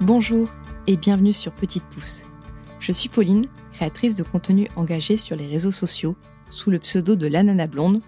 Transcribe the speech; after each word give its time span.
Bonjour 0.00 0.48
et 0.86 0.96
bienvenue 0.96 1.32
sur 1.32 1.50
Petite 1.50 1.82
Pouce. 1.82 2.22
Je 2.78 2.92
suis 2.92 3.08
Pauline, 3.08 3.44
créatrice 3.72 4.14
de 4.14 4.22
contenu 4.22 4.68
engagé 4.76 5.16
sur 5.16 5.34
les 5.34 5.48
réseaux 5.48 5.72
sociaux 5.72 6.14
sous 6.50 6.70
le 6.70 6.78
pseudo 6.78 7.16
de 7.16 7.26
l'anana 7.26 7.66
blonde, 7.66 8.00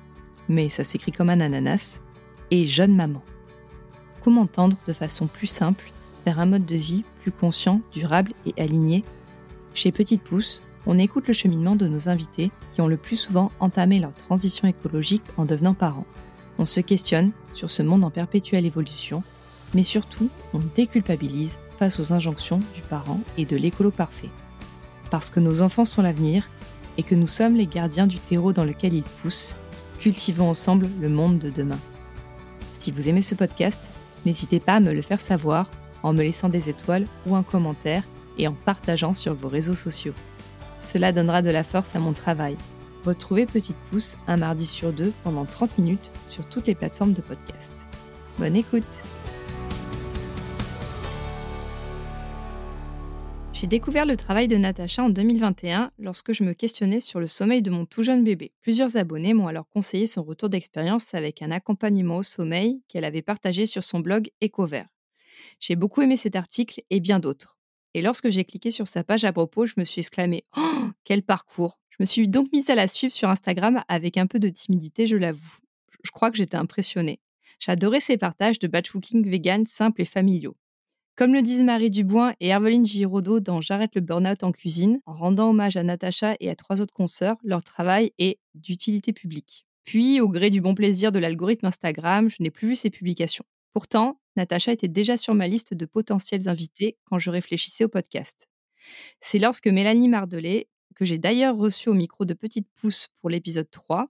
mais 0.48 0.68
ça 0.68 0.84
s'écrit 0.84 1.11
comme 1.11 1.30
un 1.30 1.41
ananas, 1.41 2.00
et 2.53 2.64
jeune 2.64 2.95
maman. 2.95 3.25
Comment 4.23 4.46
tendre 4.46 4.77
de 4.87 4.93
façon 4.93 5.27
plus 5.27 5.48
simple 5.48 5.91
vers 6.25 6.39
un 6.39 6.46
mode 6.46 6.64
de 6.64 6.77
vie 6.77 7.05
plus 7.23 7.32
conscient, 7.32 7.80
durable 7.91 8.34
et 8.46 8.54
aligné? 8.62 9.02
Chez 9.75 9.91
Petite 9.91 10.22
Pouce, 10.22 10.62
on 10.86 10.96
écoute 10.96 11.27
le 11.27 11.34
cheminement 11.34 11.75
de 11.75 11.88
nos 11.88 12.09
invités 12.09 12.52
qui 12.72 12.80
ont 12.80 12.88
le 12.88 12.98
plus 12.98 13.16
souvent 13.16 13.50
entamé 13.59 13.98
leur 13.98 14.14
transition 14.14 14.68
écologique 14.68 15.25
en 15.36 15.45
devenant 15.45 15.75
parents. 15.75 16.07
On 16.57 16.66
se 16.66 16.80
questionne 16.80 17.32
sur 17.50 17.68
ce 17.68 17.82
monde 17.82 18.04
en 18.04 18.11
perpétuelle 18.11 18.64
évolution, 18.64 19.25
mais 19.75 19.83
surtout, 19.83 20.30
on 20.55 20.61
déculpabilise 20.77 21.59
face 21.80 21.98
aux 21.98 22.12
injonctions 22.12 22.61
du 22.75 22.83
parent 22.83 23.20
et 23.39 23.47
de 23.47 23.57
l'écolo 23.57 23.91
parfait. 23.91 24.29
Parce 25.11 25.30
que 25.30 25.41
nos 25.41 25.62
enfants 25.62 25.87
sont 25.87 26.02
l'avenir 26.02 26.48
et 26.98 27.02
que 27.02 27.15
nous 27.15 27.27
sommes 27.27 27.57
les 27.57 27.66
gardiens 27.66 28.07
du 28.07 28.19
terreau 28.19 28.52
dans 28.52 28.65
lequel 28.65 28.93
ils 28.93 29.02
poussent, 29.02 29.57
cultivons 29.98 30.51
ensemble 30.51 30.88
le 31.01 31.09
monde 31.09 31.38
de 31.38 31.48
demain. 31.48 31.79
Si 32.74 32.93
vous 32.93 33.09
aimez 33.09 33.23
ce 33.23 33.35
podcast, 33.35 33.80
n'hésitez 34.27 34.61
pas 34.61 34.74
à 34.74 34.80
me 34.80 34.93
le 34.93 35.01
faire 35.01 35.21
savoir 35.21 35.71
en 36.02 36.12
me 36.12 36.23
laissant 36.23 36.51
des 36.51 36.69
étoiles 36.69 37.07
ou 37.27 37.35
un 37.35 37.43
commentaire 37.43 38.02
et 38.37 38.47
en 38.47 38.52
partageant 38.52 39.15
sur 39.15 39.33
vos 39.33 39.49
réseaux 39.49 39.74
sociaux. 39.74 40.15
Cela 40.80 41.12
donnera 41.12 41.41
de 41.41 41.51
la 41.51 41.65
force 41.65 41.97
à 41.97 41.99
mon 41.99 42.12
travail. 42.12 42.59
Retrouvez 43.07 43.47
Petite 43.47 43.77
Pouce 43.91 44.19
un 44.29 44.37
mardi 44.37 44.66
sur 44.66 44.93
deux 44.93 45.15
pendant 45.24 45.47
30 45.47 45.79
minutes 45.79 46.12
sur 46.29 46.45
toutes 46.45 46.66
les 46.66 46.74
plateformes 46.74 47.15
de 47.15 47.23
podcast. 47.23 47.74
Bonne 48.38 48.57
écoute 48.57 49.02
J'ai 53.61 53.66
découvert 53.66 54.07
le 54.07 54.16
travail 54.16 54.49
de 54.49 54.57
Natacha 54.57 55.05
en 55.05 55.11
2021 55.11 55.91
lorsque 55.99 56.33
je 56.33 56.45
me 56.45 56.55
questionnais 56.55 56.99
sur 56.99 57.21
le 57.21 57.27
sommeil 57.27 57.61
de 57.61 57.71
mon 57.71 57.85
tout 57.85 58.03
jeune 58.03 58.25
bébé. 58.25 58.55
Plusieurs 58.63 58.97
abonnés 58.97 59.35
m'ont 59.35 59.49
alors 59.49 59.69
conseillé 59.69 60.07
son 60.07 60.23
retour 60.23 60.49
d'expérience 60.49 61.13
avec 61.13 61.43
un 61.43 61.51
accompagnement 61.51 62.16
au 62.16 62.23
sommeil 62.23 62.81
qu'elle 62.88 63.05
avait 63.05 63.21
partagé 63.21 63.66
sur 63.66 63.85
son 63.85 64.00
blog 64.00 64.31
EcoVert. 64.43 64.88
J'ai 65.59 65.77
beaucoup 65.77 66.00
aimé 66.00 66.16
cet 66.16 66.37
article 66.37 66.81
et 66.88 67.00
bien 67.00 67.19
d'autres. 67.19 67.59
Et 67.93 68.00
lorsque 68.00 68.31
j'ai 68.31 68.47
cliqué 68.47 68.71
sur 68.71 68.88
sa 68.88 69.05
page 69.05 69.27
à 69.27 69.33
propos, 69.34 69.66
je 69.66 69.75
me 69.77 69.84
suis 69.84 70.00
exclamée 70.00 70.47
Oh, 70.56 70.88
quel 71.05 71.22
parcours 71.22 71.78
Je 71.91 71.97
me 72.00 72.06
suis 72.06 72.28
donc 72.28 72.50
mise 72.55 72.71
à 72.71 72.75
la 72.75 72.88
suivre 72.88 73.12
sur 73.12 73.28
Instagram 73.28 73.84
avec 73.88 74.16
un 74.16 74.27
peu 74.27 74.38
de 74.38 74.49
timidité, 74.49 75.06
je 75.06 75.19
l'avoue. 75.19 75.59
Je 76.03 76.11
crois 76.12 76.31
que 76.31 76.38
j'étais 76.38 76.56
impressionnée. 76.56 77.21
J'adorais 77.59 78.00
ses 78.00 78.16
partages 78.16 78.59
de 78.59 78.69
batchcooking 78.69 79.28
vegan 79.28 79.66
simples 79.66 80.00
et 80.00 80.06
familiaux. 80.06 80.56
Comme 81.16 81.34
le 81.34 81.43
disent 81.43 81.62
Marie 81.62 81.91
Dubois 81.91 82.34
et 82.41 82.49
Herveline 82.49 82.87
Giraudot 82.87 83.41
dans 83.41 83.61
J'arrête 83.61 83.94
le 83.94 84.00
burn-out 84.00 84.43
en 84.43 84.53
cuisine, 84.53 85.00
en 85.05 85.12
rendant 85.12 85.50
hommage 85.50 85.77
à 85.77 85.83
Natacha 85.83 86.37
et 86.41 86.49
à 86.49 86.56
trois 86.56 86.81
autres 86.81 86.94
consoeurs, 86.94 87.37
leur 87.43 87.62
travail 87.62 88.12
est 88.19 88.39
d'utilité 88.55 89.12
publique. 89.12 89.66
Puis, 89.84 90.21
au 90.21 90.28
gré 90.28 90.50
du 90.50 90.61
bon 90.61 90.75
plaisir 90.75 91.12
de 91.12 91.19
l'algorithme 91.19 91.66
Instagram, 91.66 92.31
je 92.31 92.37
n'ai 92.41 92.50
plus 92.50 92.69
vu 92.69 92.77
ces 92.77 92.91
publications. 92.91 93.44
Pourtant, 93.72 94.21
Natacha 94.37 94.72
était 94.72 94.88
déjà 94.88 95.16
sur 95.16 95.34
ma 95.34 95.47
liste 95.47 95.75
de 95.75 95.84
potentiels 95.84 96.49
invités 96.49 96.97
quand 97.05 97.19
je 97.19 97.31
réfléchissais 97.31 97.84
au 97.84 97.88
podcast. 97.88 98.49
C'est 99.21 99.38
lorsque 99.38 99.66
Mélanie 99.66 100.09
Mardelet, 100.09 100.69
que 100.94 101.05
j'ai 101.05 101.19
d'ailleurs 101.19 101.56
reçue 101.56 101.88
au 101.88 101.94
micro 101.94 102.25
de 102.25 102.34
Petite 102.34 102.69
Pouce 102.75 103.09
pour 103.21 103.31
l'épisode 103.31 103.71
3, 103.71 104.09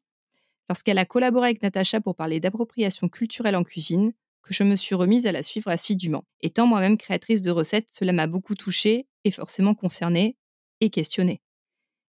lorsqu'elle 0.68 0.98
a 0.98 1.04
collaboré 1.04 1.48
avec 1.48 1.62
Natacha 1.62 2.00
pour 2.00 2.14
parler 2.14 2.40
d'appropriation 2.40 3.08
culturelle 3.08 3.56
en 3.56 3.64
cuisine, 3.64 4.12
que 4.42 4.54
je 4.54 4.62
me 4.62 4.76
suis 4.76 4.94
remise 4.94 5.26
à 5.26 5.32
la 5.32 5.42
suivre 5.42 5.68
assidûment. 5.68 6.24
Étant 6.40 6.66
moi-même 6.66 6.98
créatrice 6.98 7.42
de 7.42 7.50
recettes, 7.50 7.88
cela 7.90 8.12
m'a 8.12 8.26
beaucoup 8.26 8.54
touchée 8.54 9.06
et 9.24 9.30
forcément 9.30 9.74
concernée 9.74 10.36
et 10.80 10.90
questionnée. 10.90 11.40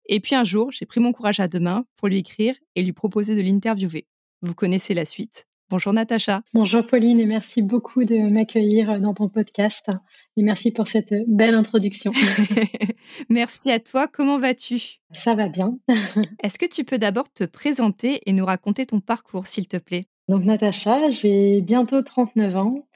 Et 0.06 0.20
puis 0.20 0.34
un 0.34 0.44
jour, 0.44 0.70
j'ai 0.72 0.86
pris 0.86 1.00
mon 1.00 1.12
courage 1.12 1.40
à 1.40 1.48
deux 1.48 1.60
mains 1.60 1.84
pour 1.96 2.08
lui 2.08 2.18
écrire 2.18 2.54
et 2.74 2.82
lui 2.82 2.92
proposer 2.92 3.36
de 3.36 3.42
l'interviewer. 3.42 4.06
Vous 4.42 4.54
connaissez 4.54 4.94
la 4.94 5.04
suite. 5.04 5.46
Bonjour 5.70 5.92
Natacha. 5.92 6.42
Bonjour 6.52 6.84
Pauline 6.84 7.20
et 7.20 7.26
merci 7.26 7.62
beaucoup 7.62 8.02
de 8.02 8.16
m'accueillir 8.28 9.00
dans 9.00 9.14
ton 9.14 9.28
podcast 9.28 9.88
et 10.36 10.42
merci 10.42 10.72
pour 10.72 10.88
cette 10.88 11.14
belle 11.28 11.54
introduction. 11.54 12.10
merci 13.28 13.70
à 13.70 13.78
toi. 13.78 14.08
Comment 14.08 14.40
vas-tu? 14.40 14.98
Ça 15.14 15.36
va 15.36 15.46
bien. 15.46 15.78
Est-ce 16.42 16.58
que 16.58 16.66
tu 16.66 16.82
peux 16.82 16.98
d'abord 16.98 17.32
te 17.32 17.44
présenter 17.44 18.20
et 18.26 18.32
nous 18.32 18.44
raconter 18.44 18.84
ton 18.84 18.98
parcours, 18.98 19.46
s'il 19.46 19.68
te 19.68 19.76
plaît? 19.76 20.08
Donc 20.30 20.44
Natacha, 20.44 21.10
j'ai 21.10 21.60
bientôt 21.60 22.02
39 22.02 22.56
ans. 22.56 22.86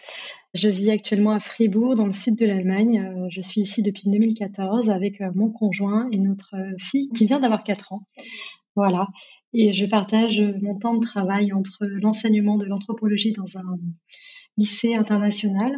Je 0.55 0.69
vis 0.69 0.91
actuellement 0.91 1.33
à 1.33 1.41
Fribourg, 1.41 1.97
dans 1.97 2.06
le 2.06 2.12
sud 2.12 2.39
de 2.39 2.47
l'Allemagne. 2.47 3.00
Euh, 3.00 3.27
je 3.28 3.41
suis 3.41 3.62
ici 3.62 3.83
depuis 3.83 4.09
2014 4.09 4.89
avec 4.89 5.21
euh, 5.21 5.33
mon 5.34 5.50
conjoint 5.50 6.09
et 6.12 6.19
notre 6.19 6.55
euh, 6.55 6.77
fille 6.78 7.09
qui 7.09 7.27
vient 7.27 7.41
d'avoir 7.41 7.65
4 7.65 7.93
ans. 7.93 8.06
Voilà. 8.77 9.09
Et 9.53 9.72
je 9.72 9.84
partage 9.84 10.41
mon 10.62 10.78
temps 10.78 10.95
de 10.95 11.05
travail 11.05 11.53
entre 11.53 11.84
l'enseignement 11.87 12.56
de 12.56 12.67
l'anthropologie 12.67 13.33
dans 13.33 13.59
un 13.59 13.78
lycée 14.56 14.95
international 14.95 15.72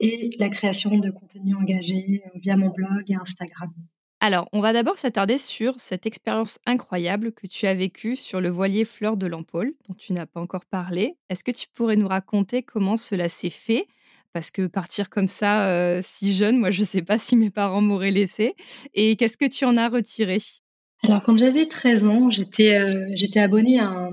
et 0.00 0.30
la 0.40 0.48
création 0.48 0.98
de 0.98 1.10
contenu 1.10 1.54
engagé 1.54 2.22
via 2.34 2.56
mon 2.56 2.70
blog 2.70 3.04
et 3.06 3.14
Instagram. 3.14 3.72
Alors, 4.20 4.48
on 4.52 4.60
va 4.60 4.72
d'abord 4.72 4.98
s'attarder 4.98 5.38
sur 5.38 5.78
cette 5.78 6.04
expérience 6.04 6.58
incroyable 6.66 7.30
que 7.30 7.46
tu 7.46 7.66
as 7.66 7.74
vécue 7.74 8.16
sur 8.16 8.40
le 8.40 8.48
voilier 8.48 8.84
Fleur 8.84 9.16
de 9.16 9.28
l'Ampoule, 9.28 9.74
dont 9.88 9.94
tu 9.94 10.12
n'as 10.12 10.26
pas 10.26 10.40
encore 10.40 10.64
parlé. 10.64 11.16
Est-ce 11.30 11.44
que 11.44 11.52
tu 11.52 11.68
pourrais 11.72 11.94
nous 11.94 12.08
raconter 12.08 12.64
comment 12.64 12.96
cela 12.96 13.28
s'est 13.28 13.48
fait? 13.48 13.86
Parce 14.32 14.50
que 14.50 14.66
partir 14.66 15.08
comme 15.08 15.28
ça, 15.28 15.68
euh, 15.68 16.00
si 16.02 16.32
jeune, 16.32 16.58
moi, 16.58 16.72
je 16.72 16.80
ne 16.80 16.86
sais 16.86 17.02
pas 17.02 17.18
si 17.18 17.36
mes 17.36 17.50
parents 17.50 17.80
m'auraient 17.80 18.10
laissé. 18.10 18.54
Et 18.92 19.14
qu'est-ce 19.14 19.36
que 19.36 19.46
tu 19.46 19.64
en 19.64 19.76
as 19.76 19.88
retiré? 19.88 20.38
Alors, 21.04 21.22
quand 21.22 21.38
j'avais 21.38 21.66
13 21.66 22.04
ans, 22.06 22.30
j'étais 22.30 22.74
euh, 22.74 23.40
abonnée 23.40 23.78
à 23.78 24.10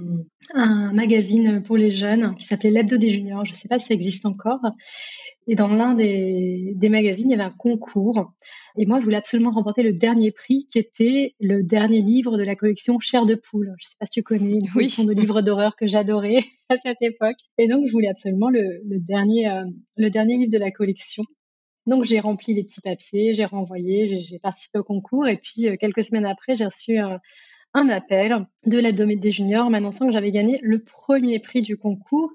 un, 0.54 0.94
magazine 0.94 1.64
pour 1.64 1.78
les 1.78 1.90
jeunes 1.90 2.36
qui 2.36 2.46
s'appelait 2.46 2.70
L'Hebdo 2.70 2.98
des 2.98 3.10
Juniors. 3.10 3.44
Je 3.44 3.54
ne 3.54 3.58
sais 3.58 3.68
pas 3.68 3.80
si 3.80 3.88
ça 3.88 3.96
existe 3.96 4.28
encore. 4.28 4.60
Et 5.48 5.56
dans 5.56 5.68
l'un 5.68 5.94
des, 5.94 6.74
des 6.76 6.90
magazines, 6.90 7.30
il 7.30 7.32
y 7.32 7.34
avait 7.36 7.44
un 7.44 7.56
concours. 7.56 8.34
Et 8.78 8.86
moi, 8.86 9.00
je 9.00 9.06
voulais 9.06 9.18
absolument 9.18 9.52
remporter 9.52 9.84
le 9.84 9.94
dernier 9.94 10.32
prix, 10.32 10.68
qui 10.72 10.80
était 10.80 11.36
le 11.40 11.62
dernier 11.62 12.02
livre 12.02 12.38
de 12.38 12.44
la 12.44 12.56
collection 12.56 13.00
Chair 13.00 13.26
de 13.26 13.36
poule. 13.36 13.74
Je 13.80 13.86
ne 13.86 13.90
sais 13.90 13.96
pas 14.00 14.06
si 14.08 14.14
tu 14.14 14.24
connais, 14.24 14.58
une 14.60 14.70
collection 14.70 15.04
de 15.04 15.14
livres 15.14 15.42
d'horreur 15.42 15.76
que 15.76 15.88
j'adorais 15.88 16.44
à 16.70 16.78
cette 16.78 17.02
époque. 17.02 17.38
Et 17.58 17.68
donc, 17.68 17.86
je 17.86 17.92
voulais 17.92 18.08
absolument 18.08 18.50
le, 18.50 18.82
le 18.86 19.00
dernier, 19.00 19.48
euh, 19.48 19.66
le 19.98 20.10
dernier 20.10 20.38
livre 20.38 20.52
de 20.52 20.58
la 20.58 20.72
collection. 20.72 21.24
Donc, 21.86 22.04
j'ai 22.06 22.20
rempli 22.20 22.56
les 22.56 22.64
petits 22.64 22.82
papiers, 22.82 23.36
j'ai 23.36 23.46
renvoyé, 23.46 24.22
j'ai 24.22 24.40
participé 24.40 24.80
au 24.80 24.84
concours. 24.84 25.28
Et 25.28 25.38
puis, 25.38 25.68
euh, 25.68 25.76
quelques 25.80 26.04
semaines 26.04 26.26
après, 26.26 26.58
j'ai 26.58 26.66
reçu 26.66 26.98
un, 26.98 27.20
un 27.76 27.90
appel 27.90 28.48
de 28.66 28.80
l'aide 28.80 29.02
des 29.20 29.32
juniors 29.32 29.70
m'annonçant 29.70 30.08
que 30.08 30.14
j'avais 30.14 30.32
gagné 30.32 30.60
le 30.64 30.82
premier 30.82 31.40
prix 31.40 31.62
du 31.62 31.78
concours, 31.78 32.32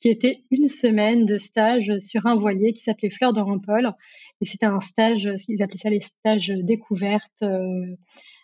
qui 0.00 0.08
était 0.08 0.44
une 0.50 0.68
semaine 0.68 1.26
de 1.26 1.36
stage 1.36 1.98
sur 1.98 2.26
un 2.26 2.36
voilier 2.36 2.72
qui 2.72 2.82
s'appelait 2.82 3.10
Fleur 3.10 3.32
de 3.32 3.40
Rampol. 3.40 3.92
Et 4.40 4.44
c'était 4.44 4.66
un 4.66 4.80
stage, 4.80 5.28
ils 5.48 5.62
appelaient 5.62 5.78
ça 5.78 5.90
les 5.90 6.00
stages 6.00 6.48
découvertes, 6.48 7.42
euh, 7.42 7.96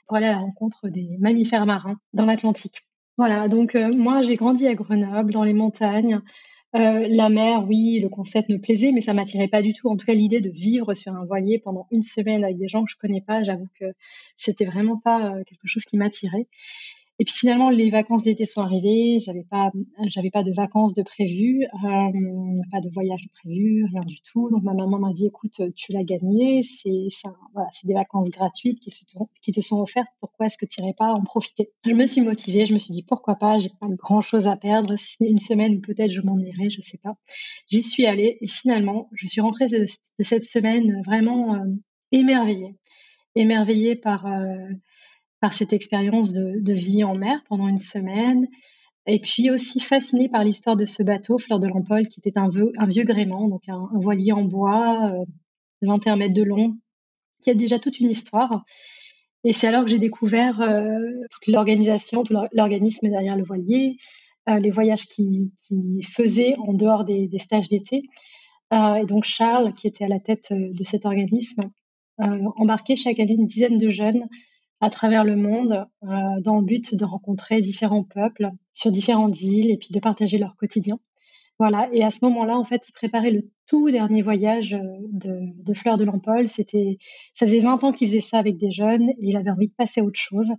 pour 0.06 0.16
aller 0.16 0.26
à 0.26 0.32
la 0.32 0.38
rencontre 0.38 0.88
des 0.88 1.16
mammifères 1.20 1.66
marins 1.66 2.00
dans 2.12 2.24
l'Atlantique. 2.24 2.82
Voilà, 3.16 3.48
donc 3.48 3.76
euh, 3.76 3.92
moi 3.94 4.22
j'ai 4.22 4.34
grandi 4.34 4.66
à 4.66 4.74
Grenoble, 4.74 5.32
dans 5.32 5.44
les 5.44 5.52
montagnes. 5.52 6.20
Euh, 6.76 7.08
la 7.08 7.28
mer, 7.28 7.64
oui, 7.66 7.98
le 8.00 8.08
concept 8.08 8.48
me 8.48 8.58
plaisait, 8.58 8.92
mais 8.92 9.00
ça 9.00 9.12
m'attirait 9.12 9.48
pas 9.48 9.60
du 9.60 9.72
tout. 9.72 9.88
En 9.88 9.96
tout 9.96 10.06
cas, 10.06 10.14
l'idée 10.14 10.40
de 10.40 10.50
vivre 10.50 10.94
sur 10.94 11.12
un 11.12 11.24
voilier 11.24 11.58
pendant 11.58 11.88
une 11.90 12.02
semaine 12.04 12.44
avec 12.44 12.58
des 12.58 12.68
gens 12.68 12.84
que 12.84 12.90
je 12.92 12.96
connais 12.96 13.20
pas, 13.20 13.42
j'avoue 13.42 13.66
que 13.78 13.86
c'était 14.36 14.64
vraiment 14.64 14.96
pas 14.96 15.34
euh, 15.34 15.44
quelque 15.44 15.66
chose 15.66 15.84
qui 15.84 15.96
m'attirait. 15.96 16.46
Et 17.20 17.24
puis 17.26 17.34
finalement, 17.34 17.68
les 17.68 17.90
vacances 17.90 18.22
d'été 18.22 18.46
sont 18.46 18.62
arrivées. 18.62 19.18
J'avais 19.18 19.44
pas, 19.44 19.70
j'avais 20.08 20.30
pas 20.30 20.42
de 20.42 20.52
vacances 20.52 20.94
de 20.94 21.02
prévues, 21.02 21.64
euh, 21.64 22.56
pas 22.72 22.80
de 22.80 22.88
voyage 22.94 23.20
de 23.22 23.28
prévu, 23.28 23.84
rien 23.84 24.00
du 24.06 24.22
tout. 24.22 24.48
Donc 24.48 24.62
ma 24.62 24.72
maman 24.72 24.98
m'a 24.98 25.12
dit, 25.12 25.26
écoute, 25.26 25.60
tu 25.76 25.92
l'as 25.92 26.02
gagné. 26.02 26.62
C'est, 26.62 27.08
voilà, 27.52 27.68
c'est 27.74 27.86
des 27.86 27.92
vacances 27.92 28.30
gratuites 28.30 28.80
qui, 28.80 29.52
te 29.52 29.60
sont 29.60 29.82
offertes. 29.82 30.08
Pourquoi 30.20 30.46
est-ce 30.46 30.56
que 30.56 30.64
tu 30.64 30.80
n'irais 30.80 30.94
pas 30.94 31.12
en 31.12 31.22
profiter? 31.22 31.70
Je 31.84 31.92
me 31.92 32.06
suis 32.06 32.22
motivée. 32.22 32.64
Je 32.64 32.72
me 32.72 32.78
suis 32.78 32.94
dit, 32.94 33.02
pourquoi 33.02 33.34
pas? 33.34 33.58
J'ai 33.58 33.68
pas 33.68 33.88
grand 33.88 34.22
chose 34.22 34.48
à 34.48 34.56
perdre. 34.56 34.96
Si 34.98 35.18
une 35.20 35.36
semaine, 35.36 35.82
peut-être 35.82 36.12
je 36.12 36.22
m'en 36.22 36.38
irai, 36.38 36.70
je 36.70 36.80
sais 36.80 36.98
pas. 37.04 37.16
J'y 37.68 37.82
suis 37.82 38.06
allée 38.06 38.38
et 38.40 38.46
finalement, 38.46 39.10
je 39.12 39.26
suis 39.26 39.42
rentrée 39.42 39.66
de, 39.66 39.86
cette 40.20 40.44
semaine 40.44 41.02
vraiment 41.04 41.54
euh, 41.54 41.66
émerveillée, 42.12 42.76
émerveillée 43.34 43.94
par 43.94 44.24
euh, 44.24 44.56
par 45.40 45.52
cette 45.52 45.72
expérience 45.72 46.32
de, 46.32 46.72
vie 46.72 47.04
en 47.04 47.14
mer 47.14 47.42
pendant 47.48 47.68
une 47.68 47.78
semaine. 47.78 48.46
Et 49.06 49.18
puis 49.18 49.50
aussi 49.50 49.80
fascinée 49.80 50.28
par 50.28 50.44
l'histoire 50.44 50.76
de 50.76 50.86
ce 50.86 51.02
bateau, 51.02 51.38
Fleur 51.38 51.58
de 51.58 51.66
l'Empole, 51.66 52.06
qui 52.06 52.20
était 52.20 52.38
un, 52.38 52.50
un 52.78 52.86
vieux 52.86 53.04
gréement, 53.04 53.48
donc 53.48 53.68
un, 53.68 53.88
voilier 53.94 54.32
en 54.32 54.44
bois, 54.44 55.14
21 55.82 56.12
euh, 56.12 56.16
mètres 56.16 56.34
de 56.34 56.42
long, 56.42 56.76
qui 57.42 57.50
a 57.50 57.54
déjà 57.54 57.78
toute 57.78 57.98
une 57.98 58.10
histoire. 58.10 58.64
Et 59.44 59.52
c'est 59.52 59.66
alors 59.66 59.84
que 59.84 59.90
j'ai 59.90 59.98
découvert 59.98 60.60
euh, 60.60 60.84
l'organisation, 61.46 62.22
tout 62.22 62.34
l'organisme 62.52 63.08
derrière 63.08 63.36
le 63.36 63.44
voilier, 63.44 63.96
euh, 64.48 64.58
les 64.58 64.70
voyages 64.70 65.06
qu'il 65.06 65.50
qui 65.56 66.02
faisait 66.02 66.56
en 66.58 66.74
dehors 66.74 67.04
des, 67.04 67.30
stages 67.38 67.68
d'été. 67.68 68.02
Euh, 68.72 68.96
et 68.96 69.06
donc 69.06 69.24
Charles, 69.24 69.74
qui 69.74 69.86
était 69.86 70.04
à 70.04 70.08
la 70.08 70.20
tête 70.20 70.48
de 70.52 70.84
cet 70.84 71.06
organisme, 71.06 71.62
embarquait 72.18 72.96
chaque 72.96 73.18
année 73.18 73.32
une 73.32 73.46
dizaine 73.46 73.78
de 73.78 73.88
jeunes 73.88 74.28
à 74.80 74.90
travers 74.90 75.24
le 75.24 75.36
monde 75.36 75.86
dans 76.02 76.58
le 76.58 76.64
but 76.64 76.94
de 76.94 77.04
rencontrer 77.04 77.60
différents 77.60 78.04
peuples 78.04 78.50
sur 78.72 78.90
différentes 78.90 79.40
îles 79.40 79.70
et 79.70 79.76
puis 79.76 79.90
de 79.92 80.00
partager 80.00 80.38
leur 80.38 80.56
quotidien. 80.56 80.98
Voilà. 81.58 81.90
Et 81.92 82.02
à 82.02 82.10
ce 82.10 82.24
moment-là, 82.24 82.56
en 82.56 82.64
fait, 82.64 82.88
il 82.88 82.92
préparait 82.92 83.30
le 83.30 83.50
tout 83.66 83.90
dernier 83.90 84.22
voyage 84.22 84.70
de, 84.70 85.40
de 85.62 85.74
Fleur 85.74 85.98
de 85.98 86.04
Lampol. 86.04 86.48
C'était, 86.48 86.96
ça 87.34 87.46
faisait 87.46 87.60
20 87.60 87.84
ans 87.84 87.92
qu'il 87.92 88.08
faisait 88.08 88.20
ça 88.20 88.38
avec 88.38 88.56
des 88.56 88.70
jeunes 88.70 89.10
et 89.10 89.16
il 89.18 89.36
avait 89.36 89.50
envie 89.50 89.68
de 89.68 89.74
passer 89.74 90.00
à 90.00 90.04
autre 90.04 90.18
chose. 90.18 90.52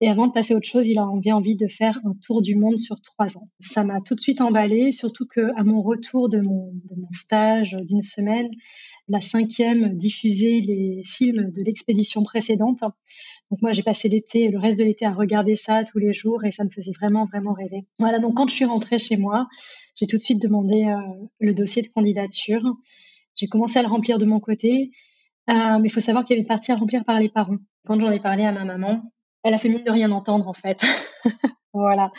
Et 0.00 0.08
avant 0.08 0.26
de 0.26 0.32
passer 0.32 0.54
à 0.54 0.56
autre 0.56 0.66
chose, 0.66 0.88
il 0.88 0.98
avait 0.98 1.30
envie 1.30 1.56
de 1.56 1.68
faire 1.68 2.00
un 2.04 2.14
tour 2.24 2.40
du 2.40 2.56
monde 2.56 2.78
sur 2.78 3.00
trois 3.00 3.36
ans. 3.36 3.48
Ça 3.60 3.84
m'a 3.84 4.00
tout 4.00 4.14
de 4.14 4.20
suite 4.20 4.40
emballé, 4.40 4.92
surtout 4.92 5.26
que 5.26 5.56
à 5.56 5.62
mon 5.62 5.82
retour 5.82 6.28
de 6.28 6.40
mon, 6.40 6.72
stage 7.12 7.76
d'une 7.82 8.00
semaine, 8.00 8.48
la 9.08 9.20
cinquième 9.20 9.96
diffusait 9.98 10.60
les 10.60 11.02
films 11.04 11.52
de 11.52 11.62
l'expédition 11.62 12.22
précédente. 12.22 12.82
Donc 13.50 13.62
moi, 13.62 13.72
j'ai 13.72 13.82
passé 13.82 14.08
l'été, 14.08 14.48
le 14.48 14.58
reste 14.58 14.78
de 14.78 14.84
l'été 14.84 15.04
à 15.04 15.12
regarder 15.12 15.56
ça 15.56 15.82
tous 15.82 15.98
les 15.98 16.14
jours 16.14 16.44
et 16.44 16.52
ça 16.52 16.62
me 16.62 16.70
faisait 16.70 16.92
vraiment, 16.92 17.26
vraiment 17.26 17.52
rêver. 17.52 17.84
Voilà, 17.98 18.20
donc 18.20 18.36
quand 18.36 18.48
je 18.48 18.54
suis 18.54 18.64
rentrée 18.64 18.98
chez 18.98 19.16
moi, 19.16 19.48
j'ai 19.96 20.06
tout 20.06 20.16
de 20.16 20.20
suite 20.20 20.40
demandé 20.40 20.84
euh, 20.84 20.96
le 21.40 21.52
dossier 21.52 21.82
de 21.82 21.88
candidature. 21.88 22.62
J'ai 23.34 23.48
commencé 23.48 23.78
à 23.78 23.82
le 23.82 23.88
remplir 23.88 24.18
de 24.18 24.24
mon 24.24 24.38
côté, 24.38 24.92
euh, 25.48 25.78
mais 25.80 25.88
il 25.88 25.90
faut 25.90 26.00
savoir 26.00 26.24
qu'il 26.24 26.34
y 26.34 26.38
avait 26.38 26.42
une 26.42 26.48
partie 26.48 26.70
à 26.70 26.76
remplir 26.76 27.04
par 27.04 27.18
les 27.18 27.28
parents. 27.28 27.56
Quand 27.84 27.98
j'en 27.98 28.10
ai 28.10 28.20
parlé 28.20 28.44
à 28.44 28.52
ma 28.52 28.64
maman, 28.64 29.02
elle 29.42 29.54
a 29.54 29.58
fait 29.58 29.68
mine 29.68 29.82
de 29.82 29.90
rien 29.90 30.12
entendre 30.12 30.46
en 30.46 30.54
fait. 30.54 30.80
voilà. 31.72 32.12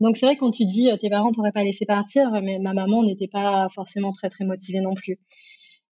Donc 0.00 0.16
c'est 0.16 0.26
vrai 0.26 0.36
quand 0.36 0.50
tu 0.50 0.64
dis 0.64 0.90
euh, 0.90 0.96
tes 0.96 1.10
parents 1.10 1.30
t'auraient 1.30 1.52
pas 1.52 1.62
laissé 1.62 1.86
partir, 1.86 2.32
mais 2.42 2.58
ma 2.58 2.72
maman 2.72 3.04
n'était 3.04 3.28
pas 3.28 3.68
forcément 3.72 4.10
très 4.10 4.30
très 4.30 4.44
motivée 4.44 4.80
non 4.80 4.94
plus. 4.94 5.20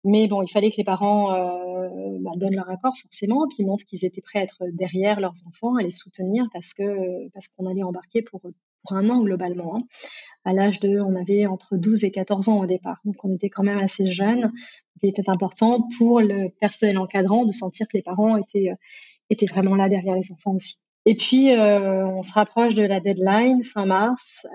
Mais 0.04 0.28
bon, 0.28 0.42
il 0.42 0.52
fallait 0.52 0.70
que 0.70 0.78
les 0.78 0.84
parents 0.84 1.34
euh, 1.34 2.18
bah, 2.20 2.32
donnent 2.36 2.56
leur 2.56 2.70
accord 2.70 2.96
forcément, 2.98 3.48
puis 3.48 3.64
montrent 3.66 3.86
qu'ils 3.86 4.04
étaient 4.04 4.22
prêts 4.22 4.40
à 4.40 4.44
être 4.44 4.64
derrière 4.74 5.20
leurs 5.20 5.34
enfants, 5.48 5.76
à 5.78 5.82
les 5.82 5.92
soutenir 5.92 6.48
parce 6.52 6.74
que 6.74 7.30
parce 7.30 7.48
qu'on 7.48 7.66
allait 7.68 7.84
embarquer 7.84 8.22
pour 8.22 8.42
pour 8.42 8.98
un 8.98 9.10
an 9.10 9.22
globalement. 9.22 9.78
Hein. 9.78 9.84
À 10.44 10.52
l'âge 10.52 10.82
de, 10.82 11.00
on 11.00 11.16
avait 11.16 11.46
entre 11.46 11.78
12 11.78 12.04
et 12.04 12.12
14 12.12 12.50
ans 12.50 12.60
au 12.60 12.66
départ, 12.66 13.00
donc 13.06 13.16
on 13.24 13.34
était 13.34 13.50
quand 13.50 13.64
même 13.64 13.80
assez 13.80 14.12
jeunes. 14.12 14.52
Il 15.02 15.10
était 15.10 15.30
important 15.30 15.88
pour 15.98 16.20
le 16.20 16.50
personnel 16.60 16.98
encadrant 16.98 17.46
de 17.46 17.54
sentir 17.54 17.88
que 17.88 17.98
les 17.98 18.04
parents 18.04 18.36
étaient 18.38 18.72
euh, 18.72 18.76
était 19.30 19.46
vraiment 19.46 19.76
là 19.76 19.88
derrière 19.88 20.16
les 20.16 20.32
enfants 20.32 20.56
aussi. 20.56 20.78
Et 21.06 21.16
puis, 21.16 21.52
euh, 21.52 22.08
on 22.08 22.24
se 22.24 22.32
rapproche 22.32 22.76
de 22.76 22.84
la 22.84 23.02
deadline, 23.02 23.64
fin 23.66 23.86
mars. 23.86 24.46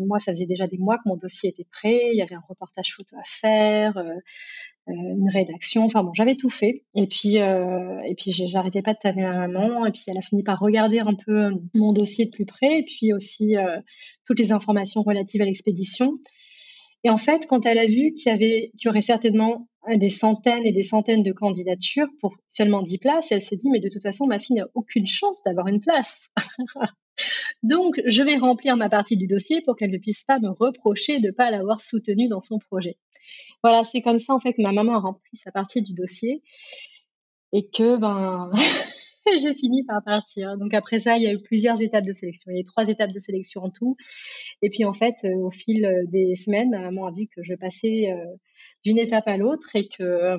Moi, 0.00 0.18
ça 0.18 0.32
faisait 0.32 0.46
déjà 0.46 0.66
des 0.66 0.78
mois 0.78 0.96
que 0.96 1.02
mon 1.06 1.16
dossier 1.16 1.50
était 1.50 1.66
prêt. 1.70 2.10
Il 2.12 2.16
y 2.16 2.22
avait 2.22 2.36
un 2.36 2.42
reportage 2.48 2.94
photo 2.96 3.16
à 3.16 3.24
faire, 3.26 4.02
une 4.90 5.30
rédaction. 5.30 5.84
Enfin 5.84 6.02
bon, 6.02 6.12
j'avais 6.14 6.36
tout 6.36 6.50
fait. 6.50 6.82
Et 6.94 7.06
puis, 7.06 7.36
et 7.36 8.14
puis, 8.16 8.32
j'arrêtais 8.32 8.82
pas 8.82 8.94
de 8.94 8.98
taper 8.98 9.22
ma 9.22 9.46
maman. 9.46 9.86
Et 9.86 9.92
puis, 9.92 10.02
elle 10.06 10.18
a 10.18 10.22
fini 10.22 10.42
par 10.42 10.58
regarder 10.58 11.00
un 11.00 11.14
peu 11.14 11.50
mon 11.74 11.92
dossier 11.92 12.26
de 12.26 12.30
plus 12.30 12.46
près. 12.46 12.80
Et 12.80 12.84
puis 12.84 13.12
aussi 13.12 13.54
toutes 14.26 14.38
les 14.38 14.52
informations 14.52 15.02
relatives 15.02 15.42
à 15.42 15.44
l'expédition. 15.44 16.18
Et 17.04 17.10
en 17.10 17.16
fait, 17.16 17.46
quand 17.46 17.64
elle 17.64 17.78
a 17.78 17.86
vu 17.86 18.12
qu'il 18.12 18.30
y 18.30 18.34
avait, 18.34 18.70
qu'il 18.76 18.86
y 18.86 18.88
aurait 18.88 19.02
certainement 19.02 19.68
des 19.88 20.10
centaines 20.10 20.66
et 20.66 20.72
des 20.72 20.82
centaines 20.82 21.22
de 21.22 21.32
candidatures 21.32 22.08
pour 22.20 22.36
seulement 22.46 22.82
10 22.82 22.98
places, 22.98 23.32
elle 23.32 23.40
s'est 23.40 23.56
dit, 23.56 23.70
mais 23.70 23.80
de 23.80 23.88
toute 23.88 24.02
façon, 24.02 24.26
ma 24.26 24.38
fille 24.38 24.56
n'a 24.56 24.68
aucune 24.74 25.06
chance 25.06 25.42
d'avoir 25.44 25.68
une 25.68 25.80
place. 25.80 26.28
Donc, 27.62 28.00
je 28.06 28.22
vais 28.22 28.36
remplir 28.36 28.76
ma 28.76 28.88
partie 28.88 29.16
du 29.16 29.26
dossier 29.26 29.62
pour 29.62 29.76
qu'elle 29.76 29.90
ne 29.90 29.98
puisse 29.98 30.24
pas 30.24 30.38
me 30.38 30.50
reprocher 30.50 31.20
de 31.20 31.28
ne 31.28 31.32
pas 31.32 31.50
l'avoir 31.50 31.80
soutenue 31.80 32.28
dans 32.28 32.40
son 32.40 32.58
projet. 32.58 32.96
Voilà, 33.62 33.84
c'est 33.84 34.02
comme 34.02 34.18
ça, 34.18 34.34
en 34.34 34.40
fait, 34.40 34.52
que 34.54 34.62
ma 34.62 34.72
maman 34.72 34.96
a 34.96 35.00
rempli 35.00 35.36
sa 35.36 35.52
partie 35.52 35.82
du 35.82 35.92
dossier 35.92 36.42
et 37.52 37.68
que, 37.68 37.96
ben, 37.96 38.50
j'ai 39.40 39.54
fini 39.54 39.84
par 39.84 40.02
partir. 40.02 40.56
Donc 40.56 40.74
après 40.74 41.00
ça, 41.00 41.16
il 41.16 41.22
y 41.22 41.26
a 41.26 41.32
eu 41.32 41.40
plusieurs 41.40 41.80
étapes 41.80 42.04
de 42.04 42.12
sélection. 42.12 42.50
Il 42.50 42.54
y 42.54 42.58
a 42.58 42.60
eu 42.60 42.64
trois 42.64 42.88
étapes 42.88 43.12
de 43.12 43.18
sélection 43.18 43.62
en 43.62 43.70
tout. 43.70 43.96
Et 44.62 44.70
puis 44.70 44.84
en 44.84 44.92
fait, 44.92 45.14
euh, 45.24 45.34
au 45.36 45.50
fil 45.50 45.84
euh, 45.84 46.04
des 46.08 46.36
semaines, 46.36 46.70
ma 46.70 46.80
maman 46.80 47.06
a 47.06 47.12
vu 47.12 47.26
que 47.34 47.42
je 47.42 47.54
passais 47.54 48.10
euh, 48.10 48.24
d'une 48.84 48.98
étape 48.98 49.26
à 49.26 49.36
l'autre 49.36 49.70
et 49.74 49.88
que 49.88 50.38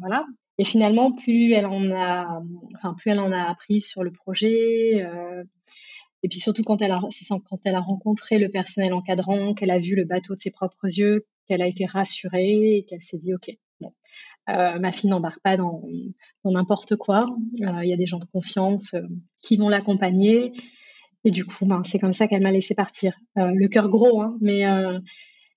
voilà. 0.00 0.26
Et 0.58 0.64
finalement, 0.64 1.12
plus 1.12 1.52
elle 1.52 1.66
en 1.66 1.90
a, 1.90 2.42
enfin 2.74 2.94
plus 2.94 3.10
elle 3.10 3.20
en 3.20 3.32
a 3.32 3.42
appris 3.42 3.80
sur 3.80 4.02
le 4.04 4.10
projet. 4.10 5.06
et 6.22 6.28
puis 6.28 6.38
surtout 6.38 6.62
quand 6.62 6.80
elle 6.80 6.92
a, 6.92 7.00
quand 7.28 7.60
elle 7.64 7.74
a 7.74 7.80
rencontré 7.80 8.38
le 8.38 8.48
personnel 8.48 8.94
encadrant, 8.94 9.52
qu'elle 9.52 9.70
a 9.70 9.78
vu 9.78 9.94
le 9.94 10.04
bateau 10.04 10.34
de 10.34 10.40
ses 10.40 10.50
propres 10.50 10.86
yeux, 10.86 11.26
qu'elle 11.46 11.62
a 11.62 11.66
été 11.66 11.86
rassurée 11.86 12.78
et 12.78 12.84
qu'elle 12.84 13.02
s'est 13.02 13.18
dit 13.18 13.34
ok, 13.34 13.56
euh, 14.48 14.78
ma 14.78 14.92
fille 14.92 15.10
n'embarque 15.10 15.40
pas 15.42 15.56
dans 15.56 15.82
n'importe 16.44 16.96
quoi. 16.96 17.26
Euh, 17.62 17.84
il 17.84 17.88
y 17.88 17.92
a 17.92 17.96
des 17.96 18.06
gens 18.06 18.18
de 18.18 18.26
confiance 18.26 18.94
euh, 18.94 19.02
qui 19.42 19.56
vont 19.56 19.68
l'accompagner. 19.68 20.52
Et 21.24 21.32
du 21.32 21.44
coup, 21.44 21.66
ben, 21.66 21.82
c'est 21.84 21.98
comme 21.98 22.12
ça 22.12 22.28
qu'elle 22.28 22.42
m'a 22.42 22.52
laissé 22.52 22.74
partir. 22.74 23.14
le 23.34 23.66
cœur 23.66 23.88
gros, 23.88 24.22
hein, 24.22 24.36
mais, 24.40 24.64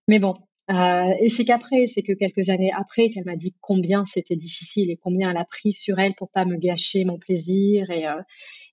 mais 0.07 0.17
bon. 0.17 0.35
Et 0.69 1.29
c'est 1.29 1.45
qu'après, 1.45 1.87
c'est 1.87 2.03
que 2.03 2.13
quelques 2.13 2.49
années 2.49 2.71
après, 2.75 3.09
qu'elle 3.09 3.25
m'a 3.25 3.35
dit 3.35 3.55
combien 3.59 4.05
c'était 4.05 4.35
difficile 4.35 4.91
et 4.91 4.97
combien 4.97 5.31
elle 5.31 5.37
a 5.37 5.45
pris 5.45 5.73
sur 5.73 5.97
elle 5.99 6.13
pour 6.15 6.29
pas 6.29 6.45
me 6.45 6.57
gâcher 6.57 7.05
mon 7.05 7.17
plaisir 7.17 7.89
et, 7.89 8.05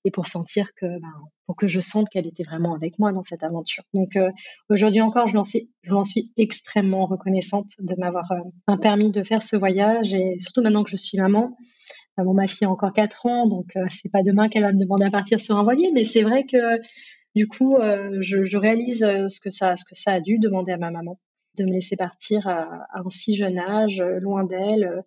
et 0.07 0.11
pour 0.13 0.29
sentir 0.29 0.73
que, 0.75 0.87
ben, 0.87 1.13
pour 1.47 1.57
que 1.57 1.67
je 1.67 1.81
sente 1.81 2.09
qu'elle 2.09 2.29
était 2.29 2.45
vraiment 2.45 2.75
avec 2.75 2.99
moi 3.01 3.11
dans 3.11 3.25
cette 3.25 3.43
aventure. 3.43 3.83
Donc 3.93 4.15
euh, 4.15 4.31
aujourd'hui 4.71 5.01
encore, 5.01 5.27
je 5.27 5.35
m'en 5.35 5.45
suis, 5.45 6.33
extrêmement 6.37 7.07
reconnaissante 7.07 7.71
de 7.81 7.95
m'avoir 7.99 8.31
euh, 8.33 8.77
permis 8.77 9.11
de 9.11 9.25
faire 9.25 9.43
ce 9.43 9.57
voyage 9.57 10.15
et 10.15 10.37
surtout 10.39 10.63
maintenant 10.63 10.85
que 10.85 10.91
je 10.91 10.97
suis 10.97 11.19
maman. 11.19 11.57
Euh, 12.21 12.25
bon, 12.25 12.35
ma 12.35 12.47
fille 12.47 12.67
a 12.67 12.71
encore 12.71 12.93
4 12.93 13.27
ans, 13.27 13.47
donc 13.49 13.75
c'est 13.91 14.11
pas 14.11 14.23
demain 14.23 14.49
qu'elle 14.49 14.63
va 14.63 14.73
me 14.73 14.79
demander 14.79 15.07
à 15.07 15.11
partir 15.11 15.41
sur 15.41 15.57
un 15.57 15.65
voilier, 15.65 15.91
mais 15.93 16.05
c'est 16.05 16.23
vrai 16.23 16.45
que 16.45 16.81
du 17.35 17.49
coup, 17.49 17.77
je, 17.81 18.57
réalise 18.57 19.01
ce 19.01 19.41
que 19.41 19.51
ça 19.51 19.75
a 20.07 20.21
dû 20.21 20.39
demander 20.39 20.73
à 20.73 20.79
ma 20.79 20.91
maman 20.91 21.19
de 21.57 21.65
me 21.65 21.73
laisser 21.73 21.97
partir 21.97 22.47
à, 22.49 22.87
un 22.95 23.11
si 23.11 23.37
jeune 23.37 23.59
âge, 23.59 24.01
euh, 24.01 24.21
loin 24.21 24.45
d'elle. 24.45 25.03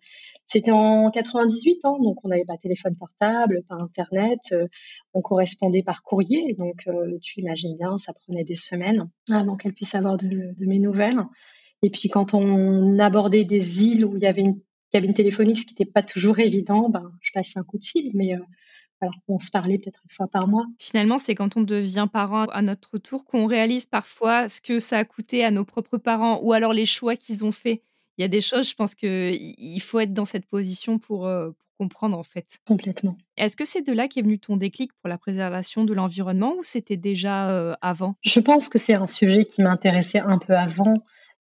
C'était 0.46 0.70
en 0.70 1.10
98, 1.10 1.84
ans, 1.84 1.98
donc 1.98 2.24
on 2.24 2.28
n'avait 2.28 2.44
pas 2.44 2.56
téléphone 2.56 2.96
portable, 2.96 3.62
pas 3.68 3.76
Internet, 3.76 4.40
euh, 4.52 4.66
on 5.14 5.22
correspondait 5.22 5.82
par 5.82 6.02
courrier, 6.02 6.54
donc 6.54 6.82
euh, 6.86 7.18
tu 7.22 7.40
imagines 7.40 7.76
bien, 7.76 7.98
ça 7.98 8.12
prenait 8.12 8.44
des 8.44 8.54
semaines 8.54 9.08
avant 9.30 9.56
qu'elle 9.56 9.74
puisse 9.74 9.94
avoir 9.94 10.16
de, 10.16 10.54
mes 10.58 10.78
nouvelles. 10.78 11.20
Et 11.82 11.90
puis 11.90 12.08
quand 12.08 12.34
on 12.34 12.98
abordait 12.98 13.44
des 13.44 13.84
îles 13.84 14.04
où 14.04 14.16
il 14.16 14.22
y 14.22 14.26
avait 14.26 14.42
une 14.42 14.60
cabine 14.92 15.14
téléphonique, 15.14 15.58
ce 15.58 15.66
qui 15.66 15.74
n'était 15.74 15.90
pas 15.90 16.02
toujours 16.02 16.38
évident, 16.40 16.88
ben, 16.90 17.12
je 17.22 17.30
passais 17.32 17.58
un 17.58 17.62
coup 17.62 17.78
de 17.78 17.84
fil, 17.84 18.10
mais 18.14 18.34
alors, 19.00 19.14
on 19.28 19.38
se 19.38 19.50
parlait 19.50 19.78
peut-être 19.78 20.02
une 20.04 20.14
fois 20.14 20.26
par 20.26 20.46
mois. 20.46 20.66
Finalement, 20.78 21.18
c'est 21.18 21.34
quand 21.34 21.56
on 21.56 21.62
devient 21.62 22.06
parent 22.12 22.44
à 22.46 22.62
notre 22.62 22.98
tour 22.98 23.24
qu'on 23.24 23.46
réalise 23.46 23.86
parfois 23.86 24.48
ce 24.48 24.60
que 24.60 24.78
ça 24.78 24.98
a 24.98 25.04
coûté 25.04 25.44
à 25.44 25.50
nos 25.50 25.64
propres 25.64 25.96
parents 25.96 26.40
ou 26.42 26.52
alors 26.52 26.72
les 26.72 26.86
choix 26.86 27.16
qu'ils 27.16 27.44
ont 27.44 27.52
faits. 27.52 27.82
Il 28.18 28.22
y 28.22 28.24
a 28.24 28.28
des 28.28 28.42
choses, 28.42 28.68
je 28.68 28.74
pense 28.74 28.94
qu'il 28.94 29.80
faut 29.80 30.00
être 30.00 30.12
dans 30.12 30.26
cette 30.26 30.44
position 30.44 30.98
pour, 30.98 31.26
euh, 31.26 31.50
comprendre 31.80 32.18
en 32.18 32.22
fait. 32.22 32.58
Complètement. 32.68 33.16
Est-ce 33.38 33.56
que 33.56 33.64
c'est 33.64 33.80
de 33.80 33.94
là 33.94 34.06
qu'est 34.06 34.20
venu 34.20 34.38
ton 34.38 34.58
déclic 34.58 34.92
pour 35.00 35.08
la 35.08 35.16
préservation 35.16 35.84
de 35.84 35.94
l'environnement 35.94 36.56
ou 36.58 36.62
c'était 36.62 36.98
déjà 36.98 37.48
euh, 37.48 37.74
avant? 37.80 38.16
Je 38.20 38.38
pense 38.38 38.68
que 38.68 38.76
c'est 38.76 38.92
un 38.92 39.06
sujet 39.06 39.46
qui 39.46 39.62
m'intéressait 39.62 40.20
un 40.20 40.36
peu 40.36 40.54
avant. 40.54 40.92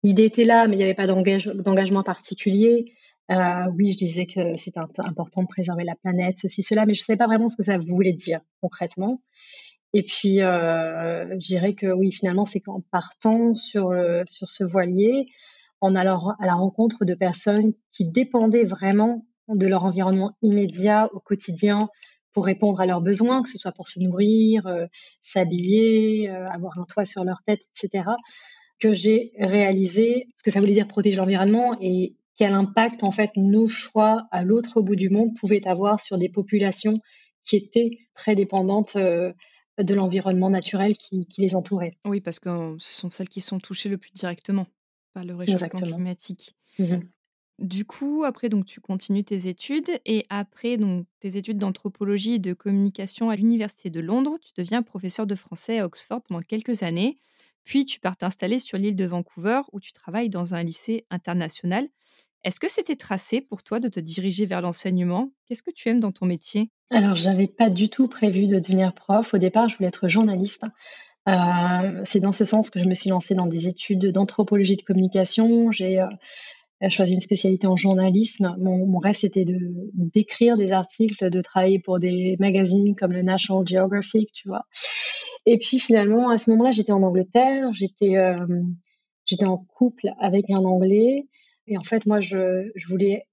L'idée 0.04 0.26
était 0.26 0.44
là, 0.44 0.68
mais 0.68 0.76
il 0.76 0.78
n'y 0.78 0.84
avait 0.84 0.94
pas 0.94 1.08
d'engagement 1.08 2.04
particulier. 2.04 2.94
Euh, 3.30 3.70
oui, 3.76 3.92
je 3.92 3.98
disais 3.98 4.26
que 4.26 4.56
c'était 4.56 4.80
important 4.80 5.42
de 5.42 5.46
préserver 5.46 5.84
la 5.84 5.94
planète, 5.94 6.38
ceci, 6.40 6.62
cela, 6.62 6.84
mais 6.84 6.94
je 6.94 7.02
ne 7.02 7.04
savais 7.04 7.16
pas 7.16 7.26
vraiment 7.26 7.48
ce 7.48 7.56
que 7.56 7.62
ça 7.62 7.78
voulait 7.78 8.12
dire 8.12 8.40
concrètement. 8.60 9.22
Et 9.92 10.02
puis, 10.02 10.40
euh, 10.42 11.38
je 11.38 11.46
dirais 11.46 11.74
que 11.74 11.92
oui, 11.92 12.10
finalement, 12.12 12.44
c'est 12.44 12.60
qu'en 12.60 12.80
partant 12.90 13.54
sur, 13.54 13.92
sur 14.26 14.48
ce 14.48 14.64
voilier, 14.64 15.26
en 15.80 15.94
allant 15.94 16.34
à 16.40 16.46
la 16.46 16.54
rencontre 16.54 17.04
de 17.04 17.14
personnes 17.14 17.72
qui 17.92 18.10
dépendaient 18.10 18.64
vraiment 18.64 19.26
de 19.48 19.66
leur 19.66 19.84
environnement 19.84 20.32
immédiat 20.42 21.08
au 21.12 21.20
quotidien 21.20 21.88
pour 22.32 22.44
répondre 22.44 22.80
à 22.80 22.86
leurs 22.86 23.00
besoins, 23.00 23.42
que 23.42 23.48
ce 23.48 23.58
soit 23.58 23.72
pour 23.72 23.88
se 23.88 24.00
nourrir, 24.00 24.66
euh, 24.66 24.86
s'habiller, 25.22 26.28
avoir 26.28 26.78
un 26.78 26.84
toit 26.84 27.04
sur 27.04 27.24
leur 27.24 27.38
tête, 27.46 27.60
etc., 27.76 28.04
que 28.80 28.92
j'ai 28.92 29.32
réalisé 29.38 30.28
ce 30.36 30.42
que 30.42 30.50
ça 30.50 30.60
voulait 30.60 30.72
dire 30.72 30.88
protéger 30.88 31.16
l'environnement 31.16 31.76
et 31.80 32.14
quel 32.40 32.54
impact 32.54 33.04
en 33.04 33.12
fait 33.12 33.32
nos 33.36 33.66
choix 33.66 34.26
à 34.30 34.42
l'autre 34.42 34.80
bout 34.80 34.96
du 34.96 35.10
monde 35.10 35.36
pouvaient 35.38 35.68
avoir 35.68 36.00
sur 36.00 36.16
des 36.16 36.30
populations 36.30 36.98
qui 37.44 37.56
étaient 37.56 37.98
très 38.14 38.34
dépendantes 38.34 38.96
euh, 38.96 39.30
de 39.76 39.92
l'environnement 39.92 40.48
naturel 40.48 40.96
qui, 40.96 41.26
les 41.36 41.54
entourait. 41.54 41.98
Oui, 42.06 42.22
parce 42.22 42.40
que 42.40 42.76
ce 42.78 43.00
sont 43.00 43.10
celles 43.10 43.28
qui 43.28 43.42
sont 43.42 43.60
touchées 43.60 43.90
le 43.90 43.98
plus 43.98 44.12
directement 44.12 44.66
par 45.12 45.26
le 45.26 45.34
réchauffement 45.34 45.68
climatique. 45.68 46.56
Mmh 46.78 47.00
du 47.58 47.84
coup, 47.84 48.24
après, 48.24 48.48
donc, 48.48 48.64
tu 48.64 48.80
continues 48.80 49.22
tes 49.22 49.46
études 49.46 49.90
et 50.06 50.24
après 50.30 50.78
donc, 50.78 51.04
tes 51.18 51.36
études 51.36 51.58
d'anthropologie 51.58 52.36
et 52.36 52.38
de 52.38 52.54
communication 52.54 53.28
à 53.28 53.36
l'Université 53.36 53.90
de 53.90 54.00
Londres, 54.00 54.38
tu 54.40 54.52
deviens 54.56 54.80
professeur 54.82 55.26
de 55.26 55.34
français 55.34 55.78
à 55.78 55.84
Oxford 55.84 56.22
pendant 56.22 56.40
quelques 56.40 56.82
années. 56.82 57.18
Puis 57.64 57.84
tu 57.84 58.00
pars 58.00 58.16
t'installer 58.16 58.60
sur 58.60 58.78
l'île 58.78 58.96
de 58.96 59.04
Vancouver 59.04 59.60
où 59.72 59.78
tu 59.78 59.92
travailles 59.92 60.30
dans 60.30 60.54
un 60.54 60.62
lycée 60.62 61.04
international. 61.10 61.86
Est-ce 62.44 62.58
que 62.58 62.70
c'était 62.70 62.96
tracé 62.96 63.40
pour 63.40 63.62
toi 63.62 63.80
de 63.80 63.88
te 63.88 64.00
diriger 64.00 64.46
vers 64.46 64.62
l'enseignement? 64.62 65.30
Qu'est-ce 65.46 65.62
que 65.62 65.70
tu 65.70 65.88
aimes 65.88 66.00
dans 66.00 66.12
ton 66.12 66.26
métier? 66.26 66.70
Alors, 66.90 67.16
j'avais 67.16 67.46
pas 67.46 67.70
du 67.70 67.88
tout 67.88 68.08
prévu 68.08 68.46
de 68.46 68.58
devenir 68.58 68.94
prof. 68.94 69.34
Au 69.34 69.38
départ, 69.38 69.68
je 69.68 69.76
voulais 69.76 69.88
être 69.88 70.08
journaliste. 70.08 70.64
Euh, 71.28 72.02
c'est 72.04 72.20
dans 72.20 72.32
ce 72.32 72.44
sens 72.44 72.70
que 72.70 72.80
je 72.80 72.86
me 72.86 72.94
suis 72.94 73.10
lancée 73.10 73.34
dans 73.34 73.46
des 73.46 73.68
études 73.68 74.06
d'anthropologie 74.06 74.76
de 74.76 74.82
communication. 74.82 75.70
J'ai 75.70 76.00
euh, 76.00 76.08
choisi 76.88 77.14
une 77.14 77.20
spécialité 77.20 77.66
en 77.66 77.76
journalisme. 77.76 78.56
Mon, 78.58 78.86
mon 78.86 78.98
rêve, 78.98 79.16
c'était 79.16 79.44
de 79.44 79.58
d'écrire 79.92 80.56
des 80.56 80.72
articles, 80.72 81.28
de 81.28 81.42
travailler 81.42 81.78
pour 81.78 81.98
des 81.98 82.36
magazines 82.40 82.96
comme 82.96 83.12
le 83.12 83.22
National 83.22 83.68
Geographic, 83.68 84.32
tu 84.32 84.48
vois. 84.48 84.64
Et 85.44 85.58
puis 85.58 85.78
finalement, 85.78 86.30
à 86.30 86.38
ce 86.38 86.50
moment-là, 86.50 86.70
j'étais 86.70 86.92
en 86.92 87.02
Angleterre, 87.02 87.70
j'étais 87.74 88.16
euh, 88.16 88.46
j'étais 89.26 89.44
en 89.44 89.58
couple 89.58 90.08
avec 90.18 90.48
un 90.50 90.64
Anglais. 90.64 91.26
Et 91.70 91.78
en 91.78 91.84
fait, 91.84 92.04
moi, 92.04 92.20
je, 92.20 92.68
voulais 92.88 93.24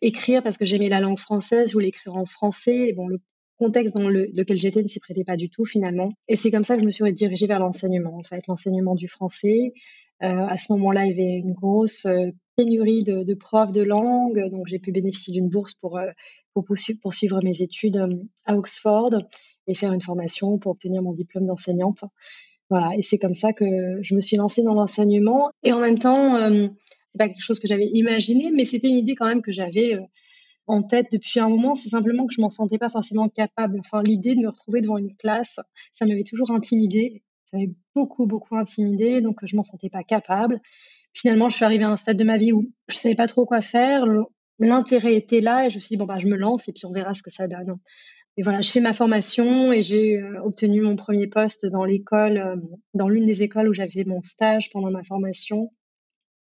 écrire 0.00 0.42
parce 0.42 0.56
que 0.56 0.64
j'aimais 0.64 0.88
la 0.88 1.00
langue 1.00 1.18
française, 1.18 1.68
je 1.68 1.72
voulais 1.74 1.88
écrire 1.88 2.16
en 2.16 2.24
français. 2.24 2.92
Bon, 2.94 3.08
le 3.08 3.18
contexte 3.58 3.94
dans 3.94 4.08
le, 4.08 4.30
lequel 4.32 4.58
j'étais 4.58 4.82
ne 4.82 4.88
s'y 4.88 5.00
prêtait 5.00 5.24
pas 5.24 5.36
du 5.36 5.50
tout 5.50 5.66
finalement. 5.66 6.12
Et 6.28 6.36
c'est 6.36 6.52
comme 6.52 6.64
ça 6.64 6.76
que 6.76 6.82
je 6.82 6.86
me 6.86 6.92
suis 6.92 7.12
dirigée 7.12 7.48
vers 7.48 7.58
l'enseignement, 7.58 8.16
en 8.16 8.22
fait, 8.22 8.46
l'enseignement 8.46 8.94
du 8.94 9.08
français. 9.08 9.74
Euh, 10.22 10.28
à 10.28 10.56
ce 10.56 10.72
moment-là, 10.72 11.04
il 11.04 11.10
y 11.10 11.12
avait 11.12 11.38
une 11.38 11.52
grosse 11.52 12.06
euh, 12.06 12.30
pénurie 12.56 13.02
de, 13.02 13.24
de, 13.24 13.34
profs 13.34 13.72
de 13.72 13.82
langue, 13.82 14.48
donc 14.50 14.68
j'ai 14.68 14.78
pu 14.78 14.92
bénéficier 14.92 15.32
d'une 15.32 15.48
bourse 15.48 15.74
pour, 15.74 15.98
euh, 15.98 16.10
pour 16.54 16.64
poursuivre 17.02 17.42
mes 17.42 17.60
études 17.60 18.00
à 18.44 18.56
Oxford 18.56 19.10
et 19.66 19.74
faire 19.74 19.92
une 19.92 20.00
formation 20.00 20.58
pour 20.58 20.72
obtenir 20.72 21.02
mon 21.02 21.12
diplôme 21.12 21.46
d'enseignante. 21.46 22.04
Voilà, 22.68 22.96
et 22.96 23.02
c'est 23.02 23.18
comme 23.18 23.34
ça 23.34 23.52
que 23.52 23.64
je 24.02 24.14
me 24.14 24.20
suis 24.20 24.36
lancée 24.36 24.62
dans 24.62 24.74
l'enseignement. 24.74 25.50
Et 25.64 25.72
en 25.72 25.80
même 25.80 25.98
temps, 25.98 26.38
c'est 27.10 27.18
pas 27.18 27.28
quelque 27.28 27.42
chose 27.42 27.60
que 27.60 27.68
j'avais 27.68 27.88
imaginé, 27.92 28.50
mais 28.52 28.64
c'était 28.64 28.88
une 28.88 28.96
idée 28.96 29.14
quand 29.14 29.26
même 29.26 29.42
que 29.42 29.52
j'avais 29.52 29.94
euh, 29.94 30.02
en 30.66 30.82
tête 30.82 31.08
depuis 31.12 31.40
un 31.40 31.48
moment. 31.48 31.74
C'est 31.74 31.88
simplement 31.88 32.26
que 32.26 32.34
je 32.34 32.40
m'en 32.40 32.50
sentais 32.50 32.78
pas 32.78 32.90
forcément 32.90 33.28
capable. 33.28 33.80
Enfin, 33.80 34.02
l'idée 34.02 34.34
de 34.34 34.40
me 34.40 34.48
retrouver 34.48 34.80
devant 34.80 34.98
une 34.98 35.16
classe, 35.16 35.58
ça 35.92 36.06
m'avait 36.06 36.24
toujours 36.24 36.50
intimidée. 36.50 37.22
Ça 37.50 37.56
m'avait 37.56 37.72
beaucoup, 37.94 38.26
beaucoup 38.26 38.56
intimidée, 38.56 39.20
donc 39.20 39.38
je 39.44 39.56
m'en 39.56 39.64
sentais 39.64 39.90
pas 39.90 40.04
capable. 40.04 40.60
Finalement, 41.12 41.48
je 41.48 41.56
suis 41.56 41.64
arrivée 41.64 41.84
à 41.84 41.90
un 41.90 41.96
stade 41.96 42.16
de 42.16 42.24
ma 42.24 42.38
vie 42.38 42.52
où 42.52 42.62
je 42.88 42.96
savais 42.96 43.16
pas 43.16 43.26
trop 43.26 43.44
quoi 43.44 43.60
faire. 43.60 44.04
L'intérêt 44.60 45.14
était 45.16 45.40
là 45.40 45.66
et 45.66 45.70
je 45.70 45.76
me 45.76 45.80
suis 45.80 45.96
dit, 45.96 45.96
bon, 45.96 46.04
bah, 46.04 46.18
je 46.18 46.28
me 46.28 46.36
lance 46.36 46.68
et 46.68 46.72
puis 46.72 46.86
on 46.86 46.92
verra 46.92 47.14
ce 47.14 47.22
que 47.22 47.30
ça 47.30 47.48
donne. 47.48 47.76
Et 48.36 48.42
voilà, 48.42 48.60
je 48.60 48.70
fais 48.70 48.80
ma 48.80 48.92
formation 48.92 49.72
et 49.72 49.82
j'ai 49.82 50.18
euh, 50.18 50.40
obtenu 50.42 50.82
mon 50.82 50.96
premier 50.96 51.26
poste 51.26 51.66
dans 51.66 51.84
l'école, 51.84 52.38
euh, 52.38 52.56
dans 52.94 53.08
l'une 53.08 53.26
des 53.26 53.42
écoles 53.42 53.68
où 53.68 53.74
j'avais 53.74 54.04
mon 54.04 54.22
stage 54.22 54.70
pendant 54.70 54.90
ma 54.90 55.02
formation. 55.02 55.72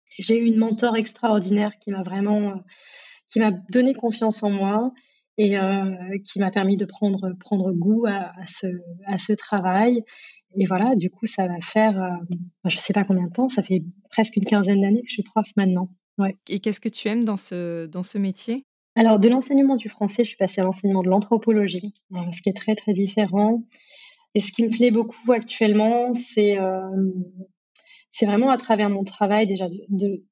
J'ai 0.09 0.37
eu 0.37 0.45
une 0.45 0.57
mentor 0.57 0.97
extraordinaire 0.97 1.77
qui 1.79 1.91
m'a 1.91 2.03
vraiment, 2.03 2.49
euh, 2.49 2.55
qui 3.31 3.39
m'a 3.39 3.51
donné 3.51 3.93
confiance 3.93 4.43
en 4.43 4.49
moi 4.49 4.91
et 5.37 5.55
qui 6.25 6.39
m'a 6.39 6.51
permis 6.51 6.75
de 6.75 6.83
prendre, 6.83 7.31
prendre 7.39 7.71
goût 7.71 8.05
à, 8.05 8.33
à, 8.37 8.45
ce, 8.45 8.67
à 9.05 9.19
ce 9.19 9.31
travail. 9.31 10.03
Et 10.57 10.65
voilà, 10.65 10.95
du 10.97 11.09
coup, 11.09 11.27
ça 11.27 11.47
va 11.47 11.61
faire, 11.61 11.93
je 12.65 12.75
ne 12.75 12.79
sais 12.81 12.91
pas 12.91 13.05
combien 13.05 13.27
de 13.27 13.31
temps, 13.31 13.47
ça 13.47 13.63
fait 13.63 13.81
presque 14.09 14.35
une 14.35 14.43
quinzaine 14.43 14.81
d'années 14.81 15.01
que 15.01 15.07
je 15.07 15.13
suis 15.13 15.23
prof 15.23 15.45
maintenant. 15.55 15.87
Ouais. 16.17 16.37
Et 16.49 16.59
qu'est-ce 16.59 16.81
que 16.81 16.89
tu 16.89 17.07
aimes 17.07 17.23
dans 17.23 17.37
ce, 17.37 17.85
dans 17.85 18.03
ce 18.03 18.17
métier? 18.17 18.65
Alors, 18.95 19.17
de 19.17 19.29
l'enseignement 19.29 19.77
du 19.77 19.87
français, 19.87 20.25
je 20.25 20.29
suis 20.29 20.37
passée 20.37 20.59
à 20.59 20.65
l'enseignement 20.65 21.03
de 21.03 21.09
l'anthropologie, 21.09 21.93
euh, 22.13 22.17
ce 22.33 22.41
qui 22.41 22.49
est 22.49 22.57
très, 22.57 22.75
très 22.75 22.91
différent. 22.91 23.63
Et 24.35 24.41
ce 24.41 24.51
qui 24.51 24.63
me 24.63 24.67
plaît 24.67 24.91
beaucoup 24.91 25.31
actuellement, 25.31 26.13
c'est 26.13 26.59
euh, 26.59 26.81
vraiment 28.21 28.49
à 28.49 28.57
travers 28.57 28.89
mon 28.89 29.03
travail 29.03 29.47
déjà 29.47 29.69
de, 29.69 30.23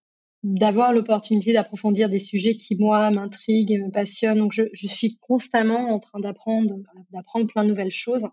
d'avoir 0.43 0.93
l'opportunité 0.93 1.53
d'approfondir 1.53 2.09
des 2.09 2.19
sujets 2.19 2.55
qui, 2.55 2.75
moi, 2.75 3.09
m'intriguent 3.11 3.71
et 3.71 3.79
me 3.79 3.91
passionnent. 3.91 4.39
Donc, 4.39 4.53
je, 4.53 4.63
je 4.73 4.87
suis 4.87 5.17
constamment 5.17 5.89
en 5.89 5.99
train 5.99 6.19
d'apprendre, 6.19 6.75
d'apprendre 7.11 7.47
plein 7.47 7.63
de 7.63 7.69
nouvelles 7.69 7.91
choses. 7.91 8.23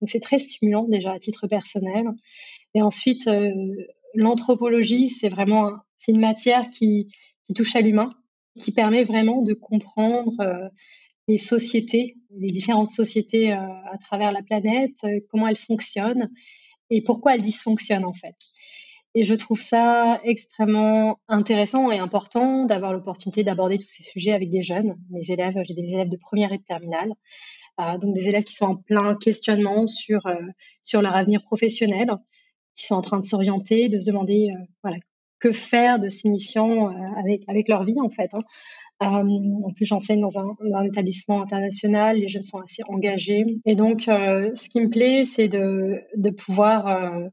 Donc, 0.00 0.08
c'est 0.08 0.20
très 0.20 0.38
stimulant 0.38 0.84
déjà 0.88 1.12
à 1.12 1.18
titre 1.18 1.46
personnel. 1.46 2.06
Et 2.74 2.82
ensuite, 2.82 3.26
euh, 3.26 3.52
l'anthropologie, 4.14 5.08
c'est 5.08 5.28
vraiment 5.28 5.72
c'est 5.98 6.12
une 6.12 6.20
matière 6.20 6.70
qui, 6.70 7.08
qui 7.44 7.52
touche 7.52 7.76
à 7.76 7.82
l'humain 7.82 8.10
qui 8.58 8.72
permet 8.72 9.04
vraiment 9.04 9.42
de 9.42 9.54
comprendre 9.54 10.32
euh, 10.40 10.68
les 11.28 11.38
sociétés, 11.38 12.16
les 12.36 12.50
différentes 12.50 12.88
sociétés 12.88 13.52
euh, 13.52 13.56
à 13.92 13.98
travers 13.98 14.32
la 14.32 14.42
planète, 14.42 14.96
comment 15.30 15.46
elles 15.46 15.56
fonctionnent 15.56 16.30
et 16.90 17.02
pourquoi 17.02 17.34
elles 17.34 17.42
dysfonctionnent 17.42 18.04
en 18.04 18.14
fait. 18.14 18.34
Et 19.14 19.24
je 19.24 19.34
trouve 19.34 19.60
ça 19.60 20.20
extrêmement 20.22 21.18
intéressant 21.26 21.90
et 21.90 21.98
important 21.98 22.64
d'avoir 22.66 22.92
l'opportunité 22.92 23.42
d'aborder 23.42 23.76
tous 23.76 23.88
ces 23.88 24.04
sujets 24.04 24.30
avec 24.30 24.50
des 24.50 24.62
jeunes, 24.62 24.96
mes 25.10 25.28
élèves. 25.30 25.56
J'ai 25.64 25.74
des 25.74 25.92
élèves 25.92 26.08
de 26.08 26.16
première 26.16 26.52
et 26.52 26.58
de 26.58 26.62
terminale, 26.62 27.12
euh, 27.80 27.98
donc 27.98 28.14
des 28.14 28.28
élèves 28.28 28.44
qui 28.44 28.54
sont 28.54 28.66
en 28.66 28.76
plein 28.76 29.16
questionnement 29.16 29.88
sur 29.88 30.26
euh, 30.26 30.36
sur 30.82 31.02
leur 31.02 31.16
avenir 31.16 31.42
professionnel, 31.42 32.08
qui 32.76 32.86
sont 32.86 32.94
en 32.94 33.00
train 33.00 33.18
de 33.18 33.24
s'orienter, 33.24 33.88
de 33.88 33.98
se 33.98 34.04
demander 34.04 34.52
euh, 34.54 34.64
voilà 34.84 34.98
que 35.40 35.50
faire 35.52 35.98
de 35.98 36.08
signifiant 36.10 36.88
avec, 37.16 37.48
avec 37.48 37.66
leur 37.68 37.84
vie, 37.84 37.98
en 37.98 38.10
fait. 38.10 38.28
Hein. 38.34 38.42
En 39.00 39.72
plus, 39.74 39.86
j'enseigne 39.86 40.20
dans 40.20 40.38
un, 40.38 40.54
un, 40.74 40.84
établissement 40.84 41.40
international, 41.40 42.18
les 42.18 42.28
jeunes 42.28 42.42
sont 42.42 42.58
assez 42.58 42.82
engagés. 42.88 43.46
Et 43.64 43.74
donc, 43.74 44.02
ce 44.02 44.68
qui 44.68 44.80
me 44.82 44.90
plaît, 44.90 45.24
c'est 45.24 45.48
de, 45.48 46.02
de 46.14 46.28
pouvoir 46.28 47.30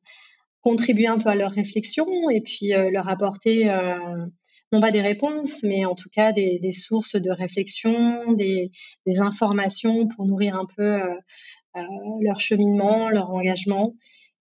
contribuer 0.69 1.07
un 1.07 1.19
peu 1.19 1.29
à 1.29 1.35
leur 1.35 1.51
réflexion 1.51 2.29
et 2.29 2.41
puis 2.41 2.73
euh, 2.73 2.89
leur 2.91 3.07
apporter, 3.09 3.69
euh, 3.69 4.25
non 4.71 4.81
pas 4.81 4.91
des 4.91 5.01
réponses, 5.01 5.63
mais 5.63 5.85
en 5.85 5.95
tout 5.95 6.09
cas 6.09 6.31
des, 6.33 6.71
sources 6.71 7.15
de 7.15 7.31
réflexion, 7.31 8.33
des, 8.33 8.71
informations 9.19 10.07
pour 10.07 10.25
nourrir 10.25 10.55
un 10.55 10.65
peu 10.75 11.01
leur 12.21 12.39
cheminement, 12.39 13.09
leur 13.09 13.29
engagement 13.29 13.93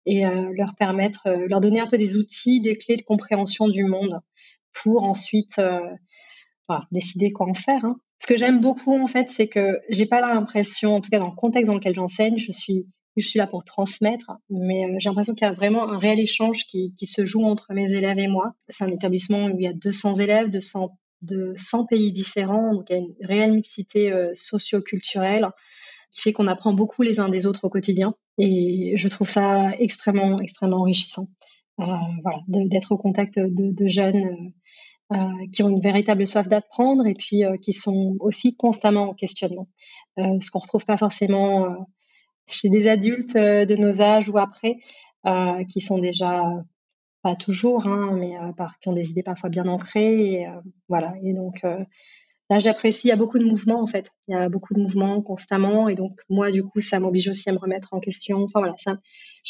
et 0.07 0.27
euh, 0.27 0.53
leur 0.55 0.75
permettre, 0.75 1.27
euh, 1.27 1.47
leur 1.49 1.61
donner 1.61 1.81
un 1.81 1.87
peu 1.87 1.99
des 1.99 2.17
outils, 2.17 2.61
des 2.61 2.77
clés 2.77 2.97
de 2.97 3.03
compréhension 3.03 3.69
du 3.69 3.85
monde 3.85 4.21
pour 4.73 5.05
ensuite 5.05 5.59
euh, 5.59 5.81
décider 6.91 7.31
quoi 7.31 7.49
en 7.49 7.55
faire. 7.55 7.85
Hein. 7.85 7.97
Ce 8.19 8.27
que 8.27 8.37
j'aime 8.37 8.61
beaucoup 8.61 8.97
en 8.99 9.09
fait, 9.09 9.31
c'est 9.31 9.49
que 9.49 9.81
j'ai 9.89 10.07
pas 10.07 10.21
l'impression, 10.21 10.97
en 10.97 11.01
tout 11.01 11.11
cas 11.11 11.19
dans 11.19 11.31
le 11.31 11.37
contexte 11.37 11.67
dans 11.67 11.75
lequel 11.75 11.95
j'enseigne, 11.95 12.39
je 12.39 12.53
suis 12.53 12.87
je 13.17 13.29
suis 13.29 13.39
là 13.39 13.47
pour 13.47 13.65
transmettre, 13.65 14.33
mais 14.49 14.87
j'ai 14.99 15.09
l'impression 15.09 15.35
qu'il 15.35 15.47
y 15.47 15.51
a 15.51 15.53
vraiment 15.53 15.91
un 15.91 15.99
réel 15.99 16.21
échange 16.21 16.65
qui, 16.65 16.95
se 17.03 17.25
joue 17.27 17.45
entre 17.45 17.73
mes 17.73 17.91
élèves 17.93 18.19
et 18.19 18.29
moi. 18.29 18.55
C'est 18.69 18.85
un 18.85 18.89
établissement 18.89 19.47
où 19.47 19.59
il 19.59 19.65
y 19.65 19.69
a 19.69 19.73
200 19.73 20.15
élèves 20.15 20.51
de 20.51 20.61
100, 20.61 20.97
de 21.23 21.53
100 21.57 21.87
pays 21.87 22.13
différents, 22.13 22.75
donc 22.75 22.87
il 22.91 22.93
y 22.93 22.97
a 22.97 23.03
une 23.03 23.15
réelle 23.23 23.53
mixité 23.53 24.13
euh, 24.13 24.31
socio-culturelle 24.35 25.49
qui 26.13 26.23
fait 26.23 26.33
qu'on 26.33 26.47
apprend 26.47 26.73
beaucoup 26.73 27.03
les 27.03 27.21
uns 27.21 27.29
des 27.29 27.47
autres 27.47 27.65
au 27.65 27.69
quotidien. 27.69 28.15
Et 28.39 28.95
je 28.97 29.09
trouve 29.09 29.29
ça 29.29 29.73
extrêmement, 29.79 30.41
extrêmement 30.41 30.79
enrichissant. 30.79 31.27
Euh, 31.79 31.85
voilà, 32.23 32.39
d'être 32.49 32.93
au 32.93 32.99
contact 32.99 33.39
de, 33.39 33.89
jeunes 33.89 34.25
euh, 35.13 35.17
euh, 35.17 35.47
qui 35.53 35.65
ont 35.65 35.69
une 35.69 35.81
véritable 35.81 36.25
soif 36.25 36.47
d'apprendre 36.47 37.05
et 37.05 37.15
puis 37.15 37.45
euh, 37.45 37.57
qui 37.57 37.73
sont 37.73 38.17
aussi 38.21 38.57
constamment 38.57 39.11
en 39.11 39.15
questionnement. 39.15 39.69
Euh, 40.19 40.39
ce 40.41 40.53
qu'on 40.53 40.61
retrouve 40.61 40.85
pas 40.85 40.99
forcément 40.99 41.65
euh, 41.65 41.75
chez 42.53 42.69
des 42.69 42.89
adultes 42.89 43.37
de 43.37 43.77
nos 43.77 44.01
âges 44.01 44.29
ou 44.29 44.39
après, 44.39 44.79
qui 45.69 45.81
sont 45.81 45.99
déjà 45.99 46.43
pas 47.23 47.37
toujours, 47.37 47.87
hein, 47.87 48.17
mais 48.19 48.35
par, 48.57 48.79
qui 48.79 48.89
ont 48.89 48.95
des 48.95 49.11
idées 49.11 49.23
parfois 49.23 49.51
bien 49.51 49.67
ancrées. 49.67 50.47
Voilà. 50.89 51.15
Et 51.23 51.33
donc, 51.33 51.63
Là, 52.51 52.59
j'apprécie, 52.59 53.07
il 53.07 53.11
y 53.11 53.13
a 53.13 53.17
beaucoup 53.17 53.39
de 53.39 53.45
mouvements 53.45 53.81
en 53.81 53.87
fait. 53.87 54.11
Il 54.27 54.33
y 54.33 54.35
a 54.35 54.49
beaucoup 54.49 54.75
de 54.75 54.81
mouvements 54.81 55.23
constamment 55.23 55.89
et 55.89 55.95
donc 55.95 56.21
moi, 56.29 56.51
du 56.51 56.65
coup, 56.65 56.81
ça 56.81 56.99
m'oblige 56.99 57.29
aussi 57.29 57.49
à 57.49 57.53
me 57.53 57.59
remettre 57.59 57.95
en 57.95 58.01
question. 58.01 58.43
Enfin 58.43 58.59
voilà, 58.59 58.75
j'ai 58.77 58.91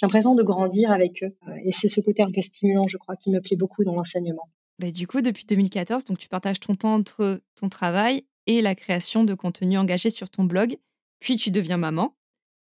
l'impression 0.02 0.34
de 0.34 0.42
grandir 0.42 0.90
avec 0.90 1.22
eux 1.22 1.34
et 1.64 1.72
c'est 1.72 1.88
ce 1.88 2.02
côté 2.02 2.22
un 2.22 2.30
peu 2.30 2.42
stimulant, 2.42 2.88
je 2.88 2.98
crois, 2.98 3.16
qui 3.16 3.30
me 3.30 3.40
plaît 3.40 3.56
beaucoup 3.56 3.84
dans 3.84 3.94
l'enseignement. 3.94 4.50
Bah, 4.78 4.90
du 4.90 5.06
coup, 5.06 5.22
depuis 5.22 5.46
2014, 5.46 6.04
donc 6.04 6.18
tu 6.18 6.28
partages 6.28 6.60
ton 6.60 6.74
temps 6.74 6.92
entre 6.92 7.40
ton 7.58 7.70
travail 7.70 8.24
et 8.46 8.60
la 8.60 8.74
création 8.74 9.24
de 9.24 9.32
contenu 9.32 9.78
engagé 9.78 10.10
sur 10.10 10.28
ton 10.28 10.44
blog, 10.44 10.76
puis 11.20 11.38
tu 11.38 11.50
deviens 11.50 11.78
maman. 11.78 12.14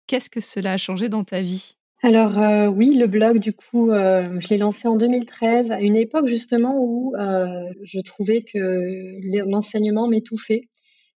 Qu'est-ce 0.07 0.29
que 0.29 0.39
cela 0.39 0.73
a 0.73 0.77
changé 0.77 1.09
dans 1.09 1.23
ta 1.23 1.41
vie? 1.41 1.75
Alors 2.03 2.39
euh, 2.39 2.67
oui, 2.67 2.95
le 2.95 3.07
blog, 3.07 3.39
du 3.39 3.53
coup, 3.53 3.91
euh, 3.91 4.39
je 4.39 4.49
l'ai 4.49 4.57
lancé 4.57 4.87
en 4.87 4.97
2013, 4.97 5.71
à 5.71 5.81
une 5.81 5.95
époque 5.95 6.27
justement 6.27 6.75
où 6.77 7.15
euh, 7.15 7.73
je 7.83 7.99
trouvais 7.99 8.41
que 8.41 9.43
l'enseignement 9.49 10.07
m'étouffait. 10.07 10.69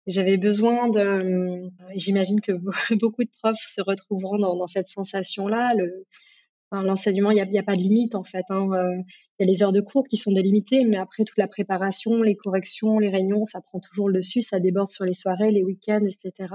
J'avais 0.07 0.38
besoin 0.38 0.88
de... 0.88 1.68
J'imagine 1.97 2.40
que 2.40 2.52
beaucoup 2.95 3.25
de 3.25 3.30
profs 3.42 3.59
se 3.68 3.83
retrouveront 3.83 4.38
dans, 4.38 4.66
cette 4.66 4.88
sensation-là, 4.88 5.75
L'enseignement, 6.70 7.30
il 7.30 7.42
n'y 7.50 7.58
a, 7.58 7.62
pas 7.62 7.76
de 7.76 7.80
limite 7.80 8.14
en 8.14 8.25
fait. 8.25 8.44
Hein. 8.50 8.68
Euh, 8.72 9.02
il 9.38 9.46
y 9.46 9.48
a 9.48 9.50
les 9.50 9.62
heures 9.62 9.72
de 9.72 9.80
cours 9.80 10.06
qui 10.06 10.18
sont 10.18 10.32
délimitées, 10.32 10.84
mais 10.84 10.98
après 10.98 11.25
toute 11.25 11.38
la 11.38 11.48
préparation, 11.48 12.22
les 12.22 12.37
corrections, 12.37 12.98
les 12.98 13.08
réunions, 13.08 13.46
ça 13.46 13.62
prend 13.62 13.80
toujours 13.80 14.08
le 14.08 14.18
dessus, 14.18 14.42
ça 14.42 14.60
déborde 14.60 14.88
sur 14.88 15.06
les 15.06 15.14
soirées, 15.14 15.50
les 15.50 15.62
week-ends, 15.62 16.04
etc. 16.04 16.52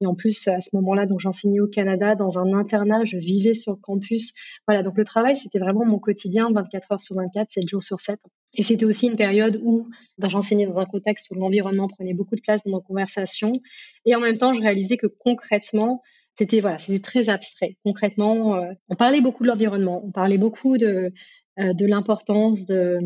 Et 0.00 0.06
en 0.06 0.14
plus, 0.14 0.46
à 0.46 0.60
ce 0.60 0.70
moment-là, 0.76 1.06
donc 1.06 1.18
j'enseignais 1.18 1.58
au 1.58 1.66
Canada 1.66 2.14
dans 2.14 2.38
un 2.38 2.52
internat, 2.52 3.04
je 3.04 3.16
vivais 3.16 3.54
sur 3.54 3.72
le 3.72 3.78
campus. 3.78 4.34
Voilà, 4.68 4.84
donc 4.84 4.96
le 4.96 5.04
travail, 5.04 5.36
c'était 5.36 5.58
vraiment 5.58 5.84
mon 5.84 5.98
quotidien, 5.98 6.52
24 6.52 6.92
heures 6.92 7.00
sur 7.00 7.16
24, 7.16 7.50
7 7.50 7.68
jours 7.68 7.82
sur 7.82 7.98
7. 7.98 8.20
Et 8.54 8.62
c'était 8.62 8.84
aussi 8.84 9.06
une 9.06 9.16
période 9.16 9.60
où 9.64 9.88
j'enseignais 10.18 10.66
dans 10.66 10.78
un 10.78 10.84
contexte 10.84 11.30
où 11.30 11.34
l'environnement 11.34 11.88
prenait 11.88 12.14
beaucoup 12.14 12.36
de 12.36 12.40
place 12.40 12.62
dans 12.64 12.72
nos 12.72 12.80
conversations. 12.80 13.60
Et 14.04 14.14
en 14.14 14.20
même 14.20 14.38
temps, 14.38 14.52
je 14.52 14.60
réalisais 14.60 14.96
que 14.96 15.06
concrètement, 15.06 16.02
c'était 16.36 16.60
voilà, 16.60 16.78
c'était 16.78 17.00
très 17.00 17.28
abstrait. 17.28 17.76
Concrètement, 17.84 18.56
euh, 18.56 18.72
on 18.88 18.94
parlait 18.94 19.20
beaucoup 19.20 19.42
de 19.42 19.48
l'environnement, 19.48 20.02
on 20.04 20.10
parlait 20.10 20.38
beaucoup 20.38 20.78
de 20.78 21.12
euh, 21.58 21.72
l'importance 21.78 22.64
de, 22.64 23.00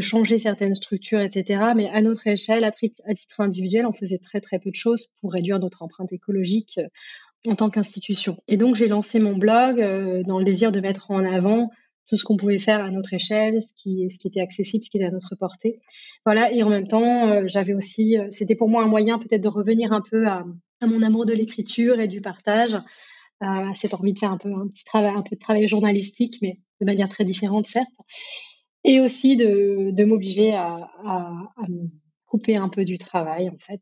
changer 0.00 0.38
certaines 0.38 0.74
structures, 0.74 1.20
etc. 1.20 1.72
Mais 1.76 1.88
à 1.88 2.02
notre 2.02 2.26
échelle, 2.26 2.64
à, 2.64 2.72
titre 2.72 3.40
individuel, 3.40 3.86
on 3.86 3.92
faisait 3.92 4.18
très 4.18 4.40
très 4.40 4.58
peu 4.58 4.70
de 4.70 4.76
choses 4.76 5.08
pour 5.20 5.32
réduire 5.32 5.58
notre 5.60 5.82
empreinte 5.82 6.12
écologique 6.12 6.78
euh, 6.78 7.50
en 7.50 7.54
tant 7.56 7.70
qu'institution. 7.70 8.36
Et 8.48 8.56
donc 8.56 8.76
j'ai 8.76 8.86
lancé 8.86 9.18
mon 9.18 9.36
blog 9.36 9.78
dans 10.26 10.38
le 10.38 10.44
désir 10.44 10.70
de 10.70 10.78
mettre 10.78 11.10
en 11.10 11.24
avant 11.24 11.70
tout 12.06 12.16
ce 12.16 12.22
qu'on 12.22 12.36
pouvait 12.36 12.60
faire 12.60 12.84
à 12.84 12.90
notre 12.90 13.14
échelle, 13.14 13.60
ce 13.60 13.72
qui, 13.74 14.08
ce 14.10 14.18
qui 14.18 14.28
était 14.28 14.40
accessible, 14.40 14.84
ce 14.84 14.90
qui 14.90 14.98
était 14.98 15.06
à 15.06 15.10
notre 15.10 15.34
portée. 15.34 15.80
Voilà, 16.24 16.52
et 16.52 16.62
en 16.62 16.68
même 16.68 16.86
temps, 16.86 17.48
j'avais 17.48 17.74
aussi, 17.74 18.16
c'était 18.30 18.54
pour 18.54 18.68
moi 18.68 18.84
un 18.84 18.86
moyen 18.86 19.18
peut-être 19.18 19.42
de 19.42 19.48
revenir 19.48 19.92
un 19.92 20.02
peu 20.08 20.28
à, 20.28 20.44
mon 20.86 21.02
amour 21.02 21.26
de 21.26 21.32
l'écriture 21.32 22.00
et 22.00 22.08
du 22.08 22.20
partage, 22.20 22.76
à 23.40 23.74
cette 23.74 23.94
envie 23.94 24.12
de 24.12 24.18
faire 24.18 24.30
un 24.30 24.38
peu 24.38 24.52
un 24.52 24.68
petit 24.68 24.84
travail, 24.84 25.12
un 25.16 25.22
peu 25.22 25.34
de 25.36 25.40
travail 25.40 25.66
journalistique, 25.66 26.38
mais 26.42 26.60
de 26.80 26.86
manière 26.86 27.08
très 27.08 27.24
différente, 27.24 27.66
certes, 27.66 27.88
et 28.84 29.00
aussi 29.00 29.36
de, 29.36 29.90
de 29.90 30.04
m'obliger 30.04 30.54
à, 30.54 30.88
me 31.68 31.88
couper 32.26 32.56
un 32.56 32.68
peu 32.68 32.84
du 32.84 32.98
travail, 32.98 33.48
en 33.48 33.58
fait. 33.58 33.80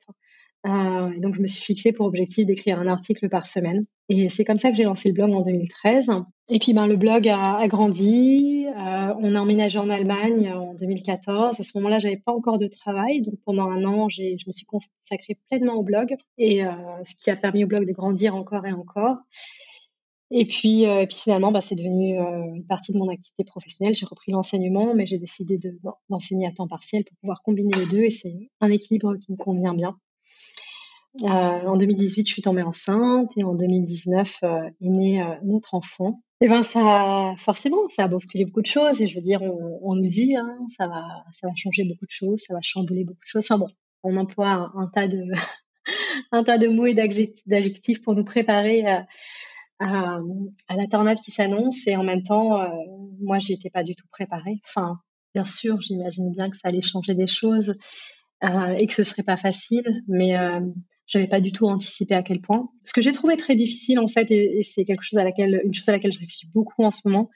Euh, 0.66 1.18
donc, 1.20 1.34
je 1.34 1.40
me 1.40 1.46
suis 1.46 1.62
fixée 1.62 1.92
pour 1.92 2.06
objectif 2.06 2.46
d'écrire 2.46 2.80
un 2.80 2.86
article 2.86 3.28
par 3.28 3.46
semaine. 3.46 3.86
Et 4.08 4.28
c'est 4.28 4.44
comme 4.44 4.58
ça 4.58 4.70
que 4.70 4.76
j'ai 4.76 4.84
lancé 4.84 5.08
le 5.08 5.14
blog 5.14 5.32
en 5.32 5.40
2013. 5.40 6.10
Et 6.48 6.58
puis, 6.58 6.74
ben, 6.74 6.86
le 6.86 6.96
blog 6.96 7.28
a, 7.28 7.66
grandi. 7.68 8.59
Euh, 9.10 9.14
on 9.18 9.34
a 9.34 9.40
emménagé 9.40 9.78
en 9.78 9.90
Allemagne 9.90 10.52
en 10.52 10.74
2014. 10.74 11.60
À 11.60 11.62
ce 11.62 11.76
moment-là, 11.78 11.98
j'avais 11.98 12.16
pas 12.16 12.32
encore 12.32 12.58
de 12.58 12.66
travail. 12.66 13.22
Donc, 13.22 13.34
pendant 13.44 13.70
un 13.70 13.84
an, 13.84 14.08
je 14.08 14.22
me 14.46 14.52
suis 14.52 14.66
consacrée 14.66 15.38
pleinement 15.48 15.74
au 15.74 15.82
blog. 15.82 16.16
Et 16.38 16.64
euh, 16.64 16.70
ce 17.04 17.14
qui 17.14 17.30
a 17.30 17.36
permis 17.36 17.64
au 17.64 17.66
blog 17.66 17.86
de 17.86 17.92
grandir 17.92 18.34
encore 18.34 18.66
et 18.66 18.72
encore. 18.72 19.16
Et 20.30 20.46
puis, 20.46 20.86
euh, 20.86 21.06
finalement, 21.10 21.50
bah, 21.50 21.60
c'est 21.60 21.74
devenu 21.74 22.16
une 22.18 22.64
partie 22.66 22.92
de 22.92 22.98
mon 22.98 23.08
activité 23.10 23.44
professionnelle. 23.44 23.96
J'ai 23.96 24.06
repris 24.06 24.32
l'enseignement, 24.32 24.94
mais 24.94 25.06
j'ai 25.06 25.18
décidé 25.18 25.58
d'enseigner 26.08 26.46
à 26.46 26.52
temps 26.52 26.68
partiel 26.68 27.04
pour 27.04 27.16
pouvoir 27.18 27.42
combiner 27.42 27.74
les 27.74 27.86
deux. 27.86 28.02
Et 28.02 28.10
c'est 28.10 28.50
un 28.60 28.70
équilibre 28.70 29.16
qui 29.16 29.32
me 29.32 29.36
convient 29.36 29.74
bien. 29.74 29.96
En 31.22 31.76
2018, 31.76 32.28
je 32.28 32.32
suis 32.32 32.42
tombée 32.42 32.62
enceinte 32.62 33.30
et 33.36 33.42
en 33.42 33.54
2019 33.54 34.36
euh, 34.44 34.70
est 34.80 34.88
né 34.88 35.24
notre 35.42 35.74
enfant. 35.74 36.22
Et 36.42 36.48
ben 36.48 36.62
ça, 36.62 37.34
forcément, 37.38 37.88
ça 37.90 38.04
a 38.04 38.08
bousculé 38.08 38.46
beaucoup 38.46 38.62
de 38.62 38.66
choses. 38.66 39.00
Et 39.02 39.06
je 39.06 39.14
veux 39.14 39.20
dire, 39.20 39.42
on, 39.42 39.94
nous 39.94 40.08
dit, 40.08 40.36
hein, 40.36 40.56
ça 40.76 40.86
va, 40.86 41.02
ça 41.34 41.48
va 41.48 41.52
changer 41.54 41.84
beaucoup 41.84 42.06
de 42.06 42.10
choses, 42.10 42.40
ça 42.46 42.54
va 42.54 42.60
chambouler 42.62 43.04
beaucoup 43.04 43.22
de 43.22 43.28
choses. 43.28 43.44
Enfin 43.44 43.58
bon, 43.58 43.68
on 44.02 44.16
emploie 44.16 44.72
un, 44.74 44.86
tas 44.86 45.06
de, 45.06 45.22
un 46.32 46.42
tas 46.42 46.56
de 46.58 46.68
mots 46.68 46.86
et 46.86 46.94
d'adjectifs 46.94 48.00
pour 48.00 48.14
nous 48.14 48.24
préparer 48.24 48.84
à 49.80 50.20
la 50.76 50.86
tornade 50.90 51.18
qui 51.20 51.30
s'annonce. 51.30 51.86
Et 51.86 51.96
en 51.96 52.04
même 52.04 52.22
temps, 52.22 52.60
euh, 52.60 52.68
moi, 53.20 53.38
j'y 53.38 53.54
étais 53.54 53.70
pas 53.70 53.82
du 53.82 53.94
tout 53.94 54.06
préparée. 54.10 54.60
Enfin, 54.66 54.98
bien 55.34 55.44
sûr, 55.44 55.80
j'imagine 55.80 56.32
bien 56.32 56.50
que 56.50 56.56
ça 56.56 56.68
allait 56.68 56.82
changer 56.82 57.14
des 57.14 57.26
choses 57.26 57.74
euh, 58.44 58.74
et 58.76 58.86
que 58.86 58.94
ce 58.94 59.04
serait 59.04 59.22
pas 59.22 59.36
facile, 59.36 60.02
mais 60.08 60.38
euh, 60.38 60.60
j'avais 61.10 61.26
pas 61.26 61.40
du 61.40 61.52
tout 61.52 61.66
anticipé 61.66 62.14
à 62.14 62.22
quel 62.22 62.40
point. 62.40 62.70
Ce 62.84 62.92
que 62.92 63.02
j'ai 63.02 63.12
trouvé 63.12 63.36
très 63.36 63.56
difficile 63.56 63.98
en 63.98 64.08
fait, 64.08 64.30
et, 64.30 64.62
c'est 64.64 64.84
quelque 64.84 65.02
chose 65.02 65.18
à 65.18 65.24
laquelle, 65.24 65.60
une 65.64 65.74
chose 65.74 65.88
à 65.88 65.92
laquelle 65.92 66.12
je 66.12 66.20
réfléchis 66.20 66.48
beaucoup 66.54 66.84
en 66.84 66.92
ce 66.92 67.00
moment, 67.04 67.28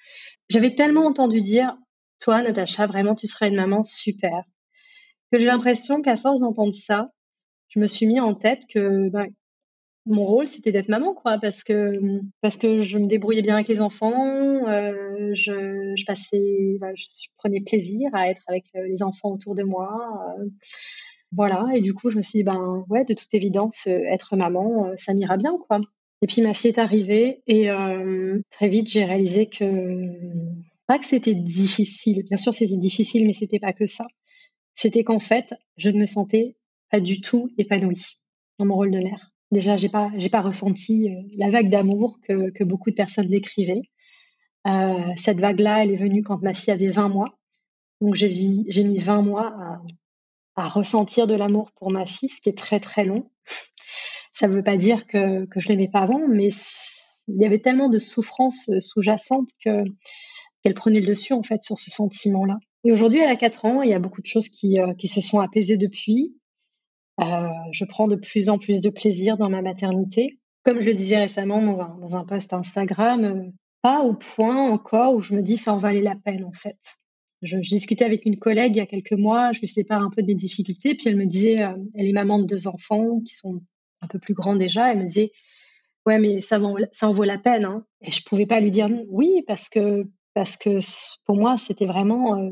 j'avais 0.48 0.74
tellement 0.74 1.04
entendu 1.04 1.40
dire, 1.40 1.76
toi, 2.20 2.40
Natacha, 2.40 2.86
vraiment, 2.86 3.16
tu 3.16 3.26
serais 3.26 3.48
une 3.48 3.56
maman 3.56 3.82
super, 3.82 4.44
que 5.32 5.38
j'ai 5.40 5.46
l'impression 5.46 6.00
qu'à 6.02 6.16
force 6.16 6.40
d'entendre 6.40 6.72
ça, 6.72 7.10
je 7.68 7.80
me 7.80 7.87
suis 7.87 8.06
mis 8.06 8.20
en 8.20 8.34
tête 8.34 8.62
que 8.72 9.08
bah, 9.08 9.26
mon 10.06 10.24
rôle, 10.24 10.46
c'était 10.46 10.70
d'être 10.70 10.88
maman, 10.88 11.12
quoi, 11.12 11.38
parce 11.40 11.64
que 11.64 12.20
parce 12.42 12.56
que 12.56 12.80
je 12.80 12.98
me 12.98 13.08
débrouillais 13.08 13.42
bien 13.42 13.56
avec 13.56 13.68
les 13.68 13.80
enfants, 13.80 14.68
euh, 14.68 15.32
je, 15.34 15.94
je, 15.96 16.04
passais, 16.04 16.78
je 16.94 17.28
prenais 17.38 17.60
plaisir 17.60 18.10
à 18.12 18.28
être 18.28 18.42
avec 18.46 18.66
euh, 18.76 18.87
les 18.87 19.02
enfants 19.02 19.30
autour 19.30 19.56
de 19.56 19.64
moi. 19.64 19.90
Euh, 20.38 20.44
voilà, 21.35 21.66
et 21.75 21.81
du 21.81 21.94
coup, 21.94 22.11
je 22.11 22.16
me 22.16 22.23
suis 22.23 22.38
dit, 22.38 22.44
ben 22.44 22.85
ouais, 22.88 23.05
de 23.05 23.14
toute 23.14 23.33
évidence, 23.35 23.87
euh, 23.87 24.03
être 24.07 24.37
maman, 24.37 24.87
euh, 24.87 24.94
ça 24.97 25.14
m'ira 25.14 25.37
bien, 25.37 25.57
quoi. 25.59 25.81
Et 26.23 26.27
puis 26.27 26.42
ma 26.42 26.55
fille 26.55 26.70
est 26.70 26.79
arrivée 26.79 27.42
et 27.47 27.70
euh, 27.70 28.40
très 28.51 28.68
vite, 28.68 28.88
j'ai 28.88 29.05
réalisé 29.05 29.47
que 29.47 29.66
pas 30.87 30.99
que 30.99 31.07
c'était 31.07 31.35
difficile. 31.35 32.25
Bien 32.25 32.37
sûr, 32.37 32.55
c'était 32.55 32.77
difficile, 32.77 33.27
mais 33.27 33.35
c'était 33.35 33.59
pas 33.59 33.73
que 33.73 33.87
ça. 33.87 34.07
C'était 34.75 35.05
qu'en 35.05 35.20
fait, 35.20 35.55
je 35.77 35.90
ne 35.90 35.99
me 35.99 36.07
sentais 36.07 36.57
pas 36.90 37.01
du 37.01 37.20
tout 37.20 37.51
épanouie 37.59 38.23
dans 38.59 38.66
mon 38.66 38.77
rôle 38.77 38.90
de 38.92 39.01
mère. 39.01 39.33
Déjà, 39.51 39.77
j'ai 39.77 39.88
pas, 39.88 40.11
j'ai 40.16 40.31
pas 40.31 40.40
ressenti 40.40 41.11
la 41.37 41.51
vague 41.51 41.70
d'amour 41.70 42.20
que, 42.27 42.51
que, 42.51 42.64
beaucoup 42.64 42.90
de 42.90 42.97
personnes 42.97 43.29
décrivaient. 43.29 43.83
Cette 45.16 45.40
vague-là, 45.40 45.85
elle 45.85 45.90
est 45.90 45.97
venue 45.97 46.23
quand 46.23 46.42
ma 46.42 46.55
fille 46.55 46.73
avait 46.73 46.90
20 46.90 47.09
mois. 47.09 47.38
Donc 48.01 48.14
j'ai 48.14 48.29
mis 48.31 48.99
20 48.99 49.23
mois 49.23 49.49
à, 49.49 49.83
à 50.56 50.68
ressentir 50.68 51.26
de 51.26 51.34
l'amour 51.34 51.72
pour 51.72 51.90
ma 51.90 52.06
fille, 52.06 52.28
ce 52.28 52.40
qui 52.40 52.48
est 52.48 52.58
très 52.58 52.80
très 52.80 53.04
long. 53.04 53.30
Ça 54.32 54.48
ne 54.48 54.54
veut 54.54 54.62
pas 54.62 54.76
dire 54.76 55.06
que, 55.06 55.44
que 55.46 55.60
je 55.60 55.68
l'aimais 55.68 55.88
pas 55.88 56.00
avant, 56.00 56.26
mais 56.28 56.50
il 57.28 57.40
y 57.40 57.44
avait 57.44 57.60
tellement 57.60 57.88
de 57.88 57.98
souffrances 57.98 58.68
euh, 58.68 58.80
sous-jacentes 58.80 59.50
que 59.64 59.84
qu'elle 60.62 60.74
prenait 60.74 61.00
le 61.00 61.06
dessus 61.06 61.34
en 61.34 61.42
fait 61.42 61.62
sur 61.62 61.78
ce 61.78 61.90
sentiment-là. 61.90 62.56
Et 62.84 62.92
aujourd'hui, 62.92 63.20
elle 63.20 63.30
a 63.30 63.36
4 63.36 63.64
ans, 63.66 63.82
il 63.82 63.90
y 63.90 63.94
a 63.94 63.98
beaucoup 63.98 64.22
de 64.22 64.26
choses 64.26 64.48
qui, 64.48 64.80
euh, 64.80 64.94
qui 64.94 65.08
se 65.08 65.20
sont 65.20 65.40
apaisées 65.40 65.76
depuis. 65.76 66.36
Euh, 67.20 67.48
je 67.72 67.84
prends 67.84 68.08
de 68.08 68.16
plus 68.16 68.48
en 68.48 68.58
plus 68.58 68.80
de 68.80 68.88
plaisir 68.88 69.36
dans 69.36 69.50
ma 69.50 69.60
maternité. 69.60 70.40
Comme 70.64 70.80
je 70.80 70.86
le 70.86 70.94
disais 70.94 71.18
récemment 71.18 71.60
dans 71.60 71.82
un, 71.82 71.98
dans 72.00 72.16
un 72.16 72.24
post 72.24 72.54
Instagram, 72.54 73.52
pas 73.82 74.02
au 74.02 74.14
point 74.14 74.70
encore 74.70 75.14
où 75.14 75.20
je 75.20 75.34
me 75.34 75.42
dis 75.42 75.58
ça 75.58 75.74
en 75.74 75.78
valait 75.78 76.00
la 76.00 76.16
peine 76.16 76.44
en 76.44 76.52
fait. 76.52 76.78
Je, 77.44 77.59
discutais 77.59 78.04
avec 78.04 78.24
une 78.24 78.38
collègue 78.38 78.74
il 78.74 78.78
y 78.78 78.80
a 78.80 78.87
quelques 78.87 79.12
mois, 79.12 79.52
je 79.52 79.61
lui 79.61 79.85
part 79.85 80.02
un 80.02 80.11
peu 80.11 80.22
de 80.22 80.26
mes 80.26 80.35
difficultés, 80.35 80.94
puis 80.94 81.09
elle 81.09 81.16
me 81.16 81.26
disait, 81.26 81.62
euh, 81.62 81.76
elle 81.94 82.07
est 82.07 82.12
maman 82.12 82.38
de 82.38 82.46
deux 82.46 82.66
enfants 82.66 83.20
qui 83.20 83.35
sont 83.35 83.62
un 84.00 84.07
peu 84.07 84.18
plus 84.18 84.35
grands 84.35 84.57
déjà, 84.57 84.90
elle 84.92 84.98
me 84.98 85.07
disait, 85.07 85.30
ouais, 86.07 86.18
mais 86.18 86.40
ça, 86.40 86.59
en 86.61 87.12
vaut 87.12 87.24
la 87.24 87.38
peine. 87.38 87.64
Hein. 87.64 87.87
Et 88.00 88.11
je 88.11 88.24
pouvais 88.24 88.46
pas 88.46 88.61
lui 88.61 88.70
dire 88.70 88.88
oui, 89.09 89.44
parce 89.46 89.68
que, 89.68 90.09
parce 90.33 90.57
que 90.57 90.78
pour 91.26 91.37
moi, 91.37 91.59
c'était 91.59 91.87
vraiment 91.87 92.38
euh, 92.38 92.50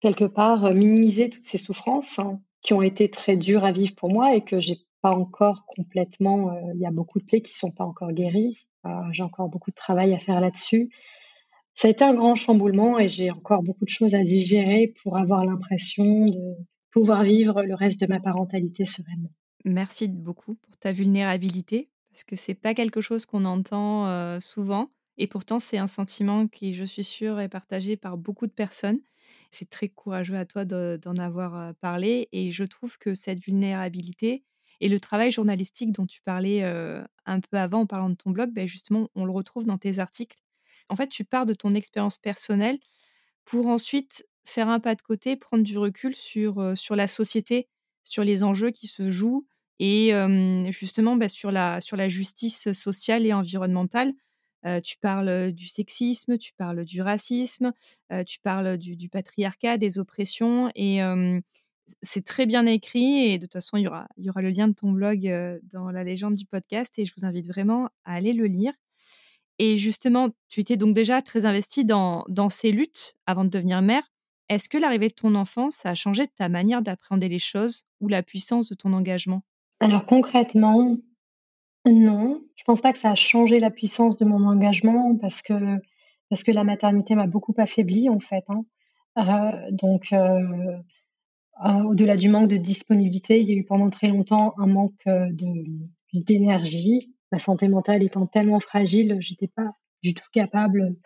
quelque 0.00 0.24
part 0.24 0.66
euh, 0.66 0.74
minimiser 0.74 1.30
toutes 1.30 1.44
ces 1.44 1.58
souffrances 1.58 2.18
hein, 2.18 2.40
qui 2.62 2.74
ont 2.74 2.82
été 2.82 3.10
très 3.10 3.36
dures 3.36 3.64
à 3.64 3.72
vivre 3.72 3.94
pour 3.94 4.10
moi 4.10 4.34
et 4.34 4.42
que 4.42 4.60
j'ai 4.60 4.76
pas 5.00 5.12
encore 5.12 5.64
complètement, 5.66 6.52
il 6.74 6.80
y 6.80 6.86
a 6.86 6.90
beaucoup 6.90 7.20
de 7.20 7.24
plaies 7.24 7.42
qui 7.42 7.54
sont 7.54 7.70
pas 7.70 7.84
encore 7.84 8.12
guéries. 8.12 8.66
j'ai 9.12 9.22
encore 9.22 9.48
beaucoup 9.48 9.70
de 9.70 9.76
travail 9.76 10.12
à 10.14 10.18
faire 10.18 10.40
là-dessus 10.40 10.90
ça 11.76 11.88
a 11.88 11.90
été 11.90 12.04
un 12.04 12.14
grand 12.14 12.34
chamboulement 12.34 12.98
et 12.98 13.08
j'ai 13.08 13.30
encore 13.30 13.62
beaucoup 13.62 13.84
de 13.84 13.90
choses 13.90 14.14
à 14.14 14.24
digérer 14.24 14.94
pour 15.02 15.18
avoir 15.18 15.44
l'impression 15.44 16.26
de 16.26 16.56
pouvoir 16.90 17.22
vivre 17.22 17.62
le 17.62 17.74
reste 17.74 18.00
de 18.00 18.06
ma 18.06 18.18
parentalité 18.18 18.86
sereinement. 18.86 19.30
Merci 19.66 20.08
beaucoup 20.08 20.54
pour 20.54 20.76
ta 20.78 20.92
vulnérabilité 20.92 21.90
parce 22.10 22.24
que 22.24 22.34
c'est 22.34 22.54
pas 22.54 22.72
quelque 22.72 23.02
chose 23.02 23.26
qu'on 23.26 23.44
entend 23.44 24.06
euh, 24.06 24.40
souvent 24.40 24.88
et 25.18 25.26
pourtant 25.26 25.60
c'est 25.60 25.76
un 25.76 25.86
sentiment 25.86 26.48
qui, 26.48 26.72
je 26.72 26.84
suis 26.84 27.04
sûre, 27.04 27.40
est 27.40 27.50
partagé 27.50 27.96
par 27.98 28.16
beaucoup 28.16 28.46
de 28.46 28.52
personnes. 28.52 29.00
C'est 29.50 29.68
très 29.68 29.88
courageux 29.88 30.36
à 30.36 30.46
toi 30.46 30.64
d'en 30.64 31.16
avoir 31.16 31.56
euh, 31.56 31.72
parlé 31.78 32.28
et 32.32 32.52
je 32.52 32.64
trouve 32.64 32.96
que 32.96 33.12
cette 33.12 33.40
vulnérabilité 33.40 34.44
et 34.80 34.88
le 34.88 34.98
travail 34.98 35.30
journalistique 35.30 35.92
dont 35.92 36.06
tu 36.06 36.22
parlais 36.22 36.62
euh, 36.62 37.02
un 37.26 37.40
peu 37.40 37.58
avant 37.58 37.80
en 37.80 37.86
parlant 37.86 38.08
de 38.08 38.14
ton 38.14 38.30
blog, 38.30 38.50
ben 38.52 38.66
justement, 38.66 39.10
on 39.14 39.26
le 39.26 39.32
retrouve 39.32 39.66
dans 39.66 39.78
tes 39.78 39.98
articles 39.98 40.38
en 40.88 40.96
fait, 40.96 41.08
tu 41.08 41.24
pars 41.24 41.46
de 41.46 41.54
ton 41.54 41.74
expérience 41.74 42.18
personnelle 42.18 42.78
pour 43.44 43.66
ensuite 43.68 44.26
faire 44.44 44.68
un 44.68 44.80
pas 44.80 44.94
de 44.94 45.02
côté, 45.02 45.36
prendre 45.36 45.64
du 45.64 45.78
recul 45.78 46.14
sur, 46.14 46.76
sur 46.76 46.96
la 46.96 47.08
société, 47.08 47.68
sur 48.02 48.24
les 48.24 48.44
enjeux 48.44 48.70
qui 48.70 48.86
se 48.86 49.10
jouent 49.10 49.46
et 49.78 50.12
justement 50.70 51.16
bah, 51.16 51.28
sur, 51.28 51.50
la, 51.50 51.80
sur 51.80 51.96
la 51.96 52.08
justice 52.08 52.72
sociale 52.72 53.26
et 53.26 53.32
environnementale. 53.32 54.12
tu 54.84 54.96
parles 54.98 55.52
du 55.52 55.66
sexisme, 55.66 56.38
tu 56.38 56.52
parles 56.54 56.84
du 56.84 57.02
racisme, 57.02 57.72
tu 58.24 58.38
parles 58.40 58.78
du, 58.78 59.08
patriarcat, 59.08 59.78
des 59.78 59.98
oppressions 59.98 60.70
et 60.74 61.00
c'est 62.02 62.24
très 62.24 62.46
bien 62.46 62.66
écrit 62.66 63.30
et 63.30 63.38
de 63.38 63.46
toute 63.46 63.54
façon, 63.54 63.76
il 63.76 63.82
y 63.82 63.88
aura, 63.88 64.08
il 64.16 64.24
y 64.24 64.30
aura 64.30 64.42
le 64.42 64.50
lien 64.50 64.68
de 64.68 64.74
ton 64.74 64.90
blog 64.92 65.20
dans 65.72 65.90
la 65.90 66.04
légende 66.04 66.34
du 66.34 66.46
podcast 66.46 66.98
et 66.98 67.04
je 67.04 67.12
vous 67.16 67.24
invite 67.24 67.46
vraiment 67.46 67.86
à 68.04 68.14
aller 68.14 68.32
le 68.32 68.46
lire. 68.46 68.72
Et 69.58 69.76
justement, 69.76 70.28
tu 70.48 70.60
étais 70.60 70.76
donc 70.76 70.94
déjà 70.94 71.22
très 71.22 71.46
investie 71.46 71.84
dans, 71.84 72.24
ces 72.50 72.70
luttes 72.70 73.14
avant 73.26 73.44
de 73.44 73.50
devenir 73.50 73.82
mère. 73.82 74.02
Est-ce 74.48 74.68
que 74.68 74.78
l'arrivée 74.78 75.08
de 75.08 75.14
ton 75.14 75.34
enfant, 75.34 75.70
ça 75.70 75.90
a 75.90 75.94
changé 75.94 76.26
ta 76.26 76.48
manière 76.48 76.82
d'appréhender 76.82 77.28
les 77.28 77.38
choses 77.38 77.84
ou 78.00 78.08
la 78.08 78.22
puissance 78.22 78.68
de 78.68 78.74
ton 78.74 78.92
engagement? 78.92 79.42
Alors 79.80 80.06
concrètement, 80.06 80.96
non. 81.84 82.40
Je 82.54 82.64
pense 82.64 82.80
pas 82.80 82.92
que 82.92 82.98
ça 82.98 83.10
a 83.10 83.14
changé 83.14 83.60
la 83.60 83.70
puissance 83.70 84.16
de 84.18 84.24
mon 84.24 84.46
engagement 84.46 85.16
parce 85.16 85.42
que, 85.42 85.54
parce 86.28 86.42
que 86.42 86.52
la 86.52 86.64
maternité 86.64 87.14
m'a 87.14 87.26
beaucoup 87.26 87.54
affaiblie 87.58 88.08
en 88.08 88.20
fait. 88.20 88.44
Hein. 88.48 88.64
Euh, 89.18 89.70
donc, 89.70 90.12
euh, 90.12 90.78
euh, 91.64 91.82
au-delà 91.84 92.16
du 92.16 92.28
manque 92.28 92.48
de 92.48 92.56
disponibilité, 92.56 93.40
il 93.40 93.48
y 93.48 93.52
a 93.52 93.56
eu 93.56 93.64
pendant 93.64 93.90
très 93.90 94.08
longtemps 94.08 94.54
un 94.58 94.66
manque 94.66 95.08
d'énergie 96.12 97.15
ma 97.32 97.38
santé 97.38 97.68
mentale 97.68 98.02
étant 98.02 98.26
tellement 98.26 98.60
fragile, 98.60 99.16
j'étais 99.20 99.48
pas 99.48 99.76
du 100.02 100.14
tout 100.14 100.28
capable 100.32 100.96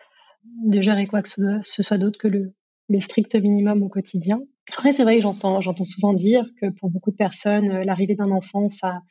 de 0.43 0.81
gérer 0.81 1.07
quoi 1.07 1.21
que 1.21 1.29
ce 1.29 1.83
soit 1.83 1.97
d'autre 1.97 2.19
que 2.19 2.27
le, 2.27 2.53
strict 2.99 3.35
minimum 3.35 3.83
au 3.83 3.89
quotidien. 3.89 4.41
Après, 4.73 4.91
c'est 4.91 5.03
vrai 5.03 5.15
que 5.15 5.21
j'entends 5.21 5.61
souvent 5.85 6.13
dire 6.13 6.45
que 6.59 6.69
pour 6.69 6.89
beaucoup 6.89 7.11
de 7.11 7.15
personnes, 7.15 7.71
euh, 7.71 7.83
l'arrivée 7.85 8.15
d'un 8.15 8.31
enfant, 8.31 8.67
ça, 8.67 9.01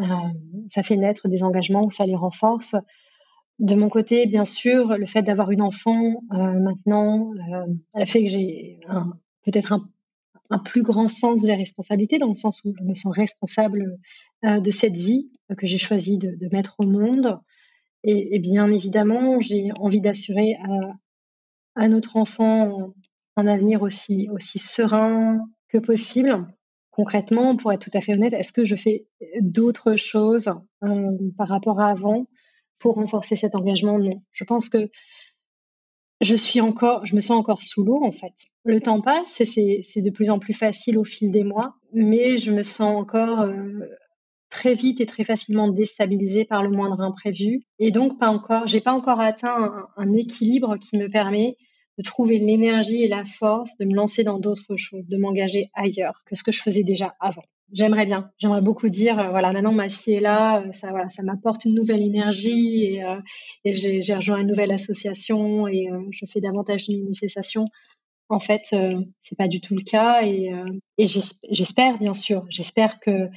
euh, 0.00 0.04
ça 0.68 0.82
fait 0.82 0.96
naître 0.96 1.28
des 1.28 1.44
engagements, 1.44 1.88
ça 1.90 2.04
les 2.04 2.16
renforce. 2.16 2.74
De 3.60 3.76
mon 3.76 3.88
côté, 3.88 4.26
bien 4.26 4.44
sûr, 4.44 4.98
le 4.98 5.06
fait 5.06 5.22
d'avoir 5.22 5.52
une 5.52 5.62
enfant 5.62 6.24
euh, 6.32 6.58
maintenant 6.58 7.30
a 7.94 8.06
fait 8.06 8.24
que 8.24 8.30
j'ai 8.30 8.80
peut-être 9.44 9.72
un, 9.72 9.88
un, 10.52 10.58
plus 10.58 10.82
grand 10.82 11.08
sens 11.08 11.42
des 11.42 11.54
responsabilités, 11.54 12.18
dans 12.18 12.28
le 12.28 12.34
sens 12.34 12.62
où 12.64 12.74
je 12.78 12.84
me 12.84 12.94
sens 12.94 13.12
responsable 13.14 13.98
euh, 14.44 14.60
de 14.60 14.70
cette 14.70 14.96
vie 14.96 15.30
que 15.56 15.66
j'ai 15.66 15.78
choisi 15.78 16.18
de, 16.18 16.48
mettre 16.52 16.76
au 16.78 16.84
monde. 16.84 17.38
Et, 18.04 18.38
bien 18.38 18.70
évidemment, 18.70 19.40
j'ai 19.40 19.70
envie 19.78 20.00
d'assurer 20.00 20.56
à, 21.76 21.88
notre 21.88 22.16
enfant 22.16 22.94
un 23.36 23.46
avenir 23.46 23.82
aussi, 23.82 24.28
aussi 24.32 24.58
serein 24.58 25.40
que 25.68 25.78
possible. 25.78 26.46
Concrètement, 26.90 27.56
pour 27.56 27.72
être 27.72 27.88
tout 27.88 27.96
à 27.96 28.00
fait 28.00 28.12
honnête, 28.12 28.34
est-ce 28.34 28.52
que 28.52 28.64
je 28.64 28.76
fais 28.76 29.06
d'autres 29.40 29.96
choses 29.96 30.52
euh, 30.82 31.10
par 31.38 31.48
rapport 31.48 31.80
à 31.80 31.90
avant 31.90 32.26
pour 32.78 32.96
renforcer 32.96 33.36
cet 33.36 33.54
engagement? 33.54 33.98
Non. 33.98 34.22
Je 34.32 34.44
pense 34.44 34.68
que 34.68 34.90
je 36.22 36.36
suis 36.36 36.60
encore, 36.60 37.04
je 37.04 37.14
me 37.14 37.20
sens 37.20 37.38
encore 37.38 37.62
sous 37.62 37.84
l'eau 37.84 38.00
en 38.02 38.12
fait. 38.12 38.32
Le 38.64 38.80
temps 38.80 39.00
passe 39.00 39.42
c'est 39.44 40.02
de 40.02 40.10
plus 40.10 40.30
en 40.30 40.38
plus 40.38 40.54
facile 40.54 40.96
au 40.96 41.04
fil 41.04 41.30
des 41.30 41.44
mois, 41.44 41.74
mais 41.92 42.38
je 42.38 42.50
me 42.50 42.62
sens 42.62 42.96
encore 42.96 43.40
euh, 43.40 43.80
très 44.52 44.74
vite 44.74 45.00
et 45.00 45.06
très 45.06 45.24
facilement 45.24 45.68
déstabilisée 45.68 46.44
par 46.44 46.62
le 46.62 46.70
moindre 46.70 47.00
imprévu. 47.00 47.62
Et 47.78 47.90
donc, 47.90 48.18
pas 48.18 48.28
encore, 48.28 48.66
j'ai 48.66 48.80
pas 48.80 48.92
encore 48.92 49.20
atteint 49.20 49.88
un, 49.96 50.12
équilibre 50.12 50.76
qui 50.76 50.98
me 50.98 51.08
permet 51.08 51.56
de 51.98 52.02
trouver 52.02 52.38
l'énergie 52.38 53.02
et 53.02 53.08
la 53.08 53.24
force 53.24 53.76
de 53.78 53.84
me 53.86 53.94
lancer 53.94 54.24
dans 54.24 54.38
d'autres 54.38 54.76
choses, 54.76 55.08
de 55.08 55.16
m'engager 55.16 55.70
ailleurs 55.74 56.22
que 56.26 56.36
ce 56.36 56.42
que 56.42 56.52
je 56.52 56.60
faisais 56.62 56.84
déjà 56.84 57.14
avant. 57.18 57.44
J'aimerais 57.72 58.04
bien, 58.04 58.30
j'aimerais 58.38 58.60
beaucoup 58.60 58.90
dire, 58.90 59.18
euh, 59.18 59.30
voilà, 59.30 59.50
maintenant 59.52 59.72
ma 59.72 59.88
fille 59.88 60.14
est 60.14 60.20
là, 60.20 60.62
euh, 60.62 60.72
ça, 60.74 60.90
voilà, 60.90 61.08
ça 61.08 61.22
m'apporte 61.22 61.64
une 61.64 61.74
nouvelle 61.74 62.02
énergie 62.02 62.84
et, 62.84 63.04
euh, 63.04 63.16
j'ai 63.64 64.14
rejoint 64.14 64.38
une 64.40 64.48
nouvelle 64.48 64.72
association 64.72 65.66
et 65.68 65.88
je 66.10 66.26
fais 66.26 66.40
davantage 66.40 66.86
de 66.88 66.96
manifestations. 67.02 67.66
En 68.28 68.40
fait, 68.40 68.74
c'est 69.22 69.38
pas 69.38 69.48
du 69.48 69.60
tout 69.60 69.74
le 69.74 69.82
cas 69.82 70.22
et, 70.22 70.50
j'espère 70.98 71.98
bien 71.98 72.14
sûr, 72.14 72.46
j'espère 72.50 73.00
que 73.00 73.28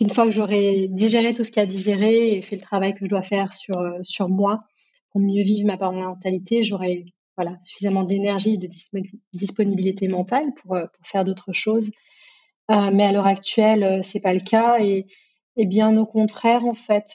une 0.00 0.10
fois 0.10 0.26
que 0.26 0.32
j'aurai 0.32 0.88
digéré 0.90 1.34
tout 1.34 1.44
ce 1.44 1.50
qu'il 1.50 1.58
y 1.58 1.60
a 1.60 1.62
à 1.62 1.66
digérer 1.66 2.36
et 2.36 2.42
fait 2.42 2.56
le 2.56 2.62
travail 2.62 2.92
que 2.94 3.04
je 3.04 3.10
dois 3.10 3.22
faire 3.22 3.54
sur, 3.54 3.76
sur 4.02 4.28
moi 4.28 4.64
pour 5.10 5.20
mieux 5.20 5.42
vivre 5.42 5.66
ma 5.66 5.78
parentalité, 5.78 6.62
j'aurai 6.62 7.06
voilà, 7.36 7.56
suffisamment 7.60 8.04
d'énergie 8.04 8.54
et 8.54 8.58
de 8.58 8.68
disponibilité 9.32 10.08
mentale 10.08 10.52
pour, 10.56 10.76
pour 10.76 11.06
faire 11.06 11.24
d'autres 11.24 11.52
choses. 11.52 11.90
Euh, 12.70 12.90
mais 12.92 13.04
à 13.04 13.12
l'heure 13.12 13.26
actuelle, 13.26 14.02
c'est 14.04 14.20
pas 14.20 14.32
le 14.34 14.40
cas 14.40 14.78
et, 14.80 15.06
bien 15.56 15.96
au 15.96 16.06
contraire, 16.06 16.64
en 16.64 16.74
fait, 16.74 17.12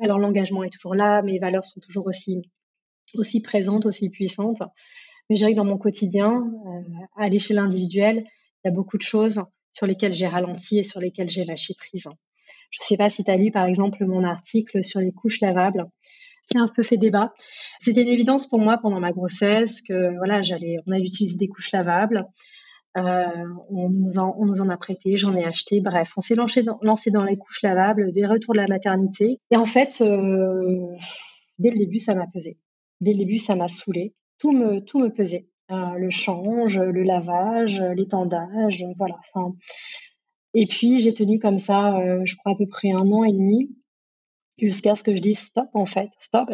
alors 0.00 0.18
l'engagement 0.18 0.64
est 0.64 0.70
toujours 0.70 0.94
là, 0.94 1.22
mes 1.22 1.38
valeurs 1.38 1.66
sont 1.66 1.80
toujours 1.80 2.06
aussi, 2.06 2.40
aussi 3.14 3.42
présentes, 3.42 3.86
aussi 3.86 4.10
puissantes. 4.10 4.62
Mais 5.28 5.36
je 5.36 5.40
dirais 5.40 5.52
que 5.52 5.56
dans 5.56 5.64
mon 5.64 5.76
quotidien, 5.76 6.50
à 7.16 7.28
l'échelle 7.28 7.58
individuelle, 7.58 8.24
il 8.64 8.68
y 8.68 8.68
a 8.68 8.74
beaucoup 8.74 8.96
de 8.96 9.02
choses 9.02 9.42
sur 9.72 9.86
lesquels 9.86 10.14
j'ai 10.14 10.26
ralenti 10.26 10.78
et 10.78 10.84
sur 10.84 11.00
lesquels 11.00 11.28
j'ai 11.28 11.44
lâché 11.44 11.74
prise. 11.78 12.08
Je 12.70 12.78
ne 12.80 12.84
sais 12.84 12.96
pas 12.96 13.10
si 13.10 13.24
tu 13.24 13.30
as 13.30 13.36
lu 13.36 13.50
par 13.50 13.66
exemple 13.66 14.04
mon 14.06 14.24
article 14.24 14.82
sur 14.82 15.00
les 15.00 15.12
couches 15.12 15.40
lavables 15.40 15.86
qui 16.50 16.56
a 16.56 16.62
un 16.62 16.68
peu 16.68 16.82
fait 16.82 16.96
débat. 16.96 17.34
C'était 17.78 18.02
une 18.02 18.08
évidence 18.08 18.46
pour 18.46 18.58
moi 18.58 18.78
pendant 18.78 19.00
ma 19.00 19.12
grossesse 19.12 19.82
que 19.82 20.16
voilà, 20.16 20.42
j'allais, 20.42 20.76
on 20.86 20.92
a 20.92 20.98
utilisé 20.98 21.36
des 21.36 21.46
couches 21.46 21.72
lavables. 21.72 22.24
Euh, 23.06 23.44
on, 23.70 23.88
nous 23.90 24.18
en, 24.18 24.68
a 24.68 24.76
prêté, 24.76 25.16
j'en 25.16 25.34
ai 25.34 25.44
acheté. 25.44 25.80
Bref, 25.80 26.12
on 26.16 26.20
s'est 26.20 26.34
lancé 26.34 26.62
dans, 27.10 27.24
les 27.24 27.36
couches 27.36 27.62
lavables 27.62 28.12
des 28.12 28.26
retours 28.26 28.54
de 28.54 28.58
la 28.58 28.66
maternité. 28.66 29.38
Et 29.50 29.56
en 29.56 29.66
fait, 29.66 30.00
euh, 30.00 30.86
dès 31.58 31.70
le 31.70 31.78
début, 31.78 31.98
ça 31.98 32.14
m'a 32.14 32.26
pesé. 32.26 32.58
Dès 33.00 33.12
le 33.12 33.18
début, 33.18 33.38
ça 33.38 33.54
m'a 33.54 33.68
saoulé. 33.68 34.14
Tout 34.38 34.52
me, 34.52 34.80
tout 34.80 34.98
me 34.98 35.10
pesait. 35.10 35.48
Euh, 35.70 35.94
le 35.98 36.10
change, 36.10 36.78
le 36.78 37.02
lavage, 37.02 37.80
l'étendage, 37.94 38.84
voilà. 38.96 39.16
Enfin, 39.34 39.54
et 40.54 40.66
puis 40.66 41.00
j'ai 41.00 41.12
tenu 41.12 41.38
comme 41.38 41.58
ça, 41.58 42.00
je 42.24 42.34
crois 42.36 42.52
à 42.52 42.54
peu 42.54 42.66
près 42.66 42.90
un 42.90 43.12
an 43.12 43.22
et 43.22 43.32
demi, 43.32 43.68
jusqu'à 44.58 44.96
ce 44.96 45.02
que 45.02 45.14
je 45.14 45.20
dise 45.20 45.38
stop 45.38 45.68
en 45.74 45.86
fait, 45.86 46.08
stop. 46.20 46.50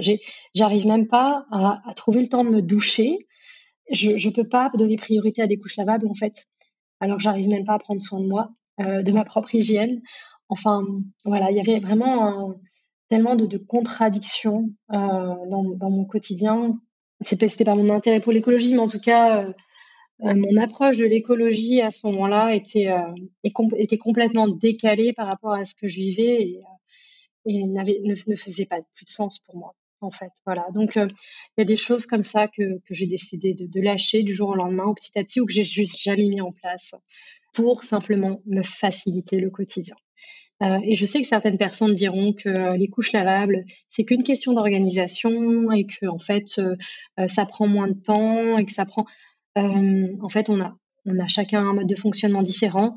J'arrive 0.55 0.87
même 0.87 1.07
pas 1.07 1.47
à, 1.51 1.81
trouver 1.97 2.21
le 2.21 2.29
temps 2.29 2.45
de 2.45 2.51
me 2.51 2.63
doucher. 2.63 3.27
Je 3.91 4.11
ne 4.11 4.33
peux 4.33 4.49
pas 4.49 4.71
donner 4.75 4.97
priorité 4.97 5.43
à 5.43 5.47
des 5.47 5.59
couches 5.59 5.77
lavables 5.77 6.07
en 6.09 6.15
fait. 6.15 6.47
Alors 7.01 7.21
j'arrive 7.21 7.49
même 7.49 7.65
pas 7.65 7.75
à 7.75 7.79
prendre 7.79 8.01
soin 8.01 8.21
de 8.21 8.27
moi, 8.27 8.51
euh, 8.81 9.03
de 9.03 9.13
ma 9.13 9.25
propre 9.25 9.55
hygiène. 9.55 10.03
Enfin 10.49 10.85
voilà, 11.25 11.51
il 11.51 11.57
y 11.57 11.61
avait 11.61 11.81
vraiment 11.81 12.55
tellement 13.11 13.37
de, 13.37 13.59
contradictions 13.59 14.71
dans, 14.89 15.77
dans, 15.77 15.91
mon 15.91 16.05
quotidien 16.05 16.79
c'était 17.21 17.65
pas 17.65 17.75
mon 17.75 17.91
intérêt 17.91 18.21
pour 18.21 18.33
l'écologie, 18.33 18.73
mais 18.75 18.81
en 18.81 18.89
tout 18.89 19.01
cas, 19.01 19.45
euh, 19.45 19.53
euh, 20.23 20.35
mon 20.35 20.57
approche 20.57 20.97
de 20.97 21.05
l'écologie 21.05 21.81
à 21.81 21.91
ce 21.91 22.07
moment-là 22.07 22.55
était, 22.55 22.89
euh, 22.89 23.15
était 23.77 23.99
complètement 23.99 24.49
décalée 24.49 25.13
par 25.13 25.27
rapport 25.27 25.53
à 25.53 25.65
ce 25.65 25.75
que 25.75 25.89
je 25.89 25.97
vivais 25.97 26.43
et, 26.43 26.61
et 27.47 27.67
ne, 27.67 28.31
ne, 28.31 28.37
faisait 28.37 28.67
pas 28.67 28.81
plus 28.95 29.05
de 29.05 29.11
sens 29.11 29.39
pour 29.41 29.57
moi. 29.57 29.75
En 30.05 30.11
fait, 30.11 30.31
voilà. 30.45 30.67
Donc, 30.75 30.97
il 30.97 31.09
y 31.59 31.63
a 31.63 31.65
des 31.65 31.77
choses 31.77 32.07
comme 32.07 32.23
ça 32.23 32.49
que, 32.49 32.63
j'ai 32.91 33.07
décidé 33.07 33.55
de, 33.55 33.81
lâcher 33.81 34.23
du 34.23 34.35
jour 34.35 34.51
au 34.51 34.55
lendemain, 34.55 34.85
ou 34.85 34.95
petit 34.95 35.19
à 35.19 35.25
petit, 35.25 35.41
ou 35.41 35.47
que 35.47 35.53
j'ai 35.53 35.65
juste 35.65 36.03
jamais 36.03 36.29
mis 36.29 36.41
en 36.41 36.53
place 36.53 36.95
pour 37.55 37.85
simplement 37.85 38.41
me 38.47 38.63
faciliter 38.63 39.39
le 39.39 39.51
quotidien. 39.51 39.97
Euh, 40.63 40.79
et 40.85 40.95
je 40.95 41.05
sais 41.05 41.21
que 41.21 41.27
certaines 41.27 41.59
personnes 41.59 41.95
diront 41.95 42.33
que 42.33 42.49
euh, 42.49 42.77
les 42.77 42.89
couches 42.89 43.13
lavables, 43.13 43.65
c'est 43.91 44.05
qu'une 44.05 44.23
question 44.23 44.53
d'organisation 44.53 45.73
et 45.73 45.87
que 45.87 46.07
en 46.07 46.19
fait, 46.19 46.59
euh, 46.59 46.77
ça 47.29 47.45
prend 47.45 47.67
moins 47.67 47.89
de 47.89 48.01
temps 48.01 48.57
et 48.59 48.65
que 48.65 48.73
ça 48.73 48.85
prend. 48.85 49.05
en 49.57 50.29
fait, 50.29 50.51
on 50.51 50.61
a, 50.61 50.77
on 51.07 51.19
a 51.19 51.29
chacun 51.29 51.67
un 51.67 51.75
mode 51.75 51.89
de 51.89 51.97
fonctionnement 51.97 52.43
différent. 52.43 52.95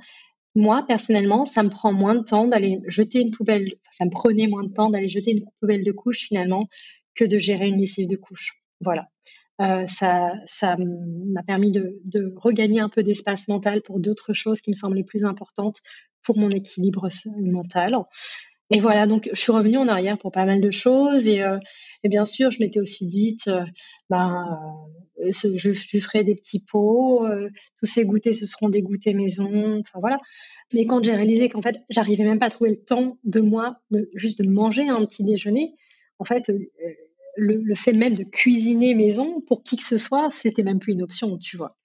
Moi, 0.57 0.83
personnellement, 0.87 1.45
ça 1.45 1.61
me 1.61 1.69
prend 1.69 1.93
moins 1.93 2.15
de 2.15 2.23
temps 2.23 2.47
d'aller 2.47 2.79
jeter 2.87 3.21
une 3.21 3.29
poubelle. 3.29 3.75
Ça 3.91 4.05
me 4.05 4.09
prenait 4.09 4.47
moins 4.47 4.63
de 4.63 4.73
temps 4.73 4.89
d'aller 4.89 5.07
jeter 5.07 5.31
une 5.31 5.45
poubelle 5.59 5.83
de 5.83 5.91
couches 5.91 6.25
finalement 6.27 6.67
que 7.13 7.25
de 7.25 7.37
gérer 7.37 7.67
une 7.67 7.77
lessive 7.77 8.07
de 8.07 8.15
couches. 8.15 8.59
Voilà. 8.81 9.07
ça, 9.87 10.33
ça 10.47 10.75
m'a 10.77 11.43
permis 11.43 11.69
de, 11.69 11.99
de, 12.05 12.33
regagner 12.37 12.79
un 12.79 12.89
peu 12.89 13.03
d'espace 13.03 13.47
mental 13.47 13.83
pour 13.83 13.99
d'autres 13.99 14.33
choses 14.33 14.59
qui 14.59 14.71
me 14.71 14.75
semblaient 14.75 15.03
plus 15.03 15.25
importantes 15.25 15.81
pour 16.23 16.39
mon 16.39 16.49
équilibre 16.49 17.07
mental. 17.37 17.95
Et 18.69 18.79
voilà, 18.79 19.07
donc 19.07 19.29
je 19.31 19.39
suis 19.39 19.51
revenue 19.51 19.77
en 19.77 19.87
arrière 19.87 20.17
pour 20.17 20.31
pas 20.31 20.45
mal 20.45 20.59
de 20.59 20.71
choses. 20.71 21.27
Et, 21.27 21.41
euh, 21.41 21.57
bien 22.03 22.25
sûr, 22.25 22.51
je 22.51 22.59
m'étais 22.59 22.79
aussi 22.79 23.05
dite, 23.05 23.47
euh, 23.47 23.63
ben, 24.09 24.45
euh, 25.21 25.31
je, 25.31 25.73
je, 25.73 25.99
ferai 25.99 26.23
des 26.23 26.35
petits 26.35 26.63
pots, 26.63 27.25
tous 27.79 27.85
ces 27.85 28.05
goûters, 28.05 28.33
ce 28.33 28.45
seront 28.45 28.69
des 28.69 28.81
goûters 28.81 29.15
maison. 29.15 29.79
Enfin 29.79 29.99
voilà. 29.99 30.19
Mais 30.73 30.85
quand 30.85 31.03
j'ai 31.03 31.15
réalisé 31.15 31.49
qu'en 31.49 31.61
fait, 31.61 31.77
j'arrivais 31.89 32.23
même 32.23 32.39
pas 32.39 32.47
à 32.47 32.49
trouver 32.49 32.71
le 32.71 32.83
temps 32.83 33.17
de 33.23 33.39
moi, 33.39 33.77
juste 34.15 34.41
de 34.41 34.47
manger 34.47 34.87
un 34.87 35.05
petit 35.05 35.23
déjeuner, 35.23 35.75
en 36.19 36.25
fait, 36.25 36.51
le, 37.37 37.61
le 37.61 37.75
fait 37.75 37.93
même 37.93 38.15
de 38.15 38.23
cuisiner 38.23 38.95
maison 38.95 39.41
pour 39.41 39.63
qui 39.63 39.77
que 39.77 39.83
ce 39.83 39.97
soit, 39.97 40.29
c'était 40.41 40.63
même 40.63 40.79
plus 40.79 40.93
une 40.93 41.03
option, 41.03 41.37
tu 41.37 41.57
vois. 41.57 41.77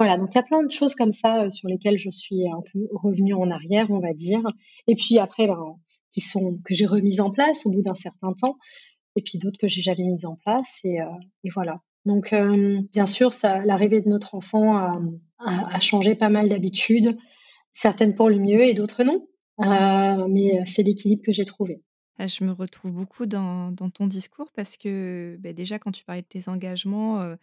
Voilà, 0.00 0.16
donc 0.16 0.30
il 0.32 0.36
y 0.36 0.38
a 0.38 0.42
plein 0.42 0.62
de 0.62 0.70
choses 0.70 0.94
comme 0.94 1.12
ça 1.12 1.42
euh, 1.42 1.50
sur 1.50 1.68
lesquelles 1.68 1.98
je 1.98 2.10
suis 2.10 2.48
un 2.48 2.62
peu 2.72 2.88
revenue 2.90 3.34
en 3.34 3.50
arrière, 3.50 3.90
on 3.90 4.00
va 4.00 4.14
dire. 4.14 4.40
Et 4.86 4.96
puis 4.96 5.18
après, 5.18 5.46
ben, 5.46 5.76
qui 6.10 6.22
sont 6.22 6.58
que 6.64 6.72
j'ai 6.72 6.86
remises 6.86 7.20
en 7.20 7.30
place 7.30 7.66
au 7.66 7.70
bout 7.70 7.82
d'un 7.82 7.94
certain 7.94 8.32
temps, 8.32 8.56
et 9.14 9.20
puis 9.20 9.38
d'autres 9.38 9.58
que 9.58 9.68
j'ai 9.68 9.82
jamais 9.82 10.04
mises 10.04 10.24
en 10.24 10.36
place. 10.36 10.80
Et, 10.84 11.02
euh, 11.02 11.04
voilà. 11.54 11.82
Donc 12.06 12.32
euh, 12.32 12.80
bien 12.92 13.06
sûr, 13.06 13.30
l'arrivée 13.64 14.00
de 14.00 14.08
notre 14.08 14.34
enfant 14.34 14.76
a, 15.38 15.80
changé 15.80 16.14
pas 16.14 16.28
mal 16.28 16.48
d'habitudes, 16.48 17.16
certaines 17.74 18.14
pour 18.14 18.28
le 18.28 18.38
mieux 18.38 18.62
et 18.62 18.74
d'autres 18.74 19.04
non. 19.04 19.26
mais 20.28 20.64
c'est 20.66 20.82
l'équilibre 20.82 21.22
que 21.24 21.32
j'ai 21.32 21.44
trouvé. 21.44 21.82
Ah, 22.18 22.26
je 22.26 22.44
me 22.44 22.52
retrouve 22.52 22.92
beaucoup 22.92 23.24
dans 23.26 23.74
ton 23.94 24.06
discours 24.06 24.50
parce 24.54 24.76
que, 24.76 25.38
beh, 25.40 25.54
déjà 25.54 25.78
quand 25.78 25.90
tu 25.90 26.04
parlais 26.04 26.22
de 26.22 26.26
tes 26.26 26.48
engagements, 26.48 27.36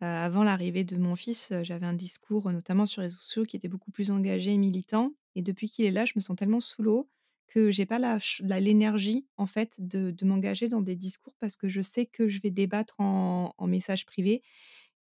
avant 0.00 0.44
l'arrivée 0.44 0.84
de 0.84 0.96
mon 0.96 1.14
fils, 1.14 1.52
j'avais 1.62 1.86
un 1.86 1.92
discours, 1.92 2.50
notamment 2.50 2.86
sur 2.86 3.02
les 3.02 3.06
réseaux 3.06 3.20
sociaux 3.20 3.44
qui 3.44 3.56
était 3.56 3.68
beaucoup 3.68 3.90
plus 3.90 4.10
engagé 4.10 4.52
et 4.52 4.58
militant 4.58 5.12
et 5.38 5.42
depuis 5.42 5.68
qu'il 5.68 5.86
est 5.86 5.92
là, 5.92 6.04
je 6.04 6.14
me 6.16 6.20
sens 6.20 6.36
tellement 6.36 6.58
sous 6.58 6.82
l'eau 6.82 7.08
que 7.48 7.70
j'ai 7.72 7.86
pas 7.86 7.98
la 7.98 8.18
l'énergie 8.60 9.26
en 9.38 9.46
fait 9.46 9.76
de 9.80 10.10
de 10.12 10.24
m'engager 10.26 10.68
dans 10.68 10.82
des 10.82 10.96
discours 10.96 11.34
parce 11.40 11.56
que 11.56 11.68
je 11.68 11.80
sais 11.82 12.06
que 12.06 12.28
je 12.28 12.40
vais 12.42 12.50
débattre 12.50 12.96
en 13.00 13.52
message 13.66 14.06
privé 14.06 14.42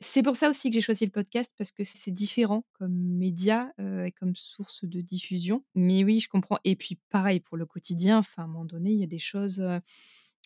c'est 0.01 0.23
pour 0.23 0.35
ça 0.35 0.49
aussi 0.49 0.69
que 0.69 0.73
j'ai 0.75 0.81
choisi 0.81 1.05
le 1.05 1.11
podcast 1.11 1.53
parce 1.57 1.71
que 1.71 1.83
c'est 1.83 2.11
différent 2.11 2.65
comme 2.73 2.93
média, 2.93 3.71
heu 3.79 4.05
et 4.05 4.11
comme 4.11 4.35
source 4.35 4.83
de 4.85 4.99
diffusion. 5.01 5.63
Mais 5.73 6.03
oui, 6.03 6.19
je 6.19 6.27
comprends 6.29 6.59
et 6.65 6.75
puis 6.75 6.99
pareil 7.09 7.39
pour 7.39 7.57
le 7.57 7.65
quotidien, 7.65 8.21
à 8.37 8.41
un 8.43 8.47
moment 8.47 8.65
donné, 8.65 8.91
il 8.91 8.99
y 8.99 9.03
a 9.03 9.07
des 9.07 9.19
choses, 9.19 9.61
heu, 9.61 9.79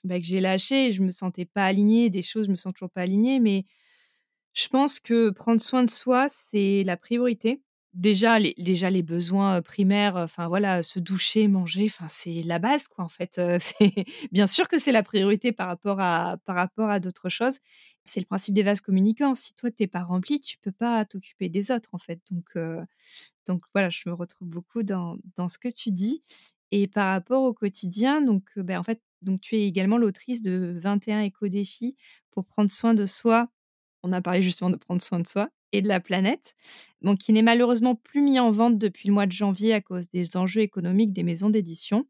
bah, 0.04 0.20
que 0.20 0.26
j'ai 0.26 0.42
lâchées 0.42 0.92
je 0.92 1.02
me 1.04 1.10
sentais 1.10 1.46
pas 1.46 1.66
alignée, 1.66 2.10
des 2.10 2.22
choses, 2.24 2.46
je 2.48 2.52
me 2.52 2.56
sens 2.58 2.74
toujours 2.74 2.92
pas 2.92 3.02
alignée, 3.02 3.40
mais 3.40 3.66
je 4.54 4.68
pense 4.70 5.00
que 5.00 5.30
prendre 5.32 5.62
soin 5.62 5.84
de 5.84 5.90
soi, 5.90 6.28
c'est 6.30 6.84
la 6.86 6.98
priorité. 6.98 7.62
Déjà 7.96 8.38
les 8.38 8.54
déjà 8.60 8.90
les 8.92 9.02
besoins, 9.02 9.58
heu, 9.58 9.62
primaires, 9.64 10.16
enfin 10.16 10.48
voilà, 10.48 10.84
se 10.84 11.00
doucher, 11.00 11.48
manger, 11.48 11.86
enfin 11.88 12.06
c'est 12.08 12.44
la 12.44 12.60
base 12.60 12.88
quoi 12.88 13.04
en 13.04 13.10
fait, 13.10 13.40
heu, 13.40 13.58
c'est 13.60 14.06
bien 14.32 14.46
sûr 14.46 14.68
que 14.68 14.78
c'est 14.78 14.92
la 14.92 15.02
priorité 15.02 15.52
par 15.52 15.68
rapport 15.68 16.00
à 16.00 16.38
par 16.46 16.56
rapport 16.56 16.90
à 16.90 17.00
d'autres 17.00 17.30
choses. 17.30 17.58
C'est 18.06 18.20
le 18.20 18.28
principe 18.28 18.54
des 18.54 18.62
vases 18.64 18.82
communicants. 18.82 19.34
Si 19.36 19.56
toi 19.56 19.72
tu 19.72 19.84
es 19.84 19.88
pas 19.88 20.04
rempli, 20.04 20.40
tu 20.40 20.58
peux 20.60 20.72
pas 20.72 21.04
t'occuper 21.06 21.50
des 21.50 21.72
autres 21.72 21.90
en 21.94 21.98
fait. 21.98 22.20
Donc 22.30 22.56
donc 23.48 23.64
voilà, 23.74 23.90
je 23.90 24.04
me 24.08 24.14
retrouve 24.14 24.48
beaucoup 24.50 24.84
dans 24.84 25.18
dans 25.36 25.48
ce 25.48 25.58
que 25.60 25.70
tu 25.70 25.92
dis 25.92 26.24
et 26.72 26.88
par 26.88 27.08
rapport 27.14 27.44
au 27.44 27.54
quotidien, 27.54 28.22
donc 28.22 28.44
bah, 28.58 28.80
en 28.80 28.84
fait, 28.84 29.02
donc 29.24 29.42
tu 29.42 29.56
es 29.58 29.66
également 29.68 29.98
l'autrice 29.98 30.42
de 30.42 30.76
21 30.80 31.22
éco-défis 31.22 31.96
pour 32.32 32.46
prendre 32.46 32.70
soin 32.72 32.94
de 32.94 33.06
soi. 33.08 33.50
On 34.04 34.14
a 34.14 34.22
parlé 34.22 34.42
justement 34.44 34.70
de 34.70 34.76
prendre 34.78 35.02
soin 35.02 35.20
de 35.20 35.28
soi 35.28 35.50
et 35.74 35.82
de 35.82 35.88
la 35.88 36.00
planète, 36.00 36.56
donc 37.02 37.20
qui 37.20 37.34
n'est 37.34 37.42
malheureusement 37.44 37.96
plus 37.96 38.22
mis 38.22 38.40
en 38.40 38.52
vente 38.52 38.78
depuis 38.78 39.08
le 39.08 39.14
mois 39.14 39.26
de 39.28 39.32
janvier 39.32 39.74
à 39.74 39.82
cause 39.82 40.10
des 40.12 40.38
enjeux 40.38 40.62
économiques 40.62 41.14
des 41.14 41.24
maisons 41.24 41.50
d'édition. 41.50 42.08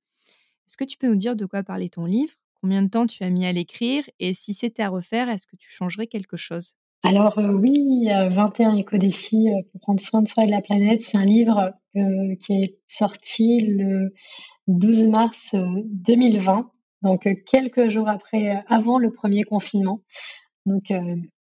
Est-ce 0.69 0.77
que 0.77 0.85
tu 0.85 0.97
peux 0.97 1.07
nous 1.07 1.15
dire 1.17 1.35
de 1.35 1.45
quoi 1.45 1.63
parlait 1.63 1.89
ton 1.89 2.05
livre? 2.05 2.33
Combien 2.61 2.83
de 2.83 2.89
temps 2.89 3.07
tu 3.07 3.23
as 3.23 3.29
mis 3.31 3.45
à 3.45 3.53
l'écrire? 3.53 4.03
Et 4.19 4.33
si 4.33 4.53
c'était 4.53 4.83
à 4.83 4.89
refaire, 4.89 5.29
est-ce 5.29 5.47
que 5.47 5.55
tu 5.57 5.69
changerais 5.71 6.07
quelque 6.07 6.37
chose? 6.37 6.73
Alors, 7.03 7.39
heu, 7.39 7.55
oui, 7.55 8.09
heu, 8.11 8.29
21 8.29 8.75
éco-défis, 8.75 9.47
pour 9.71 9.81
prendre 9.81 10.01
soin 10.01 10.21
de 10.21 10.27
soi 10.27 10.43
et 10.43 10.47
de 10.47 10.51
la 10.51 10.61
planète. 10.61 11.01
C'est 11.01 11.17
un 11.17 11.23
livre, 11.23 11.73
heu, 11.95 12.35
qui 12.41 12.63
est 12.63 12.77
sorti 12.87 13.61
le 13.61 14.13
12 14.67 15.05
mars, 15.05 15.51
heu, 15.55 15.65
2020, 15.85 16.71
donc 17.03 17.27
heu, 17.27 17.35
quelques 17.51 17.89
jours 17.89 18.09
après, 18.09 18.63
avant 18.67 18.99
le 18.99 19.11
1er 19.11 19.43
confinement. 19.43 20.01
Donc 20.65 20.91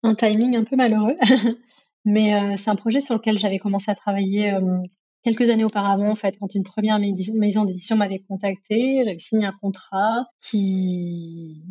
un 0.03 0.15
timing 0.15 0.55
un 0.57 0.65
peu 0.65 0.75
malheureux. 0.77 1.17
Mais 2.05 2.33
heu, 2.35 2.55
c'est 2.57 2.69
un 2.69 2.75
projet 2.75 3.01
sur 3.01 3.15
lequel 3.15 3.39
j'avais 3.39 3.57
commencé 3.57 3.89
à 3.89 3.95
travailler, 3.95 4.45
hem, 4.45 4.83
quelques 5.23 5.49
années 5.49 5.63
auparavant, 5.65 6.07
en 6.09 6.15
fait, 6.15 6.37
quand 6.39 6.53
une 6.53 6.63
1re 6.63 6.99
médis 6.99 7.31
maison 7.33 7.65
d'édition 7.65 7.95
m'avait 7.95 8.19
contactée. 8.19 9.01
J'avais 9.05 9.19
signé 9.19 9.45
un 9.47 9.53
contrat 9.59 10.27
qui 10.39 11.63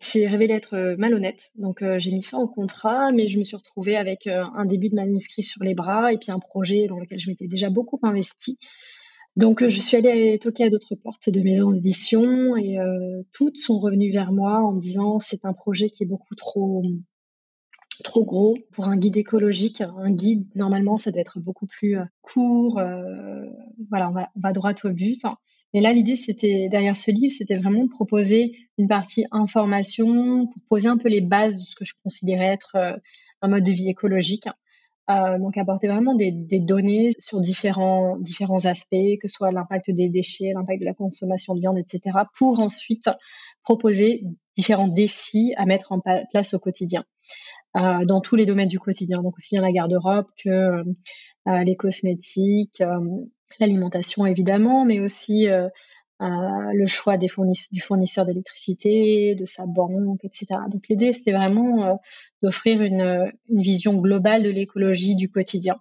s'est 0.00 0.28
révélé 0.28 0.54
être, 0.54 0.76
heu, 0.76 0.96
malhonnête. 0.96 1.50
Donc 1.56 1.82
j'ai 1.98 2.12
mis 2.12 2.22
fin 2.22 2.38
au 2.38 2.46
contrat, 2.46 3.10
mais 3.12 3.26
je 3.26 3.36
me 3.38 3.44
suis 3.44 3.56
retrouvée 3.56 3.96
avec, 3.96 4.28
un 4.28 4.64
début 4.64 4.90
de 4.90 4.94
manuscrit 4.94 5.42
sur 5.42 5.64
les 5.64 5.74
bras 5.74 6.12
et 6.12 6.18
puis 6.18 6.30
un 6.30 6.38
projet 6.38 6.86
dans 6.86 6.98
lequel 7.00 7.18
je 7.18 7.28
m'étais 7.28 7.48
déjà 7.48 7.68
beaucoup 7.68 7.98
investie. 8.04 8.58
Donc 9.36 9.66
je 9.68 9.80
suis 9.80 9.96
allée 9.96 10.38
toquer 10.38 10.64
à 10.64 10.70
d'autres 10.70 10.94
portes 10.96 11.30
de 11.30 11.40
maisons 11.40 11.72
d'édition 11.72 12.56
et 12.56 12.78
toutes 13.32 13.56
sont 13.56 13.80
revenues 13.80 14.12
vers 14.12 14.30
moi 14.32 14.60
en 14.62 14.72
me 14.72 14.80
disant: 14.80 15.18
«C'est 15.20 15.44
un 15.44 15.52
projet 15.52 15.90
qui 15.90 16.04
est 16.04 16.06
beaucoup 16.06 16.36
trop, 16.36 16.84
trop 18.02 18.24
gros 18.24 18.56
pour 18.72 18.86
un 18.86 18.96
guide 18.96 19.16
écologique». 19.16 19.80
Un 19.80 20.10
guide, 20.10 20.46
normalement, 20.54 20.96
ça 20.96 21.10
doit 21.10 21.20
être 21.20 21.40
beaucoup 21.40 21.66
plus, 21.66 21.96
heu, 21.96 22.04
court, 22.22 22.78
heu, 22.80 23.50
voilà, 23.90 24.10
on 24.10 24.40
va 24.40 24.52
droit 24.52 24.72
au 24.84 24.90
but. 24.90 25.22
Et 25.74 25.80
là, 25.80 25.92
l'idée, 25.92 26.16
c'était 26.16 26.68
derrière 26.70 26.96
ce 26.96 27.10
livre, 27.10 27.34
c'était 27.36 27.56
vraiment 27.56 27.84
de 27.84 27.90
proposer 27.90 28.56
une 28.78 28.88
partie 28.88 29.26
information 29.32 30.46
pour 30.46 30.62
poser 30.68 30.88
un 30.88 30.96
peu 30.96 31.08
les 31.08 31.20
bases 31.20 31.56
de 31.56 31.62
ce 31.62 31.74
que 31.74 31.84
je 31.84 31.94
considérais 32.02 32.46
être, 32.46 32.76
heu, 32.76 32.96
un 33.42 33.48
mode 33.48 33.64
de 33.64 33.72
vie 33.72 33.88
écologique. 33.88 34.48
Donc 35.08 35.56
apporter 35.56 35.88
vraiment 35.88 36.14
des 36.14 36.60
données 36.60 37.12
sur 37.18 37.40
différents 37.40 38.18
différents 38.18 38.66
aspects, 38.66 39.16
que 39.22 39.26
ce 39.26 39.32
soit 39.32 39.50
l'impact 39.52 39.90
des 39.90 40.10
déchets, 40.10 40.52
l'impact 40.54 40.80
de 40.80 40.84
la 40.84 40.92
consommation 40.92 41.54
de 41.54 41.60
viande 41.60 41.78
et 41.78 41.84
cetera, 41.90 42.28
pour 42.36 42.60
ensuite 42.60 43.08
proposer 43.62 44.22
différents 44.54 44.88
défis 44.88 45.54
à 45.56 45.64
mettre 45.64 45.92
en 45.92 46.02
place 46.30 46.52
au 46.52 46.58
quotidien, 46.58 47.04
dans 47.74 48.20
tous 48.20 48.36
les 48.36 48.46
domaines 48.46 48.68
du 48.68 48.78
quotidien. 48.78 49.22
Donc 49.22 49.36
aussi 49.36 49.54
bien 49.54 49.62
la 49.62 49.72
garde-robe 49.72 50.26
que, 50.42 50.48
hem, 50.48 50.94
heu, 51.48 51.64
les 51.64 51.76
cosmétiques, 51.76 52.82
l'alimentation 53.60 54.26
évidemment, 54.26 54.84
mais 54.84 55.00
aussi, 55.00 55.48
le 56.20 56.86
choix 56.86 57.16
des 57.16 57.28
fourniss 57.28 57.72
du 57.72 57.80
fournisseur 57.80 58.26
d'électricité, 58.26 59.34
de 59.34 59.44
sa 59.44 59.66
banque 59.66 60.24
et 60.24 60.30
cetera. 60.32 60.68
Donc 60.68 60.88
l'idée, 60.88 61.12
c'était 61.12 61.32
vraiment, 61.32 62.00
d'offrir 62.42 62.82
une, 62.82 63.32
vision 63.48 63.94
globale 63.94 64.42
de 64.42 64.50
l'écologie 64.50 65.14
du 65.16 65.30
quotidien, 65.30 65.80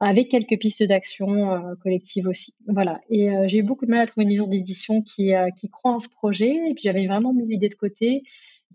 avec 0.00 0.28
quelques 0.30 0.58
pistes 0.58 0.82
d'action, 0.82 1.54
heu, 1.54 1.76
collectives 1.82 2.28
aussi. 2.28 2.54
Voilà 2.66 3.00
et 3.10 3.30
j'ai 3.46 3.58
eu 3.58 3.62
beaucoup 3.62 3.86
de 3.86 3.90
mal 3.90 4.00
à 4.00 4.06
trouver 4.06 4.24
une 4.24 4.30
maison 4.30 4.46
d'édition 4.46 5.02
qui, 5.02 5.32
qui 5.58 5.68
croit 5.70 5.92
en 5.92 5.98
ce 5.98 6.08
projet 6.08 6.50
et 6.50 6.74
puis 6.74 6.84
j'avais 6.84 7.06
vraiment 7.06 7.32
mis 7.32 7.46
l'idée 7.46 7.68
de 7.68 7.74
côté 7.74 8.22